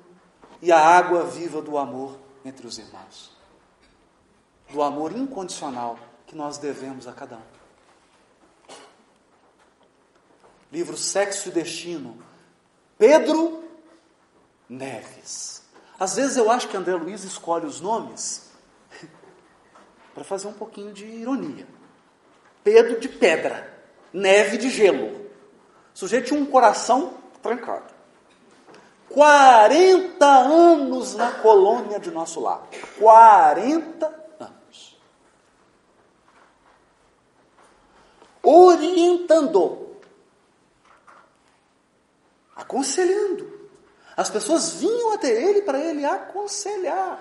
e 0.61 0.73
a 0.73 0.79
água 0.79 1.25
viva 1.25 1.63
do 1.63 1.79
amor 1.79 2.19
entre 2.45 2.67
os 2.67 2.79
irmãos. 2.79 3.37
Do 4.71 4.83
amor 4.83 5.13
incondicional 5.13 5.99
que 6.27 6.37
nós 6.37 6.59
devemos 6.59 7.07
a 7.07 7.13
cada 7.13 7.37
um. 7.37 7.59
Livro 10.71 10.97
Sexo 10.97 11.49
e 11.49 11.53
Destino, 11.53 12.23
Pedro 12.99 13.65
Neves. 14.69 15.63
Às 15.99 16.17
vezes 16.17 16.37
eu 16.37 16.51
acho 16.51 16.69
que 16.69 16.77
André 16.77 16.95
Luiz 16.95 17.25
escolhe 17.25 17.67
os 17.67 17.81
nomes 17.81 18.51
para 20.15 20.23
fazer 20.23 20.49
um 20.49 20.53
pouquinho 20.53 20.93
de 20.93 21.07
ironia. 21.07 21.67
Pedro 22.63 23.01
de 23.01 23.09
pedra, 23.09 23.83
neve 24.13 24.59
de 24.59 24.69
gelo. 24.69 25.07
O 25.95 25.99
sujeito 25.99 26.27
tinha 26.27 26.41
um 26.41 26.47
coração 26.47 27.15
trancado. 27.43 27.98
40 29.19 30.25
anos 30.25 31.17
na 31.17 31.33
colônia 31.33 31.99
de 31.99 32.09
nosso 32.09 32.39
lar. 32.39 32.69
40 33.01 34.07
anos. 34.39 34.97
Orientando. 38.41 39.97
Aconselhando. 42.55 43.69
As 44.17 44.31
pessoas 44.31 44.75
vinham 44.75 45.13
até 45.13 45.31
ele 45.31 45.63
para 45.63 45.81
ele 45.81 46.05
aconselhar. 46.05 47.21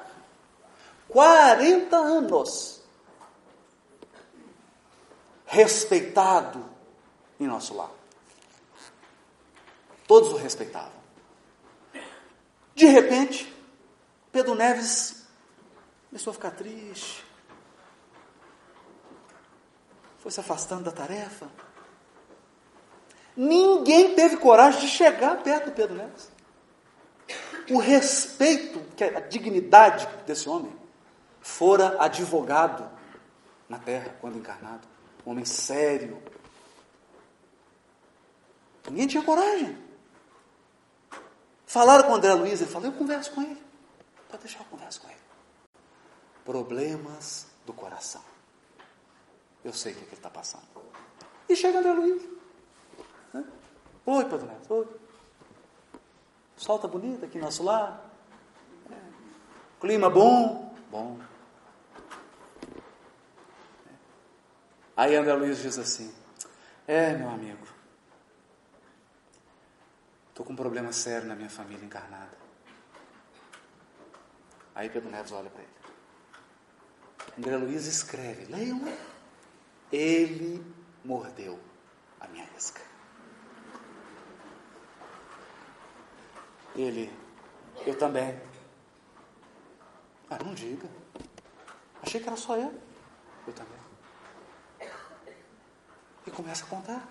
40 1.10 1.98
anos. 1.98 2.80
Respeitado 5.48 6.64
em 7.40 7.48
nosso 7.48 7.74
lar. 7.74 7.90
Todos 10.06 10.32
o 10.32 10.36
respeitavam. 10.36 10.97
De 12.78 12.86
repente, 12.86 13.52
Pedro 14.32 14.54
Neves 14.54 15.26
começou 16.10 16.30
a 16.30 16.34
ficar 16.36 16.52
triste. 16.52 17.26
Foi 20.20 20.30
se 20.30 20.40
afastando 20.40 20.84
da 20.84 20.92
tarefa. 20.92 21.50
Ninguém 23.36 24.14
teve 24.14 24.38
coragem 24.38 24.82
de 24.82 24.90
chegar 24.90 25.42
perto 25.42 25.66
do 25.66 25.72
Pedro 25.72 25.96
Neves. 25.96 26.32
O 27.72 27.80
respeito, 27.80 28.80
a 29.16 29.22
dignidade 29.22 30.08
desse 30.28 30.48
homem, 30.48 30.72
fora 31.42 31.98
advogado 32.00 32.88
na 33.68 33.80
terra 33.80 34.16
quando 34.22 34.38
encarnado. 34.38 34.88
Um 35.26 35.32
homem 35.32 35.46
sério. 35.46 36.22
Ninguém 38.88 39.08
tinha 39.08 39.24
coragem. 39.24 39.87
Falaram 41.68 42.06
com 42.06 42.14
o 42.14 42.16
André 42.16 42.34
Luiz, 42.34 42.62
ele 42.62 42.72
falou, 42.72 42.88
eu 42.88 42.94
converso 42.94 43.30
com 43.34 43.42
ele. 43.42 43.62
Pode 44.30 44.42
deixar 44.42 44.60
eu 44.62 44.66
converso 44.66 45.02
com 45.02 45.10
ele. 45.10 45.20
Problemas 46.46 47.46
do 47.66 47.74
coração. 47.74 48.24
eu 49.66 49.74
sei 49.74 49.92
o 49.92 49.96
que, 49.96 50.02
é 50.02 50.06
que 50.06 50.12
ele 50.12 50.20
está 50.20 50.30
passando. 50.30 50.64
E 51.50 51.56
chega 51.58 51.80
André 51.80 51.92
Luiz. 51.92 52.24
Né? 53.34 53.44
Oi, 54.06 54.26
Pedro 54.26 54.48
Neto, 54.48 54.74
oi. 54.74 54.88
Sol 56.56 56.80
tá 56.80 56.88
bonito 56.88 57.26
aqui 57.26 57.38
nosso 57.38 57.62
lar. 57.64 58.02
É. 58.90 58.96
Clima 59.82 60.10
bom. 60.10 60.74
Bom. 60.90 61.20
É. 63.86 63.92
Aí 64.96 65.16
André 65.16 65.34
Luiz 65.34 65.62
diz 65.62 65.78
assim: 65.78 66.14
É, 66.88 67.14
meu 67.14 67.30
amigo, 67.30 67.68
estou 70.38 70.46
com 70.46 70.54
um 70.54 70.56
problema 70.56 70.92
sério 70.92 71.28
na 71.28 71.36
minha 71.36 71.50
família 71.50 71.84
encarnada. 71.84 72.38
Aí 74.76 74.88
Pedro 74.88 75.10
Neves 75.10 75.32
olha 75.32 75.50
para 75.50 75.64
ele. 75.64 75.72
André 77.40 77.58
Luiz 77.58 77.88
escreve, 77.88 78.46
leiam. 78.46 78.80
Ele 79.92 80.64
mordeu 81.04 81.60
a 82.20 82.28
minha 82.28 82.48
isca. 82.56 82.84
Ele, 86.76 87.12
eu 87.84 87.98
também. 87.98 88.40
Ah, 90.30 90.38
não 90.46 90.54
diga. 90.54 90.88
Achei 92.04 92.22
que 92.22 92.28
era 92.28 92.38
só 92.38 92.56
eu. 92.56 92.80
Eu 93.48 93.54
também. 93.54 93.80
E 96.28 96.30
começa 96.30 96.64
a 96.64 96.68
contar. 96.68 97.10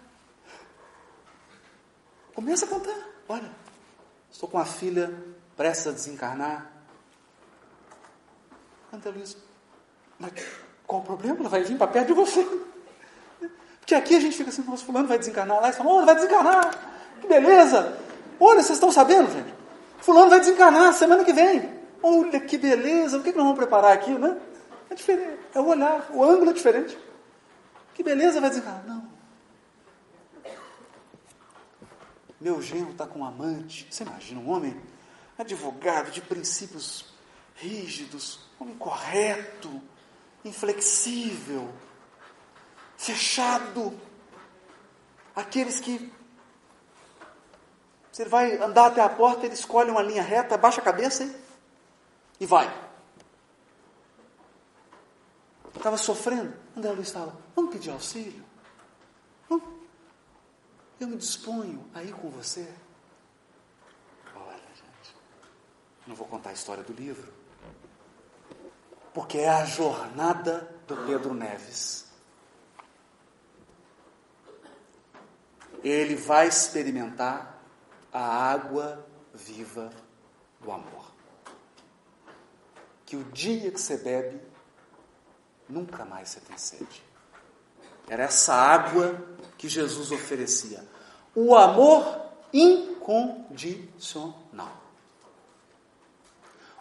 Começa 2.33 2.67
a 2.67 2.69
contar. 2.69 3.16
Olha, 3.29 3.51
estou 4.31 4.49
com 4.49 4.59
a 4.59 4.65
filha 4.65 5.13
prestes 5.57 5.87
a 5.87 5.91
desencarnar. 5.91 6.71
André 8.93 9.11
Luiz, 9.11 9.37
mas 10.19 10.33
qual 10.87 11.01
o 11.01 11.05
problema? 11.05 11.41
Ela 11.41 11.49
vai 11.49 11.65
vir 11.65 11.77
para 11.77 11.89
perto 11.89 12.09
de 12.09 12.13
você. 12.13 12.47
Porque 13.81 13.95
aqui 13.95 14.17
a 14.17 14.21
gente 14.21 14.37
fica 14.37 14.51
assim, 14.51 14.63
nossa, 14.63 14.85
fulano 14.85 15.09
vai 15.09 15.19
desencarnar. 15.19 15.61
Lá 15.61 15.67
eles 15.67 15.77
falam, 15.77 16.03
oh, 16.03 16.05
vai 16.05 16.15
desencarnar. 16.15 16.71
Que 17.21 17.27
beleza. 17.27 17.99
Olha, 18.39 18.63
vocês 18.63 18.77
estão 18.77 18.91
sabendo, 18.91 19.31
gente? 19.31 19.55
Fulano 19.99 20.31
vai 20.31 20.41
desencarnar 20.41 20.93
semana 20.93 21.25
que 21.25 21.33
vem. 21.33 21.73
Olha 22.03 22.41
que 22.41 22.59
beleza. 22.59 23.19
O 23.19 23.23
que, 23.23 23.33
que 23.33 23.39
nós 23.39 23.47
vamos 23.47 23.59
preparar 23.59 23.93
aqui, 23.93 24.11
né? 24.11 24.37
É 24.91 24.95
diferente. 24.95 25.39
É 25.55 25.61
o 25.61 25.67
olhar. 25.67 26.07
O 26.11 26.23
ângulo 26.23 26.51
é 26.51 26.53
diferente. 26.53 26.99
Que 27.95 28.03
beleza 28.03 28.41
vai 28.41 28.51
desencarnar. 28.51 28.85
Não. 28.87 29.06
Meu 32.41 32.61
genro 32.61 32.91
está 32.91 33.07
com 33.07 33.21
um 33.21 33.25
amante. 33.25 33.87
Você 33.91 34.05
imagina 34.05 34.41
um 34.41 34.51
homem 34.51 34.81
advogado 35.39 36.11
de 36.11 36.21
princípios 36.21 37.07
rígidos, 37.55 38.41
homem 38.59 38.77
correto, 38.77 39.81
inflexível, 40.45 41.73
fechado. 42.97 43.99
Aqueles 45.35 45.81
que 45.81 46.13
você 48.13 48.25
vai 48.25 48.57
andar 48.63 48.87
até 48.87 49.03
a 49.03 49.09
porta, 49.09 49.45
ele 49.45 49.55
escolhe 49.55 49.91
uma 49.91 50.03
linha 50.03 50.23
reta, 50.23 50.57
baixa 50.57 50.81
a 50.81 50.85
cabeça 50.85 51.23
e, 51.23 51.37
e 52.41 52.47
vai. 52.47 52.67
Estava 55.75 55.99
sofrendo. 55.99 56.55
André 56.75 56.93
Luiz 56.93 57.09
estava, 57.09 57.37
vamos 57.55 57.73
pedir 57.73 57.91
auxílio? 57.91 58.43
Vamos. 59.49 59.76
Eu 60.99 61.09
me 61.09 61.17
disponho 61.17 61.85
a 61.95 62.03
ir 62.03 62.13
com 62.13 62.31
você. 62.31 62.67
Olha, 64.35 64.57
gente, 64.75 65.15
não 66.07 66.15
vou 66.15 66.27
contar 66.27 66.51
a 66.51 66.55
história 66.55 66.83
do 66.83 66.93
livro 66.93 67.37
porque 69.17 69.39
é 69.39 69.49
a 69.49 69.65
jornada 69.65 70.71
do 70.87 70.95
Pedro 71.07 71.33
Neves. 71.33 72.05
Ele 75.83 76.15
vai 76.15 76.49
experimentar 76.49 77.59
a 78.13 78.21
água 78.21 79.07
viva 79.33 79.91
do 80.61 80.71
amor. 80.71 81.11
Que 83.07 83.17
o 83.17 83.25
dia 83.25 83.71
que 83.71 83.81
você 83.81 83.97
bebe, 83.97 84.39
nunca 85.67 86.05
mais 86.05 86.29
você 86.29 86.41
tem 86.41 86.59
sede. 86.59 87.03
Era 88.09 88.25
essa 88.25 88.55
água 88.55 89.17
que 89.59 89.69
Jesus 89.69 90.13
oferecia. 90.13 90.83
O 91.35 91.57
amor 91.57 92.21
incondicional. 92.53 94.85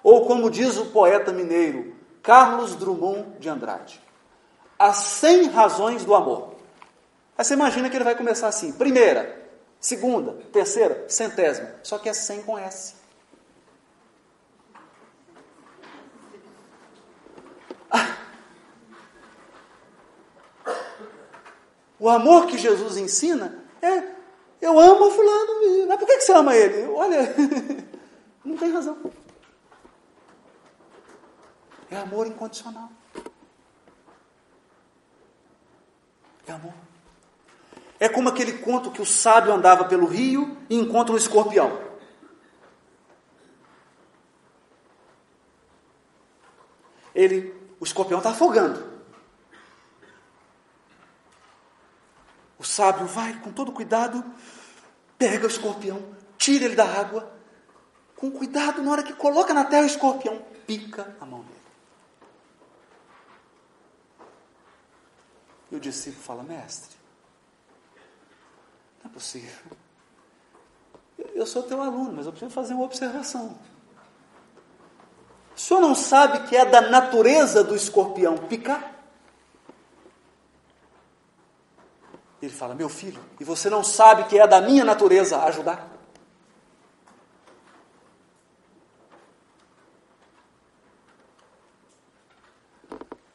Ou 0.04 0.26
como 0.26 0.52
diz 0.52 0.78
o 0.78 0.88
poeta 0.88 1.32
mineiro, 1.32 1.96
Carlos 2.22 2.76
Drummond 2.76 3.40
de 3.40 3.50
Andrade. 3.50 4.00
As 4.78 4.98
100 4.98 5.48
razões 5.48 6.06
do 6.06 6.14
amor. 6.14 6.54
Aí 7.38 7.44
você 7.44 7.54
imagina 7.54 7.90
que 7.90 7.98
ele 7.98 8.04
vai 8.04 8.16
começar 8.16 8.48
assim: 8.48 8.72
primeira, 8.72 9.50
segunda, 9.80 10.34
terceira, 10.52 11.06
centésima. 11.08 11.72
Só 11.82 11.98
que 11.98 12.08
é 12.08 12.14
100 12.14 12.44
com 12.44 12.58
S. 12.58 12.94
O 22.00 22.10
amor 22.10 22.48
que 22.48 22.58
Jesus 22.58 22.98
ensina 22.98 23.64
é: 23.82 24.16
eu 24.62 24.80
amo 24.80 25.12
fulano, 25.12 25.88
mas 25.88 26.00
por 26.00 26.08
que 26.08 26.22
você 26.22 26.34
ama 26.34 26.56
ele? 26.56 26.88
Olha, 26.90 27.36
não 28.44 28.58
tem 28.58 28.72
razão. 28.72 28.98
É 31.90 31.98
amor 31.98 32.28
incondicional. 32.28 32.90
É 36.48 36.52
amor. 36.52 36.74
É 38.00 38.10
como 38.10 38.30
aquele 38.30 38.58
conto 38.60 38.92
que 38.92 39.02
o 39.02 39.06
sábio 39.06 39.54
andava 39.54 39.86
pelo 39.86 40.06
rio 40.06 40.58
e 40.70 40.76
encontra 40.76 41.14
um 41.14 41.18
escorpião. 41.18 41.80
Ele, 47.14 47.56
o 47.80 47.86
escorpião 47.86 48.18
está 48.18 48.32
afogando. 48.32 48.95
O 52.66 52.68
sábio 52.68 53.06
vai 53.06 53.40
com 53.42 53.52
todo 53.52 53.72
cuidado, 53.72 54.26
pega 55.20 55.46
o 55.46 55.48
escorpião, 55.48 56.02
tira 56.36 56.66
ele 56.66 56.76
da 56.76 56.84
água, 56.84 57.32
com 58.16 58.32
cuidado, 58.32 58.82
na 58.82 58.92
hora 58.92 59.04
que 59.04 59.14
coloca 59.14 59.54
na 59.54 59.66
terra 59.66 59.84
o 59.84 59.86
escorpião, 59.86 60.44
pica 60.66 61.16
a 61.22 61.26
mão 61.28 61.42
dele. 61.42 61.60
E 65.70 65.76
o 65.76 65.80
discípulo 65.80 66.24
fala: 66.24 66.42
Mestre, 66.42 66.96
não 69.04 69.12
é 69.12 69.14
possível. 69.14 69.72
Eu 71.36 71.46
sou 71.46 71.62
teu 71.62 71.80
aluno, 71.84 72.14
mas 72.14 72.26
eu 72.26 72.32
preciso 72.32 72.52
fazer 72.52 72.74
uma 72.74 72.86
observação. 72.86 73.60
O 75.56 75.60
senhor 75.60 75.82
não 75.82 75.94
sabe 75.94 76.48
que 76.48 76.58
é 76.58 76.66
da 76.66 76.82
natureza 76.82 77.64
do 77.64 77.76
escorpião 77.76 78.40
picar? 78.40 78.95
Ele 82.46 82.54
fala: 82.54 82.76
Meu 82.76 82.90
filho, 82.90 83.24
e 83.40 83.44
você 83.44 83.70
não 83.70 83.84
sabe 83.84 84.26
que 84.26 84.38
é 84.38 84.48
da 84.48 84.62
minha 84.62 84.86
natureza 84.86 85.44
ajudar? 85.44 85.92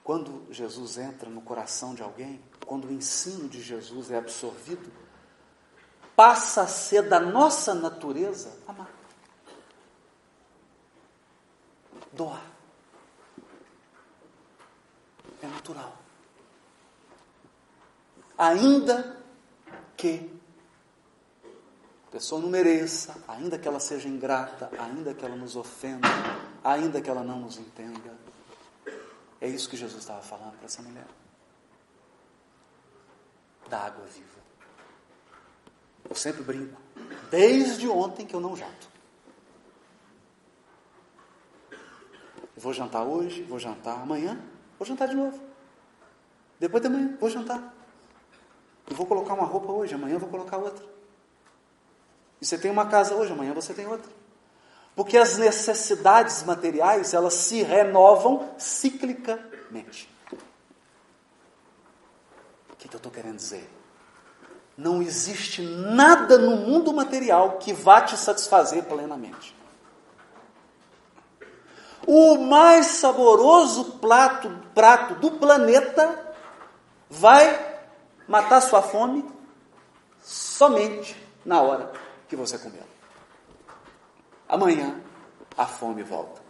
Quando 0.04 0.46
Jesus 0.50 0.98
entra 0.98 1.28
no 1.28 1.40
coração 1.40 1.94
de 1.94 2.02
alguém, 2.02 2.42
quando 2.66 2.86
o 2.86 2.92
ensino 2.92 3.48
de 3.48 3.60
Jesus 3.60 4.10
é 4.10 4.18
absorvido, 4.18 4.90
passa 6.16 6.62
a 6.62 6.66
ser 6.66 7.08
da 7.08 7.20
nossa 7.20 7.74
natureza 7.74 8.56
amar. 8.66 8.90
Doar. 12.12 12.42
É 15.42 15.46
natural. 15.46 15.96
Ainda 18.40 19.18
que 19.98 20.34
a 22.08 22.10
pessoa 22.10 22.40
não 22.40 22.48
mereça, 22.48 23.22
ainda 23.28 23.58
que 23.58 23.68
ela 23.68 23.78
seja 23.78 24.08
ingrata, 24.08 24.70
ainda 24.78 25.12
que 25.12 25.22
ela 25.22 25.36
nos 25.36 25.56
ofenda, 25.56 26.08
ainda 26.64 27.02
que 27.02 27.10
ela 27.10 27.22
não 27.22 27.38
nos 27.38 27.58
entenda, 27.58 28.16
é 29.42 29.46
isso 29.46 29.68
que 29.68 29.76
Jesus 29.76 30.00
estava 30.00 30.22
falando 30.22 30.56
para 30.56 30.64
essa 30.64 30.80
mulher. 30.80 31.04
Da 33.68 33.80
água 33.80 34.06
viva. 34.06 34.40
Eu 36.08 36.16
sempre 36.16 36.42
brinco. 36.42 36.80
Desde 37.30 37.86
ontem 37.88 38.24
que 38.24 38.34
eu 38.34 38.40
não 38.40 38.56
janto. 38.56 38.88
Eu 41.70 41.76
vou 42.56 42.72
jantar 42.72 43.02
hoje, 43.02 43.42
vou 43.42 43.58
jantar 43.58 44.00
amanhã, 44.00 44.42
vou 44.78 44.88
jantar 44.88 45.08
de 45.08 45.14
novo. 45.14 45.38
Depois 46.58 46.80
de 46.80 46.86
amanhã, 46.86 47.18
vou 47.20 47.28
jantar. 47.28 47.79
Eu 48.90 48.96
vou 48.96 49.06
colocar 49.06 49.34
uma 49.34 49.46
roupa 49.46 49.70
hoje, 49.70 49.94
amanhã 49.94 50.18
vou 50.18 50.28
colocar 50.28 50.58
outra. 50.58 50.84
E 52.40 52.44
você 52.44 52.58
tem 52.58 52.70
uma 52.70 52.86
casa 52.86 53.14
hoje, 53.14 53.32
amanhã 53.32 53.54
você 53.54 53.72
tem 53.72 53.86
outra. 53.86 54.10
Porque 54.96 55.16
as 55.16 55.38
necessidades 55.38 56.42
materiais, 56.42 57.14
elas 57.14 57.34
se 57.34 57.62
renovam 57.62 58.50
ciclicamente. 58.58 60.10
que, 62.80 62.88
que 62.88 62.96
eu 62.96 62.98
estou 62.98 63.12
querendo 63.12 63.36
dizer? 63.36 63.70
Não 64.76 65.02
existe 65.02 65.60
nada 65.60 66.38
no 66.38 66.56
mundo 66.56 66.92
material 66.92 67.58
que 67.58 67.72
vá 67.72 68.00
te 68.00 68.16
satisfazer 68.16 68.84
plenamente. 68.84 69.54
O 72.06 72.38
mais 72.38 72.86
saboroso 72.86 73.98
prato 74.74 75.14
do 75.16 75.32
planeta 75.32 76.34
vai 77.08 77.69
matar 78.30 78.60
sua 78.60 78.80
fome 78.80 79.28
somente 80.22 81.20
na 81.44 81.60
hora 81.60 81.92
que 82.28 82.36
você 82.36 82.56
comeu. 82.56 82.84
Amanhã 84.48 85.00
a 85.58 85.66
fome 85.66 86.04
volta. 86.04 86.40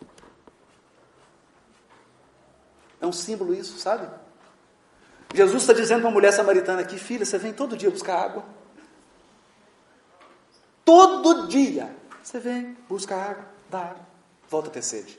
É 3.00 3.06
um 3.06 3.12
símbolo 3.12 3.54
isso, 3.54 3.78
sabe? 3.78 4.06
Jesus 5.32 5.62
está 5.62 5.72
dizendo 5.72 6.02
para 6.02 6.10
a 6.10 6.12
mulher 6.12 6.32
samaritana 6.32 6.82
aqui, 6.82 6.98
filha, 6.98 7.24
você 7.24 7.38
vem 7.38 7.50
todo 7.50 7.78
dia 7.78 7.90
buscar 7.90 8.24
água. 8.24 8.44
Todo 10.84 11.48
dia 11.48 11.96
você 12.22 12.38
vem, 12.38 12.76
busca 12.90 13.16
água, 13.16 13.46
dá 13.70 13.78
água, 13.78 14.06
volta 14.50 14.68
a 14.68 14.72
ter 14.72 14.82
sede. 14.82 15.18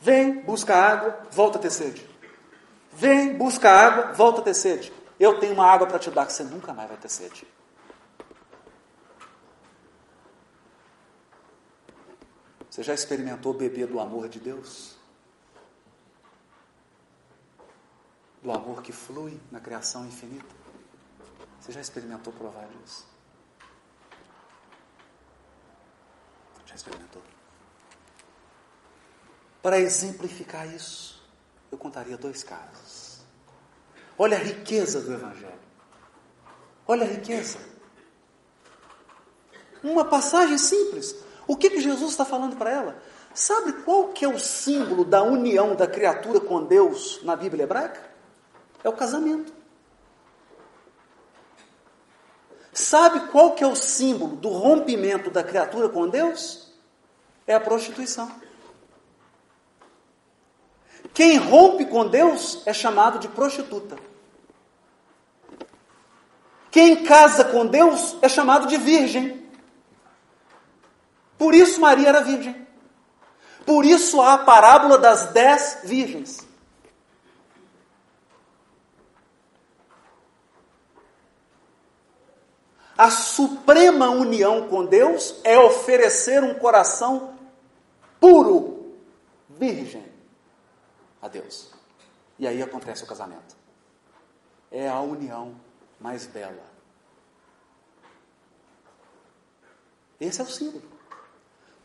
Vem, 0.00 0.40
busca 0.40 0.74
água, 0.74 1.26
volta 1.30 1.58
a 1.58 1.60
ter 1.60 1.70
sede. 1.70 2.08
Vem, 2.90 3.34
busca 3.34 3.70
água, 3.70 4.12
volta 4.14 4.40
a 4.40 4.44
ter 4.44 4.54
sede. 4.54 5.01
Eu 5.22 5.38
tenho 5.38 5.54
uma 5.54 5.64
água 5.64 5.86
para 5.86 6.00
te 6.00 6.10
dar 6.10 6.26
que 6.26 6.32
você 6.32 6.42
nunca 6.42 6.74
mais 6.74 6.88
vai 6.88 6.98
ter 6.98 7.08
sede. 7.08 7.46
Você 12.68 12.82
já 12.82 12.92
experimentou 12.92 13.54
beber 13.54 13.86
do 13.86 14.00
amor 14.00 14.28
de 14.28 14.40
Deus? 14.40 14.96
Do 18.42 18.50
amor 18.50 18.82
que 18.82 18.90
flui 18.90 19.40
na 19.52 19.60
criação 19.60 20.04
infinita? 20.04 20.56
Você 21.60 21.70
já 21.70 21.80
experimentou 21.80 22.32
provar 22.32 22.66
disso? 22.66 23.06
Já 26.66 26.74
experimentou? 26.74 27.22
Para 29.62 29.78
exemplificar 29.78 30.66
isso, 30.66 31.24
eu 31.70 31.78
contaria 31.78 32.16
dois 32.18 32.42
casos. 32.42 33.11
Olha 34.22 34.36
a 34.36 34.40
riqueza 34.40 35.00
do 35.00 35.12
Evangelho. 35.12 35.58
Olha 36.86 37.02
a 37.02 37.08
riqueza. 37.08 37.58
Uma 39.82 40.04
passagem 40.04 40.56
simples. 40.56 41.16
O 41.44 41.56
que, 41.56 41.68
que 41.68 41.80
Jesus 41.80 42.12
está 42.12 42.24
falando 42.24 42.54
para 42.54 42.70
ela? 42.70 43.02
Sabe 43.34 43.72
qual 43.82 44.10
que 44.10 44.24
é 44.24 44.28
o 44.28 44.38
símbolo 44.38 45.04
da 45.04 45.24
união 45.24 45.74
da 45.74 45.88
criatura 45.88 46.38
com 46.38 46.62
Deus 46.62 47.18
na 47.24 47.34
Bíblia 47.34 47.64
hebraica? 47.64 48.00
É 48.84 48.88
o 48.88 48.92
casamento. 48.92 49.52
Sabe 52.72 53.26
qual 53.32 53.56
que 53.56 53.64
é 53.64 53.66
o 53.66 53.74
símbolo 53.74 54.36
do 54.36 54.50
rompimento 54.50 55.32
da 55.32 55.42
criatura 55.42 55.88
com 55.88 56.08
Deus? 56.08 56.72
É 57.44 57.56
a 57.56 57.60
prostituição. 57.60 58.30
Quem 61.12 61.38
rompe 61.38 61.86
com 61.86 62.06
Deus 62.06 62.62
é 62.64 62.72
chamado 62.72 63.18
de 63.18 63.26
prostituta. 63.26 64.11
Quem 66.72 67.04
casa 67.04 67.44
com 67.44 67.66
Deus 67.66 68.16
é 68.22 68.28
chamado 68.30 68.66
de 68.66 68.78
virgem. 68.78 69.46
Por 71.36 71.54
isso 71.54 71.78
Maria 71.78 72.08
era 72.08 72.22
virgem. 72.22 72.66
Por 73.66 73.84
isso 73.84 74.22
há 74.22 74.32
a 74.32 74.38
parábola 74.38 74.96
das 74.96 75.26
dez 75.32 75.80
virgens. 75.84 76.48
A 82.96 83.10
suprema 83.10 84.08
união 84.08 84.66
com 84.68 84.86
Deus 84.86 85.40
é 85.44 85.58
oferecer 85.58 86.42
um 86.42 86.54
coração 86.54 87.34
puro, 88.18 88.96
virgem 89.50 90.06
a 91.20 91.28
Deus. 91.28 91.70
E 92.38 92.46
aí 92.46 92.62
acontece 92.62 93.04
o 93.04 93.06
casamento. 93.06 93.54
É 94.70 94.88
a 94.88 95.00
união 95.00 95.54
mais 96.02 96.26
bela. 96.26 96.72
Esse 100.20 100.40
é 100.40 100.44
o 100.44 100.48
símbolo. 100.48 100.84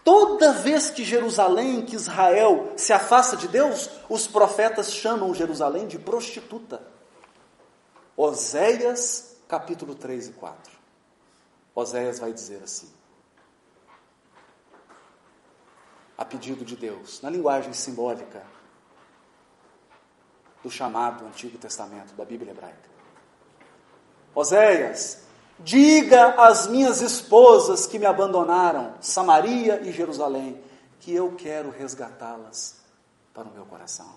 Toda 0.03 0.53
vez 0.53 0.89
que 0.89 1.03
Jerusalém, 1.03 1.85
que 1.85 1.95
Israel 1.95 2.73
se 2.77 2.93
afasta 2.93 3.35
de 3.35 3.47
Deus, 3.47 3.89
os 4.09 4.25
profetas 4.27 4.93
chamam 4.93 5.33
Jerusalém 5.33 5.87
de 5.87 5.99
prostituta. 5.99 6.81
Oséias, 8.15 9.37
capítulo 9.47 9.95
3 9.95 10.29
e 10.29 10.31
4. 10.33 10.73
Oséias 11.75 12.19
vai 12.19 12.31
dizer 12.31 12.63
assim: 12.63 12.89
a 16.17 16.25
pedido 16.25 16.65
de 16.65 16.75
Deus, 16.75 17.21
na 17.21 17.29
linguagem 17.29 17.73
simbólica 17.73 18.43
do 20.63 20.71
chamado 20.71 21.25
Antigo 21.25 21.57
Testamento, 21.57 22.13
da 22.13 22.25
Bíblia 22.25 22.51
hebraica. 22.51 22.96
Oséias, 24.37 25.21
diga 25.57 26.35
às 26.35 26.67
minhas 26.67 27.01
esposas 27.01 27.87
que 27.87 27.97
me 27.97 28.05
abandonaram, 28.05 28.93
Samaria 29.01 29.81
e 29.81 29.91
Jerusalém, 29.91 30.61
que 30.99 31.11
eu 31.11 31.33
quero 31.35 31.71
resgatá-las 31.71 32.75
para 33.33 33.47
o 33.47 33.51
meu 33.51 33.65
coração. 33.65 34.13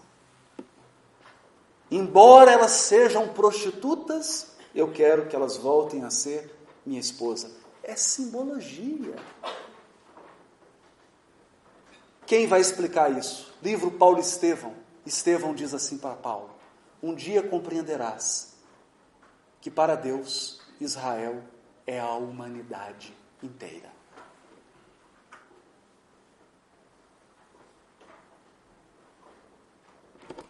Embora 1.91 2.51
elas 2.51 2.73
sejam 2.73 3.29
prostitutas, 3.29 4.49
eu 4.75 4.93
quero 4.93 5.27
que 5.27 5.35
elas 5.35 5.57
voltem 5.57 6.05
a 6.05 6.11
ser 6.11 6.55
minha 6.85 7.01
esposa. 7.01 7.51
É 7.83 7.97
simbologia. 7.97 9.17
Quem 12.27 12.47
vai 12.47 12.61
explicar 12.61 13.11
isso? 13.11 13.55
Livro 13.63 13.91
Paulo 13.93 14.21
Estevão. 14.21 14.75
Estevão 15.07 15.55
diz 15.55 15.73
assim 15.73 15.97
para 15.97 16.15
Paulo: 16.15 16.51
Um 17.03 17.15
dia 17.15 17.43
compreenderás 17.43 18.50
que 19.61 19.71
para 19.71 19.95
Deus 19.95 20.61
Israel 20.81 21.43
é 21.87 22.01
a 22.01 22.13
humanidade 22.13 23.17
inteira. 23.43 23.91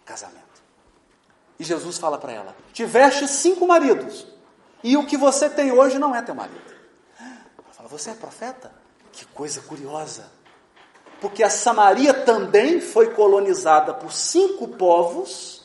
Casamento. 0.04 0.40
E 1.58 1.64
Jesus 1.64 1.98
fala 1.98 2.18
para 2.18 2.32
ela: 2.32 2.56
Tiveste 2.72 3.28
cinco 3.28 3.66
maridos, 3.66 4.26
e 4.82 4.96
o 4.96 5.06
que 5.06 5.16
você 5.16 5.48
tem 5.48 5.72
hoje 5.72 5.98
não 5.98 6.14
é 6.14 6.22
teu 6.22 6.34
marido. 6.34 6.74
Ela 7.18 7.72
fala: 7.72 7.88
Você 7.88 8.10
é 8.10 8.14
profeta? 8.14 8.72
Que 9.12 9.24
coisa 9.26 9.60
curiosa 9.62 10.30
porque 11.20 11.42
a 11.42 11.50
Samaria 11.50 12.14
também 12.14 12.80
foi 12.80 13.12
colonizada 13.12 13.92
por 13.92 14.12
cinco 14.12 14.68
povos 14.68 15.59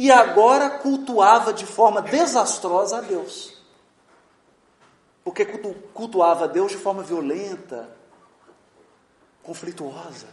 e 0.00 0.10
agora 0.10 0.78
cultuava 0.78 1.52
de 1.52 1.66
forma 1.66 2.00
desastrosa 2.00 2.96
a 2.96 3.00
Deus. 3.02 3.54
Porque 5.22 5.44
cultuava 5.44 6.44
a 6.44 6.48
Deus 6.48 6.72
de 6.72 6.78
forma 6.78 7.02
violenta, 7.02 7.94
conflituosa. 9.42 10.28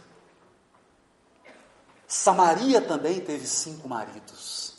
Samaria 2.06 2.80
também 2.80 3.20
teve 3.20 3.46
cinco 3.46 3.86
maridos. 3.86 4.78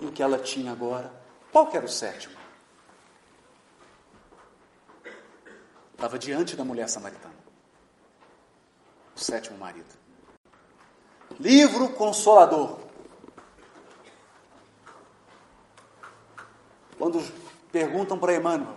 E 0.00 0.06
o 0.06 0.12
que 0.12 0.22
ela 0.22 0.38
tinha 0.38 0.72
agora? 0.72 1.12
Qual 1.52 1.68
era 1.70 1.84
o 1.84 1.88
sétimo? 1.88 2.34
Estava 5.92 6.18
diante 6.18 6.56
da 6.56 6.64
mulher 6.64 6.88
samaritana 6.88 7.36
o 9.14 9.20
sétimo 9.20 9.58
marido. 9.58 9.98
Livro 11.38 11.90
Consolador. 11.90 12.87
Quando 16.98 17.22
perguntam 17.72 18.18
para 18.18 18.34
Emmanuel, 18.34 18.74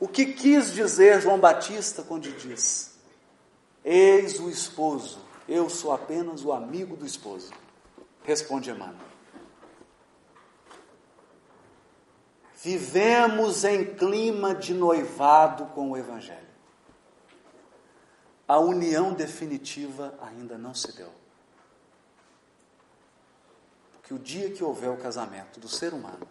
o 0.00 0.08
que 0.08 0.26
quis 0.26 0.72
dizer 0.72 1.20
João 1.20 1.38
Batista 1.38 2.02
quando 2.02 2.30
diz: 2.36 2.98
Eis 3.84 4.40
o 4.40 4.48
esposo, 4.48 5.18
eu 5.48 5.70
sou 5.70 5.92
apenas 5.92 6.44
o 6.44 6.52
amigo 6.52 6.96
do 6.96 7.06
esposo? 7.06 7.52
Responde 8.24 8.70
Emmanuel. 8.70 9.06
Vivemos 12.62 13.64
em 13.64 13.84
clima 13.84 14.54
de 14.54 14.74
noivado 14.74 15.66
com 15.66 15.90
o 15.90 15.96
Evangelho 15.96 16.46
a 18.48 18.58
união 18.58 19.12
definitiva 19.12 20.14
ainda 20.20 20.56
não 20.56 20.72
se 20.72 20.94
deu. 20.96 21.10
Porque 23.92 24.14
o 24.14 24.18
dia 24.18 24.50
que 24.52 24.62
houver 24.62 24.90
o 24.90 24.96
casamento 24.96 25.58
do 25.58 25.68
ser 25.68 25.92
humano 25.92 26.28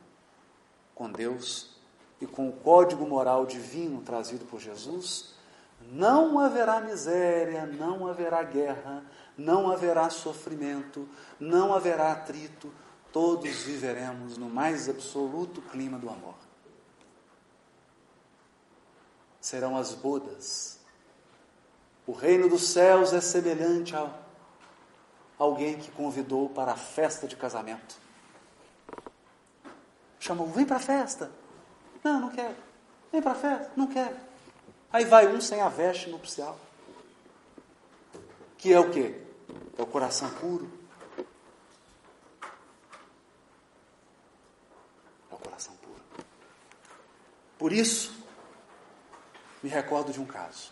com 0.95 1.11
Deus 1.11 1.75
e 2.19 2.25
com 2.25 2.47
o 2.47 2.53
código 2.53 3.05
moral 3.05 3.45
divino 3.45 4.01
trazido 4.01 4.45
por 4.45 4.61
Jesus, 4.61 5.35
não 5.91 6.39
haverá 6.39 6.79
miséria, 6.79 7.65
não 7.65 8.07
haverá 8.07 8.41
guerra, 8.41 9.03
não 9.37 9.69
haverá 9.69 10.09
sofrimento, 10.09 11.07
não 11.39 11.73
haverá 11.73 12.13
atrito, 12.13 12.71
todos 13.11 13.63
viveremos 13.63 14.37
no 14.37 14.49
mais 14.49 14.89
absoluto 14.89 15.61
clima 15.61 15.99
do 15.99 16.09
amor. 16.09 16.35
Serão 19.39 19.77
as 19.77 19.93
bodas. 19.93 20.79
O 22.07 22.13
reino 22.13 22.49
dos 22.49 22.69
céus 22.69 23.13
é 23.13 23.21
semelhante 23.21 23.95
a 23.95 24.11
alguém 25.37 25.77
que 25.77 25.91
convidou 25.91 26.49
para 26.49 26.71
a 26.71 26.77
festa 26.77 27.27
de 27.27 27.35
casamento. 27.35 28.04
Chamou, 30.25 30.47
vem 30.47 30.65
para 30.65 30.77
a 30.77 30.79
festa. 30.79 31.31
Não, 32.03 32.19
não 32.19 32.29
quero. 32.31 32.55
Vem 33.11 33.21
para 33.21 33.33
a 33.33 33.35
festa, 33.35 33.71
não 33.75 33.85
quero. 33.85 34.15
Aí 34.91 35.05
vai 35.05 35.27
um 35.27 35.39
sem 35.39 35.61
a 35.61 35.69
veste 35.69 36.09
nupcial. 36.09 36.59
Que 38.57 38.73
é 38.73 38.79
o 38.79 38.89
quê? 38.89 39.21
É 39.77 39.81
o 39.83 39.85
coração 39.85 40.27
puro. 40.31 40.67
É 45.29 45.35
o 45.35 45.37
coração 45.37 45.75
puro. 45.75 46.01
Por 47.59 47.71
isso, 47.71 48.11
me 49.61 49.69
recordo 49.69 50.11
de 50.11 50.19
um 50.19 50.25
caso, 50.25 50.71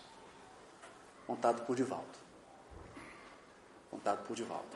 contado 1.27 1.63
por 1.63 1.75
Divaldo. 1.75 2.17
Contado 3.91 4.25
por 4.25 4.35
Divaldo. 4.35 4.75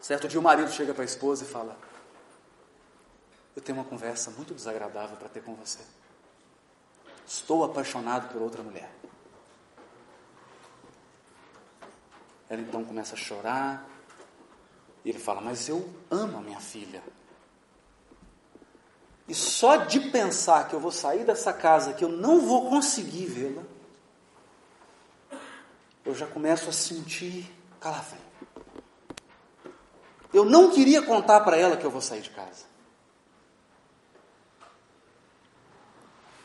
Certo 0.00 0.26
dia 0.26 0.40
o 0.40 0.42
marido 0.42 0.72
chega 0.72 0.92
para 0.92 1.04
a 1.04 1.06
esposa 1.06 1.44
e 1.44 1.46
fala: 1.46 1.85
Eu 3.56 3.62
tenho 3.62 3.78
uma 3.78 3.84
conversa 3.84 4.30
muito 4.30 4.54
desagradável 4.54 5.16
para 5.16 5.30
ter 5.30 5.42
com 5.42 5.54
você. 5.54 5.80
Estou 7.26 7.64
apaixonado 7.64 8.30
por 8.30 8.42
outra 8.42 8.62
mulher. 8.62 8.92
Ela 12.50 12.60
então 12.60 12.84
começa 12.84 13.14
a 13.14 13.18
chorar. 13.18 13.88
E 15.02 15.08
ele 15.08 15.18
fala: 15.18 15.40
Mas 15.40 15.68
eu 15.70 15.88
amo 16.10 16.36
a 16.36 16.40
minha 16.42 16.60
filha. 16.60 17.02
E 19.26 19.34
só 19.34 19.76
de 19.76 19.98
pensar 20.10 20.68
que 20.68 20.74
eu 20.74 20.78
vou 20.78 20.92
sair 20.92 21.24
dessa 21.24 21.52
casa, 21.52 21.94
que 21.94 22.04
eu 22.04 22.08
não 22.08 22.40
vou 22.40 22.68
conseguir 22.68 23.26
vê-la, 23.26 23.62
eu 26.04 26.14
já 26.14 26.26
começo 26.26 26.68
a 26.68 26.72
sentir 26.72 27.50
calafrio. 27.80 28.20
Eu 30.32 30.44
não 30.44 30.70
queria 30.70 31.02
contar 31.02 31.40
para 31.40 31.56
ela 31.56 31.76
que 31.76 31.84
eu 31.84 31.90
vou 31.90 32.00
sair 32.00 32.20
de 32.20 32.30
casa. 32.30 32.75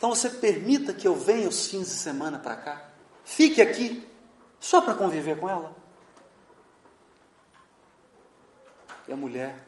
Então 0.02 0.16
você 0.16 0.32
permita 0.32 0.96
que 0.96 1.08
eu 1.08 1.16
venha 1.16 1.48
os 1.48 1.68
fins 1.68 1.86
de 1.86 1.94
semana 1.94 2.40
para 2.40 2.56
cá, 2.56 2.90
fique 3.24 3.62
aqui, 3.62 4.04
só 4.60 4.82
para 4.82 4.96
conviver 4.96 5.40
com 5.40 5.48
ela. 5.48 5.76
E 9.08 9.14
a 9.14 9.16
mulher, 9.16 9.64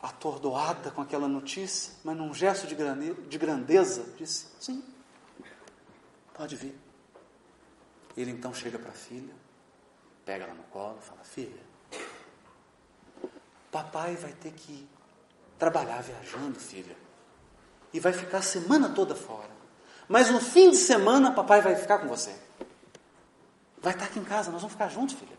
atordoada 0.00 0.90
com 0.90 1.02
aquela 1.02 1.28
notícia, 1.28 1.92
mas 2.02 2.16
num 2.16 2.32
gesto 2.32 2.66
de, 2.66 2.74
de 2.74 3.38
grandeza, 3.38 4.14
disse: 4.16 4.46
Sim, 4.58 4.82
pode 6.32 6.56
vir. 6.56 6.74
Ele 8.16 8.30
então 8.30 8.54
chega 8.54 8.78
para 8.78 8.88
a 8.88 8.94
filha, 8.94 9.34
pega 10.24 10.44
ela 10.44 10.54
no 10.54 10.62
colo 10.62 10.96
e 10.98 11.04
fala: 11.04 11.22
Filha, 11.24 11.60
papai 13.70 14.16
vai 14.16 14.32
ter 14.32 14.52
que 14.52 14.88
trabalhar 15.58 16.00
viajando, 16.00 16.58
filha, 16.58 16.96
e 17.92 18.00
vai 18.00 18.12
ficar 18.12 18.38
a 18.38 18.42
semana 18.42 18.88
toda 18.88 19.14
fora. 19.14 19.50
Mas 20.08 20.30
no 20.30 20.40
fim 20.40 20.70
de 20.70 20.76
semana, 20.76 21.32
papai 21.32 21.60
vai 21.60 21.74
ficar 21.76 21.98
com 21.98 22.08
você. 22.08 22.34
Vai 23.80 23.92
estar 23.92 24.06
aqui 24.06 24.18
em 24.18 24.24
casa, 24.24 24.50
nós 24.50 24.60
vamos 24.60 24.72
ficar 24.72 24.88
juntos, 24.88 25.14
filha. 25.14 25.36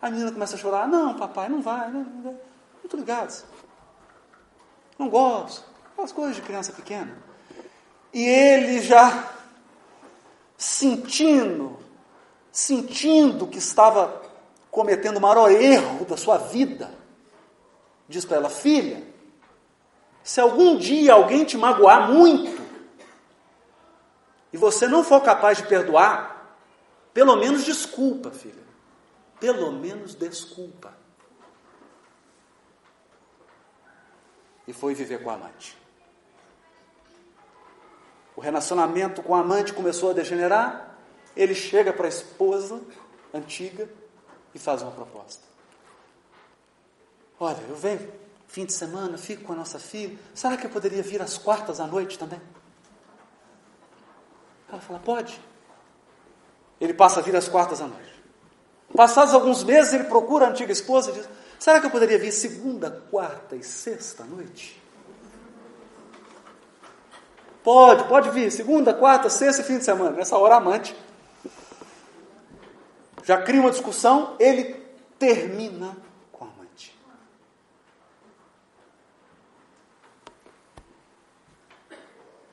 A 0.00 0.10
menina 0.10 0.32
começa 0.32 0.56
a 0.56 0.58
chorar: 0.58 0.88
Não, 0.88 1.14
papai, 1.14 1.48
não 1.48 1.62
vai, 1.62 1.90
não 1.90 2.36
estou 2.84 2.98
ligado. 2.98 3.44
Não 4.98 5.08
gosto. 5.08 5.64
As 5.98 6.12
coisas 6.12 6.36
de 6.36 6.42
criança 6.42 6.72
pequena. 6.72 7.16
E 8.12 8.24
ele 8.24 8.80
já 8.80 9.30
sentindo, 10.56 11.78
sentindo 12.50 13.46
que 13.46 13.58
estava 13.58 14.22
cometendo 14.70 15.16
o 15.18 15.20
maior 15.20 15.50
erro 15.50 16.04
da 16.04 16.16
sua 16.16 16.38
vida, 16.38 16.92
diz 18.08 18.24
para 18.24 18.38
ela: 18.38 18.50
Filha, 18.50 19.11
se 20.22 20.40
algum 20.40 20.76
dia 20.76 21.14
alguém 21.14 21.44
te 21.44 21.56
magoar 21.56 22.10
muito, 22.10 22.62
e 24.52 24.56
você 24.56 24.86
não 24.86 25.02
for 25.02 25.20
capaz 25.22 25.58
de 25.58 25.66
perdoar, 25.66 26.56
pelo 27.12 27.36
menos 27.36 27.64
desculpa, 27.64 28.30
filha 28.30 28.62
pelo 29.42 29.72
menos 29.72 30.14
desculpa. 30.14 30.96
E 34.68 34.72
foi 34.72 34.94
viver 34.94 35.20
com 35.20 35.30
a 35.30 35.34
amante. 35.34 35.76
O 38.36 38.40
relacionamento 38.40 39.20
com 39.20 39.34
a 39.34 39.40
amante 39.40 39.72
começou 39.72 40.10
a 40.10 40.12
degenerar. 40.12 40.96
Ele 41.34 41.56
chega 41.56 41.92
para 41.92 42.06
a 42.06 42.08
esposa 42.08 42.80
antiga 43.34 43.90
e 44.54 44.60
faz 44.60 44.80
uma 44.82 44.92
proposta. 44.92 45.42
Olha, 47.40 47.60
eu 47.68 47.74
venho 47.74 48.12
fim 48.52 48.66
de 48.66 48.72
semana, 48.72 49.16
fico 49.16 49.44
com 49.44 49.54
a 49.54 49.56
nossa 49.56 49.78
filha. 49.78 50.16
Será 50.34 50.58
que 50.58 50.66
eu 50.66 50.70
poderia 50.70 51.02
vir 51.02 51.22
às 51.22 51.38
quartas 51.38 51.80
à 51.80 51.86
noite 51.86 52.18
também? 52.18 52.40
Ela 54.70 54.80
fala, 54.80 54.98
pode. 54.98 55.40
Ele 56.78 56.92
passa 56.92 57.20
a 57.20 57.22
vir 57.22 57.34
às 57.34 57.48
quartas 57.48 57.80
à 57.80 57.86
noite. 57.86 58.12
Passados 58.94 59.32
alguns 59.32 59.64
meses, 59.64 59.94
ele 59.94 60.04
procura 60.04 60.46
a 60.46 60.50
antiga 60.50 60.70
esposa 60.70 61.10
e 61.10 61.14
diz: 61.14 61.28
Será 61.58 61.80
que 61.80 61.86
eu 61.86 61.90
poderia 61.90 62.18
vir 62.18 62.30
segunda, 62.30 62.90
quarta 63.10 63.56
e 63.56 63.62
sexta 63.62 64.22
noite? 64.24 64.82
Pode, 67.64 68.04
pode 68.04 68.30
vir, 68.30 68.50
segunda, 68.50 68.92
quarta, 68.92 69.30
sexta 69.30 69.62
e 69.62 69.64
fim 69.64 69.78
de 69.78 69.84
semana. 69.84 70.10
Nessa 70.10 70.36
hora, 70.36 70.56
amante. 70.56 70.94
Já 73.24 73.40
cria 73.40 73.60
uma 73.60 73.70
discussão, 73.70 74.36
ele 74.38 74.74
termina 75.18 75.96
com 76.32 76.44
a 76.44 76.48
amante. 76.48 76.98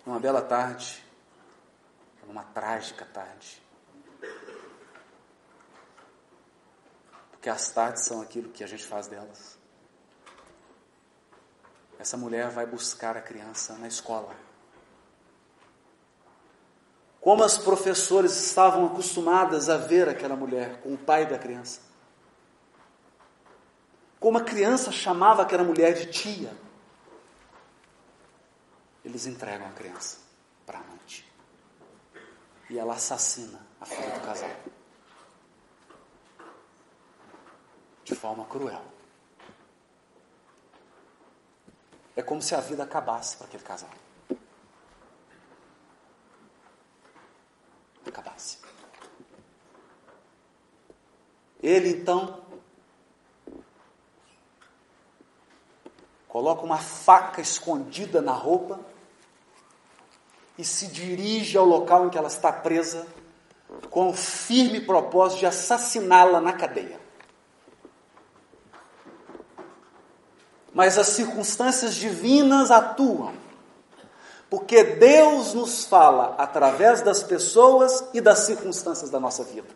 Uma 0.10 0.19
bela 0.19 0.41
tarde, 0.41 1.06
uma 2.27 2.44
trágica 2.44 3.06
tarde, 3.06 3.61
Porque 7.30 7.48
as 7.48 7.69
tardes 7.69 8.06
são 8.06 8.19
aquilo 8.19 8.49
que 8.49 8.64
a 8.64 8.68
gente 8.68 8.88
faz 8.88 9.06
delas. 9.06 9.56
Essa 11.99 12.18
mulher 12.18 12.49
vai 12.49 12.65
buscar 12.65 13.15
a 13.18 13.22
criança 13.22 13.76
na 13.76 13.88
escola. 13.88 14.36
Como 17.22 17.44
as 17.44 17.60
professoras 17.60 18.36
estavam 18.36 18.88
acostumadas 18.88 19.69
a 19.69 19.77
ver 19.77 20.10
aquela 20.10 20.36
mulher 20.36 20.81
com 20.81 20.91
o 20.91 20.98
pai 20.98 21.27
da 21.27 21.38
criança. 21.38 21.81
Como 24.19 24.40
a 24.40 24.44
criança 24.44 24.91
chamava 24.91 25.44
aquela 25.44 25.64
mulher 25.64 25.94
de 25.94 26.07
tia. 26.07 26.52
Eles 29.20 29.28
entregam 29.28 29.68
a 29.68 29.72
criança 29.72 30.18
para 30.66 30.78
a 30.78 30.82
amante. 30.82 31.30
E 32.70 32.80
ela 32.80 32.94
assassina 32.94 33.60
a 33.82 33.86
filha 33.86 34.12
do 34.12 34.26
casal. 34.26 34.50
de 38.06 38.16
forma 38.16 38.46
cruel. 38.46 38.82
É 42.16 42.24
como 42.24 42.41
se 42.41 42.56
a 42.56 42.62
vida 42.62 42.82
acabasse 42.84 43.36
para 43.36 43.46
aquele 43.46 43.62
casal. 43.62 43.90
Acabasse. 48.08 48.58
Ele 51.62 51.90
então 51.90 52.41
coloca 56.28 56.64
uma 56.64 56.78
faca 56.78 57.41
escondida 57.41 58.22
na 58.22 58.32
roupa 58.32 58.80
e 60.60 60.64
se 60.64 60.86
dirige 60.88 61.57
ao 61.57 61.65
local 61.65 62.06
em 62.06 62.10
que 62.10 62.18
ela 62.19 62.27
está 62.27 62.53
presa 62.53 63.07
com 63.90 64.10
o 64.10 64.14
firme 64.14 64.80
propósito 64.80 65.40
de 65.40 65.45
assassiná-la 65.48 66.40
na 66.40 66.53
cadeia. 66.53 66.99
mas 70.73 70.98
as 70.98 71.07
circunstâncias 71.07 71.95
divinas 71.95 72.72
atuam. 72.72 73.34
Porque 74.49 74.81
Deus 74.81 75.53
nos 75.53 75.86
fala 75.86 76.36
através 76.38 77.02
das 77.02 77.22
pessoas 77.22 78.07
e 78.14 78.22
das 78.22 78.40
circunstâncias 78.40 79.10
da 79.10 79.19
nossa 79.19 79.44
vida. 79.44 79.68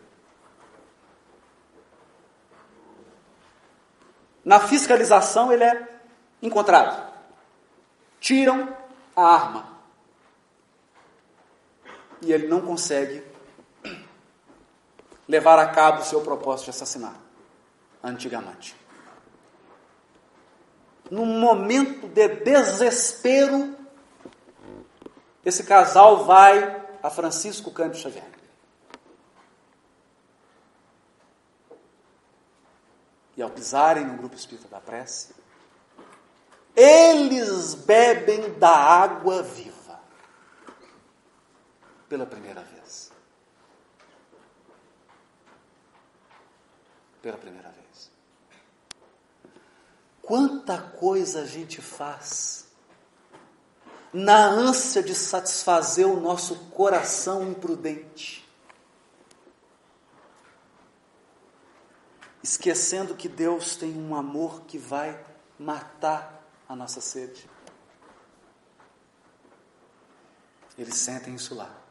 Na 4.45 4.61
fiscalização, 4.61 5.51
ele 5.51 5.65
é 5.65 5.99
encontrado. 6.41 7.11
Tiram 8.22 8.76
a 9.14 9.23
arma. 9.23 9.72
E 12.23 12.31
ele 12.31 12.47
não 12.47 12.61
consegue 12.61 13.23
levar 15.27 15.59
a 15.59 15.67
cabo 15.67 16.01
o 16.01 16.05
seu 16.05 16.21
propósito 16.21 16.65
de 16.65 16.69
assassinar. 16.71 17.15
antigamente. 18.01 18.75
Num 21.09 21.25
momento 21.25 22.07
de 22.07 22.27
desespero, 22.27 23.77
esse 25.45 25.63
casal 25.63 26.25
vai 26.25 26.83
a 27.01 27.09
Francisco 27.09 27.71
Cândido 27.71 27.97
Xavier. 27.97 28.29
E 33.37 33.41
ao 33.41 33.49
pisarem 33.49 34.05
no 34.05 34.17
grupo 34.17 34.35
espírita 34.35 34.67
da 34.67 34.81
prece, 34.81 35.33
eles 36.75 37.73
bebem 37.73 38.53
da 38.59 38.75
água 38.75 39.41
viva 39.43 39.72
pela 42.14 42.27
primeira 42.27 42.61
vez. 42.61 43.11
Pela 47.23 47.40
primeira 47.40 47.69
vez. 47.72 48.11
Quanta 50.22 50.80
coisa 50.80 51.41
a 51.41 51.45
gente 51.48 51.81
faz 51.81 52.68
na 54.14 54.45
ânsia 54.45 55.02
de 55.02 55.15
satisfazer 55.15 56.06
o 56.06 56.19
nosso 56.19 56.56
coração 56.65 57.49
imprudente, 57.49 58.48
esquecendo 62.44 63.15
que 63.15 63.27
Deus 63.27 63.76
tem 63.76 63.98
um 63.98 64.15
amor 64.15 64.65
que 64.65 64.77
vai 64.77 65.19
matar 65.57 66.45
a 66.69 66.76
nossa 66.76 67.02
sede. 67.02 67.49
Eles 70.77 70.94
sentem 70.94 71.34
isso 71.34 71.56
lá. 71.56 71.82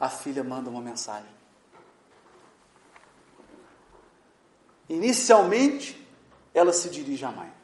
A 0.00 0.08
filha 0.08 0.42
manda 0.42 0.68
uma 0.68 0.80
mensagem. 0.80 1.30
Inicialmente, 4.88 6.08
ela 6.52 6.72
se 6.72 6.90
dirige 6.90 7.24
à 7.24 7.30
mãe. 7.30 7.60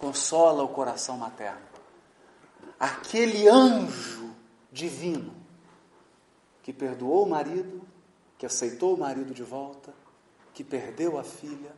consola 0.00 0.62
o 0.62 0.68
coração 0.68 1.18
materno. 1.18 1.60
Aquele 2.78 3.46
anjo 3.46 4.34
divino 4.72 5.34
que 6.62 6.72
perdoou 6.72 7.26
o 7.26 7.28
marido, 7.28 7.82
que 8.38 8.46
aceitou 8.46 8.94
o 8.94 8.98
marido 8.98 9.34
de 9.34 9.42
volta, 9.42 9.92
que 10.54 10.64
perdeu 10.64 11.18
a 11.18 11.22
filha 11.22 11.72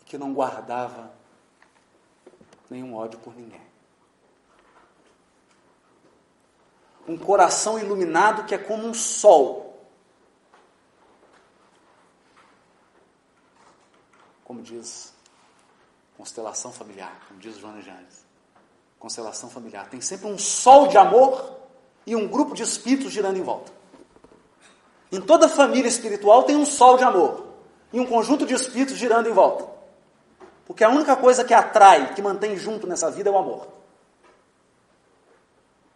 e 0.00 0.04
que 0.04 0.18
não 0.18 0.34
guardava 0.34 1.14
nenhum 2.68 2.96
ódio 2.96 3.20
por 3.20 3.34
ninguém. 3.36 3.64
Um 7.06 7.16
coração 7.16 7.78
iluminado 7.78 8.44
que 8.44 8.54
é 8.54 8.58
como 8.58 8.86
um 8.86 8.94
sol. 8.94 9.78
Como 14.44 14.62
diz 14.62 15.14
Constelação 16.16 16.72
familiar, 16.72 17.20
como 17.28 17.38
diz 17.38 17.58
Joana 17.58 17.82
Janes. 17.82 18.24
Constelação 18.98 19.50
familiar. 19.50 19.88
Tem 19.90 20.00
sempre 20.00 20.26
um 20.26 20.38
sol 20.38 20.88
de 20.88 20.96
amor 20.96 21.56
e 22.06 22.16
um 22.16 22.26
grupo 22.26 22.54
de 22.54 22.62
espíritos 22.62 23.12
girando 23.12 23.36
em 23.36 23.42
volta. 23.42 23.70
Em 25.12 25.20
toda 25.20 25.48
família 25.48 25.88
espiritual 25.88 26.44
tem 26.44 26.56
um 26.56 26.64
sol 26.64 26.96
de 26.96 27.04
amor 27.04 27.46
e 27.92 28.00
um 28.00 28.06
conjunto 28.06 28.46
de 28.46 28.54
espíritos 28.54 28.96
girando 28.96 29.28
em 29.28 29.32
volta. 29.32 29.66
Porque 30.64 30.82
a 30.82 30.88
única 30.88 31.14
coisa 31.16 31.44
que 31.44 31.54
atrai, 31.54 32.14
que 32.14 32.22
mantém 32.22 32.56
junto 32.56 32.86
nessa 32.86 33.10
vida 33.10 33.28
é 33.28 33.32
o 33.32 33.38
amor. 33.38 33.68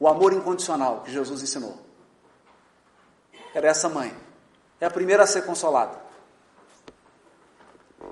O 0.01 0.09
amor 0.09 0.32
incondicional 0.32 1.02
que 1.02 1.12
Jesus 1.12 1.43
ensinou. 1.43 1.78
Era 3.55 3.68
essa 3.68 3.89
mãe. 3.89 4.16
É 4.81 4.86
a 4.86 4.90
primeira 4.90 5.24
a 5.24 5.27
ser 5.27 5.43
consolada. 5.43 6.01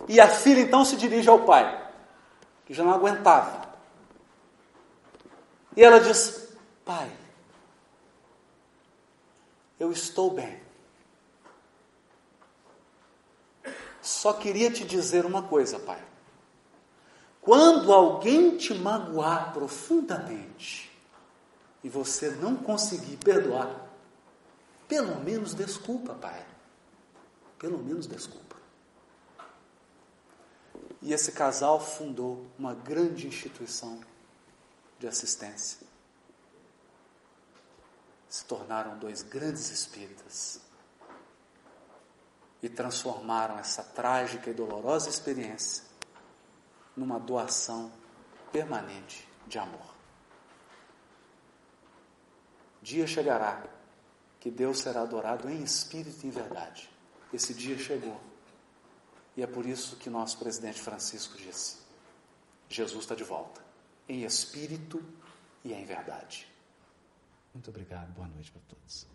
E 0.06 0.20
a 0.20 0.28
filha 0.28 0.60
então 0.60 0.84
se 0.84 0.96
dirige 0.96 1.28
ao 1.28 1.44
pai 1.44 1.86
que 2.66 2.74
já 2.74 2.84
não 2.84 2.92
aguentava. 2.92 3.66
E 5.74 5.82
ela 5.82 5.98
diz: 5.98 6.48
Pai, 6.84 7.10
eu 9.80 9.90
estou 9.90 10.30
bem. 10.30 10.60
Só 14.02 14.34
queria 14.34 14.70
te 14.70 14.84
dizer 14.84 15.24
uma 15.24 15.42
coisa, 15.42 15.78
Pai. 15.78 16.02
Quando 17.40 17.92
alguém 17.92 18.56
te 18.58 18.74
magoar 18.74 19.52
profundamente 19.54 20.87
e 21.82 21.88
você 21.88 22.30
não 22.30 22.56
conseguir 22.56 23.16
perdoar, 23.18 23.88
pelo 24.88 25.20
menos 25.20 25.54
desculpa, 25.54 26.14
Pai. 26.14 26.44
Pelo 27.58 27.78
menos 27.78 28.06
desculpa. 28.06 28.56
E 31.00 31.12
esse 31.12 31.32
casal 31.32 31.80
fundou 31.80 32.46
uma 32.58 32.74
grande 32.74 33.26
instituição 33.26 34.00
de 34.98 35.06
assistência. 35.06 35.86
Se 38.28 38.44
tornaram 38.44 38.98
dois 38.98 39.22
grandes 39.22 39.70
espíritas 39.70 40.60
e 42.62 42.68
transformaram 42.68 43.58
essa 43.58 43.82
trágica 43.82 44.50
e 44.50 44.54
dolorosa 44.54 45.08
experiência 45.08 45.84
numa 46.96 47.18
doação 47.18 47.92
permanente 48.52 49.28
de 49.46 49.58
amor. 49.58 49.97
Dia 52.88 53.06
chegará 53.06 53.62
que 54.40 54.50
Deus 54.50 54.78
será 54.78 55.02
adorado 55.02 55.50
em 55.50 55.62
espírito 55.62 56.24
e 56.24 56.28
em 56.28 56.30
verdade. 56.30 56.88
Esse 57.30 57.52
dia 57.52 57.76
chegou. 57.76 58.18
E 59.36 59.42
é 59.42 59.46
por 59.46 59.66
isso 59.66 59.96
que 59.96 60.08
nosso 60.08 60.38
presidente 60.38 60.80
Francisco 60.80 61.36
disse: 61.36 61.76
Jesus 62.66 63.04
está 63.04 63.14
de 63.14 63.24
volta, 63.24 63.60
em 64.08 64.24
espírito 64.24 65.04
e 65.62 65.74
em 65.74 65.84
verdade. 65.84 66.48
Muito 67.52 67.68
obrigado, 67.68 68.10
boa 68.14 68.28
noite 68.28 68.50
para 68.50 68.62
todos. 68.66 69.06